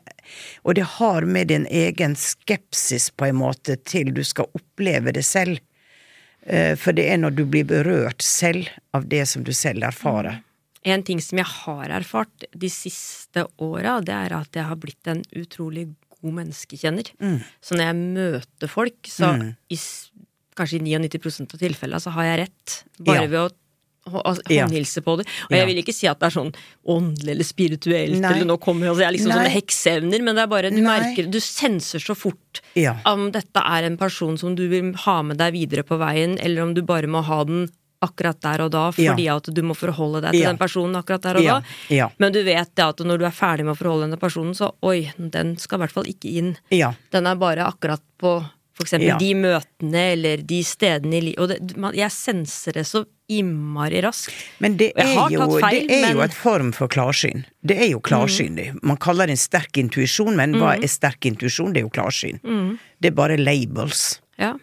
Og 0.66 0.74
det 0.76 0.84
har 0.98 1.22
med 1.30 1.48
din 1.48 1.66
egen 1.70 2.16
skepsis 2.16 3.12
på 3.14 3.28
en 3.28 3.36
måte 3.36 3.76
til 3.86 4.10
du 4.14 4.24
skal 4.26 4.46
oppleve 4.58 5.14
det 5.14 5.26
selv. 5.26 5.60
Eh, 6.46 6.76
For 6.76 6.91
det 6.93 7.06
er 7.12 7.18
når 7.22 7.36
du 7.36 7.43
blir 7.46 7.66
berørt 7.70 8.22
selv 8.26 8.68
av 8.93 9.06
det 9.10 9.28
som 9.28 9.43
du 9.43 9.54
selv 9.54 9.84
erfarer. 9.84 10.41
En 10.86 11.02
ting 11.04 11.20
som 11.22 11.38
jeg 11.41 11.46
har 11.50 11.89
erfart 11.89 12.46
de 12.54 12.70
siste 12.70 13.46
åra, 13.62 14.00
det 14.06 14.14
er 14.14 14.34
at 14.38 14.52
jeg 14.54 14.64
har 14.70 14.76
blitt 14.78 15.08
en 15.10 15.24
utrolig 15.36 15.88
god 16.22 16.34
menneskekjenner. 16.34 17.10
Så 17.62 17.74
når 17.78 17.86
jeg 17.89 17.96
møter 17.96 18.70
folk, 18.70 18.96
så 19.10 19.34
Mm. 19.38 19.56
i, 19.70 19.76
kanskje 20.56 20.78
i 20.80 20.98
99 20.98 21.54
av 21.54 21.60
tilfellene 21.60 22.00
så 22.02 22.12
har 22.12 22.24
jeg 22.24 22.39
rett. 22.48 22.84
Bare 23.00 23.22
Ja. 23.24 23.28
ved 23.28 23.39
å. 23.39 23.50
Håndhilse 24.10 25.01
på 25.06 25.18
dem. 25.20 25.30
Og 25.49 25.56
jeg 25.58 25.68
vil 25.70 25.80
ikke 25.82 25.93
si 25.95 26.08
at 26.10 26.20
det 26.22 26.30
er 26.30 26.36
sånn 26.36 26.51
åndelig 26.95 27.32
eller 27.36 27.47
spirituelt, 27.47 28.20
Nei. 28.22 28.34
eller 28.36 28.49
nå 28.49 28.58
kommer 28.62 28.89
altså, 28.91 29.03
jeg 29.06 29.10
er 29.10 29.16
liksom 29.18 29.32
Nei. 29.34 29.38
sånne 29.39 29.53
hekseevner, 29.56 30.26
men 30.26 30.36
det 30.38 30.43
er 30.45 30.51
bare, 30.51 30.70
du 30.74 30.82
Nei. 30.82 30.99
merker, 30.99 31.32
du 31.32 31.39
senser 31.43 31.99
så 32.03 32.16
fort 32.18 32.62
Ja. 32.76 32.97
om 33.06 33.32
dette 33.32 33.60
er 33.66 33.84
en 33.89 33.97
person 33.97 34.38
som 34.38 34.56
du 34.56 34.68
vil 34.70 34.93
ha 35.06 35.22
med 35.24 35.38
deg 35.38 35.53
videre 35.53 35.84
på 35.84 35.97
veien, 35.97 36.38
eller 36.41 36.64
om 36.64 36.74
du 36.74 36.82
bare 36.82 37.08
må 37.08 37.24
ha 37.24 37.43
den 37.43 37.68
akkurat 38.06 38.39
der 38.41 38.62
og 38.62 38.72
da, 38.72 38.91
Ja. 38.97 39.14
fordi 39.16 39.28
at 39.36 39.43
du 39.53 39.62
må 39.64 39.74
forholde 39.76 40.22
deg 40.22 40.32
til 40.34 40.41
Ja. 40.41 40.47
den 40.49 40.58
personen 40.58 40.95
akkurat 41.01 41.22
der 41.22 41.38
og 41.38 41.43
Ja. 41.43 41.60
da. 41.60 41.66
Ja. 41.89 42.10
Men 42.20 42.32
du 42.34 42.43
vet 42.43 42.76
det 42.76 42.84
at 42.86 42.97
når 42.99 43.18
du 43.20 43.26
er 43.26 43.32
ferdig 43.32 43.66
med 43.66 43.74
å 43.76 43.78
forholde 43.78 44.10
deg 44.10 44.20
til 44.20 44.30
personen, 44.30 44.53
så 44.53 44.74
oi, 44.84 45.12
den 45.18 45.58
skal 45.58 45.80
i 45.80 45.82
hvert 45.86 45.91
fall 45.91 46.03
ikke 46.06 46.30
inn. 46.38 46.58
Ja. 46.70 46.93
Den 47.12 47.26
er 47.26 47.36
bare 47.36 47.66
akkurat 47.66 48.01
på 48.20 48.45
for 48.76 48.84
eksempel 48.84 49.08
Ja. 49.08 49.18
de 49.18 49.34
møtene 49.34 50.12
eller 50.12 50.38
de 50.38 50.62
stedene 50.62 51.14
i 51.16 51.22
livet. 51.22 51.39
Og 51.39 51.47
det, 51.47 51.78
man, 51.78 51.93
jeg 51.95 52.12
senser 52.12 52.74
det 52.74 52.84
så 52.86 53.06
innmari 53.32 54.01
raskt. 54.05 54.36
Men 54.63 54.78
det 54.80 54.91
er, 54.95 55.15
jo, 55.34 55.47
feil, 55.59 55.88
det 55.89 56.01
er 56.03 56.13
jo 56.13 56.21
et 56.26 56.36
form 56.36 56.71
for 56.76 56.91
klarsyn. 56.91 57.45
Det 57.65 57.78
er 57.88 57.89
jo 57.93 58.01
klarsyn. 58.05 58.59
det. 58.59 58.69
Man 58.86 58.99
kaller 59.01 59.30
det 59.30 59.38
en 59.38 59.41
sterk 59.41 59.82
intuisjon, 59.82 60.36
men 60.38 60.55
hva 60.59 60.76
er 60.78 60.91
sterk 60.91 61.26
intuisjon? 61.26 61.73
Det 61.73 61.82
er 61.82 61.88
jo 61.88 61.93
klarsyn. 61.95 62.39
Det 63.01 63.11
er 63.11 63.17
bare 63.17 63.39
labels. 63.41 64.19
Ja. 64.41 64.55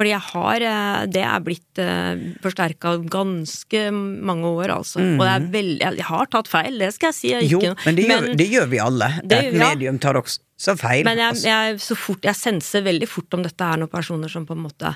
Fordi 0.00 0.14
jeg 0.14 0.24
har 0.30 0.64
eh, 0.64 1.00
Det 1.12 1.22
er 1.28 1.42
blitt 1.44 1.80
uh, 1.82 2.20
forsterka 2.40 2.94
ganske 3.12 3.82
mange 3.92 4.48
år, 4.48 4.72
altså. 4.78 5.02
Og 5.02 5.20
det 5.20 5.32
er 5.34 5.48
veldig 5.52 5.90
Jeg 5.98 6.06
har 6.08 6.30
tatt 6.32 6.48
feil, 6.48 6.78
det 6.80 6.88
skal 6.96 7.12
jeg 7.12 7.18
si. 7.18 7.32
Jeg 7.34 7.50
Mm. 7.50 7.52
Jo, 7.52 7.74
men 7.84 7.96
det 7.96 8.04
gjør, 8.06 8.26
det 8.38 8.46
gjør 8.48 8.66
vi 8.70 8.78
alle. 8.80 9.08
Det 9.24 9.38
Et 9.44 9.54
medium 9.60 9.98
tar 9.98 10.16
også 10.16 10.76
feil. 10.78 11.04
Men 11.04 11.18
jeg, 11.18 11.28
altså. 11.34 11.48
jeg, 11.48 11.80
så 11.80 11.96
fort, 11.96 12.24
jeg 12.24 12.36
senser 12.36 12.84
veldig 12.86 13.08
fort 13.08 13.34
om 13.34 13.42
dette 13.44 13.64
er 13.64 13.80
noen 13.80 13.90
personer 13.92 14.28
som 14.28 14.46
på 14.46 14.56
en 14.56 14.64
måte 14.64 14.94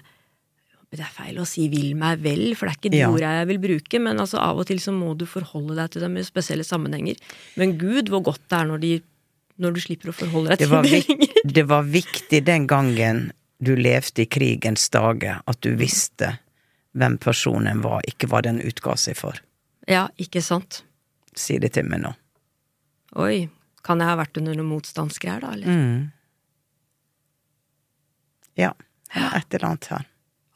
Det 0.95 1.03
er 1.05 1.11
feil 1.14 1.38
å 1.42 1.47
si 1.47 1.68
'vil 1.68 1.95
meg 1.99 2.20
vel', 2.22 2.55
for 2.57 2.66
det 2.66 2.74
er 2.74 2.78
ikke 2.80 2.90
de 2.92 2.99
Ja. 2.99 3.09
ordene 3.11 3.38
jeg 3.40 3.49
vil 3.49 3.59
bruke. 3.59 4.01
Men 4.01 4.18
altså, 4.18 4.38
av 4.38 4.59
og 4.59 4.66
til 4.66 4.78
så 4.78 4.92
må 4.92 5.16
du 5.18 5.26
forholde 5.26 5.74
deg 5.76 5.90
til 5.90 6.03
dem 6.03 6.16
i 6.16 6.22
spesielle 6.22 6.64
sammenhenger. 6.64 7.16
Men 7.57 7.76
gud, 7.78 8.09
hvor 8.09 8.22
godt 8.22 8.40
det 8.49 8.59
er 8.61 8.64
når, 8.66 8.80
de, 8.80 9.03
når 9.59 9.74
du 9.74 9.80
slipper 9.80 10.09
å 10.11 10.14
forholde 10.14 10.49
deg 10.51 10.59
det, 10.59 10.68
til 10.68 10.76
dem 10.76 10.82
det 10.82 11.09
lenger. 11.09 11.53
det 11.53 11.66
var 11.68 11.82
viktig 11.82 12.45
den 12.45 12.66
gangen 12.66 13.32
du 13.62 13.74
levde 13.76 14.22
i 14.22 14.26
krigens 14.26 14.88
dager, 14.90 15.40
at 15.47 15.61
du 15.61 15.74
visste 15.76 16.38
hvem 16.95 17.18
personen 17.18 17.80
var, 17.82 18.01
ikke 18.07 18.28
hva 18.28 18.40
den 18.42 18.61
utga 18.61 18.95
seg 18.97 19.16
for. 19.16 19.40
Ja, 19.88 20.09
ikke 20.18 20.42
sant? 20.42 20.82
Si 21.34 21.59
det 21.59 21.72
til 21.72 21.84
meg 21.88 22.03
nå. 22.03 22.14
Oi, 23.16 23.49
kan 23.82 23.99
jeg 23.99 24.07
ha 24.09 24.16
vært 24.16 24.36
under 24.38 24.55
noen 24.55 24.68
motstandsgreier, 24.68 25.40
da, 25.40 25.53
eller? 25.53 25.66
Mm. 25.66 26.11
Ja, 28.57 28.72
et 29.14 29.55
eller 29.55 29.66
annet 29.72 29.86
her. 29.90 30.07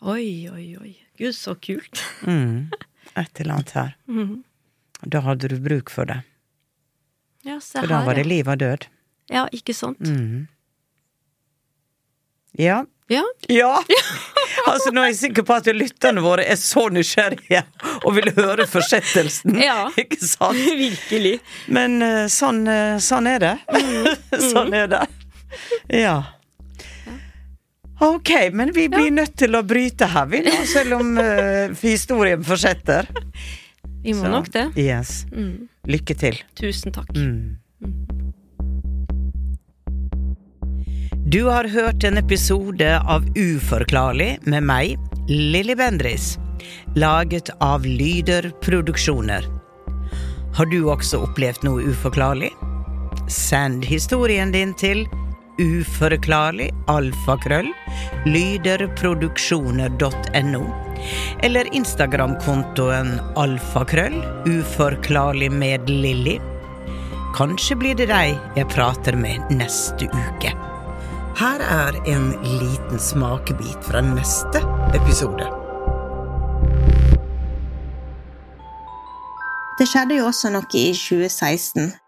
Oi, 0.00 0.50
oi, 0.52 0.76
oi. 0.80 0.92
Gud, 1.18 1.34
så 1.34 1.54
kult. 1.54 2.02
Mm. 2.28 2.70
Et 3.14 3.40
eller 3.40 3.54
annet 3.54 3.70
her. 3.74 3.96
Mm. 4.08 4.42
Da 5.02 5.20
hadde 5.24 5.48
du 5.48 5.56
bruk 5.62 5.90
for 5.90 6.06
det. 6.06 6.20
Ja, 7.42 7.56
se 7.60 7.80
For 7.80 7.88
da 7.90 8.04
var 8.06 8.14
det 8.14 8.26
ja. 8.26 8.30
liv 8.30 8.48
og 8.52 8.58
død. 8.60 8.86
Ja, 9.32 9.46
ikke 9.52 9.74
sant? 9.74 10.00
Mm. 10.00 10.46
Ja. 12.58 12.84
Ja. 13.08 13.24
Ja! 13.48 13.82
altså, 14.70 14.92
nå 14.92 15.02
er 15.02 15.10
jeg 15.12 15.18
sikker 15.22 15.46
på 15.48 15.56
at 15.56 15.70
lytterne 15.72 16.22
våre 16.22 16.44
er 16.44 16.58
så 16.60 16.88
nysgjerrige 16.92 17.62
og 18.04 18.14
vil 18.18 18.30
høre 18.36 18.66
fortsettelsen. 18.68 19.56
Ja. 19.64 19.86
Ikke 20.02 20.20
sant? 20.20 20.60
Virkelig. 20.60 21.38
Men 21.72 22.02
eh, 22.04 22.26
sånn, 22.32 22.66
eh, 22.68 22.98
sånn 23.02 23.30
er 23.30 23.40
det. 23.46 23.54
sånn 24.50 24.74
er 24.76 24.90
det. 24.92 25.04
Ja. 26.02 26.18
Ok, 28.00 28.30
men 28.52 28.70
vi 28.74 28.86
blir 28.88 29.10
nødt 29.10 29.34
til 29.40 29.58
å 29.58 29.64
bryte 29.66 30.06
her, 30.06 30.28
vi 30.30 30.42
nå, 30.46 30.54
selv 30.70 31.00
om 31.00 31.16
uh, 31.18 31.74
historien 31.82 32.44
fortsetter. 32.46 33.08
Vi 34.04 34.14
må 34.14 34.28
Så, 34.28 34.30
nok 34.30 34.52
det. 34.54 34.66
Yes. 34.78 35.24
Mm. 35.34 35.66
Lykke 35.90 36.14
til. 36.14 36.38
Tusen 36.58 36.94
takk. 36.94 37.10
Mm. 37.18 37.58
Du 41.28 41.42
har 41.50 41.68
hørt 41.68 42.04
en 42.08 42.16
episode 42.16 42.94
av 43.04 43.26
Uforklarlig 43.36 44.38
med 44.48 44.64
meg, 44.64 44.94
Lilly 45.28 45.74
Bendris, 45.76 46.36
laget 46.96 47.50
av 47.60 47.84
Lyder 47.84 48.48
Produksjoner. 48.62 49.44
Har 50.56 50.70
du 50.70 50.80
også 50.88 51.20
opplevd 51.26 51.66
noe 51.66 51.90
uforklarlig? 51.90 52.48
Send 53.28 53.84
historien 53.84 54.54
din 54.54 54.72
til 54.78 55.04
uforklarlig 55.58 56.70
alfakrøll 56.86 57.72
lyderproduksjoner.no 58.26 60.88
eller 61.46 61.74
Instagram-kontoen 61.74 63.20
alfakrøll 63.38 64.18
uforklarlig 64.46 65.52
med 65.52 65.90
Lilly. 65.90 66.40
Kanskje 67.36 67.76
blir 67.78 67.94
det 67.98 68.08
deg 68.10 68.38
jeg 68.56 68.68
prater 68.72 69.16
med 69.18 69.40
neste 69.54 70.06
uke. 70.10 70.54
Her 71.38 71.62
er 71.62 71.94
en 72.10 72.32
liten 72.42 72.98
smakebit 72.98 73.84
fra 73.86 74.00
neste 74.02 74.58
episode. 74.98 75.46
Det 79.78 79.86
skjedde 79.86 80.18
jo 80.18 80.26
også 80.26 80.50
noe 80.50 80.66
i 80.74 80.90
2016. 80.90 82.07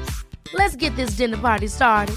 Let's 0.53 0.75
get 0.75 0.95
this 0.95 1.17
dinner 1.17 1.37
party 1.37 1.67
started. 1.67 2.15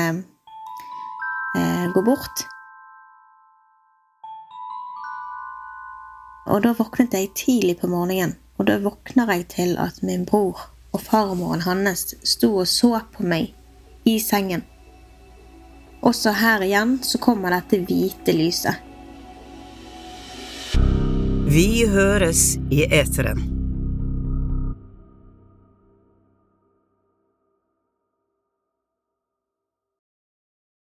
Um, 0.00 0.24
uh, 1.56 1.92
gå 1.92 2.02
bort. 2.02 2.46
Og 6.46 6.62
da 6.62 6.72
våknet 6.74 7.14
jeg 7.14 7.30
tidlig 7.34 7.78
på 7.80 7.86
morgenen, 7.86 8.34
og 8.58 8.66
da 8.66 8.78
våkner 8.82 9.30
jeg 9.32 9.46
til 9.48 9.76
at 9.78 10.02
min 10.02 10.26
bror 10.26 10.66
og 10.92 11.00
farmoren 11.00 11.62
hans 11.62 12.14
sto 12.26 12.50
og 12.56 12.68
så 12.68 12.98
på 13.14 13.22
meg 13.22 13.54
i 14.04 14.18
sengen. 14.18 14.66
Også 16.02 16.34
her 16.36 16.66
igjen 16.66 16.98
så 17.02 17.18
kommer 17.18 17.54
dette 17.54 17.78
hvite 17.86 18.34
lyset. 18.34 18.93
Vi 21.54 21.84
høres 21.86 22.56
i 22.74 22.80
eteren. 22.82 23.38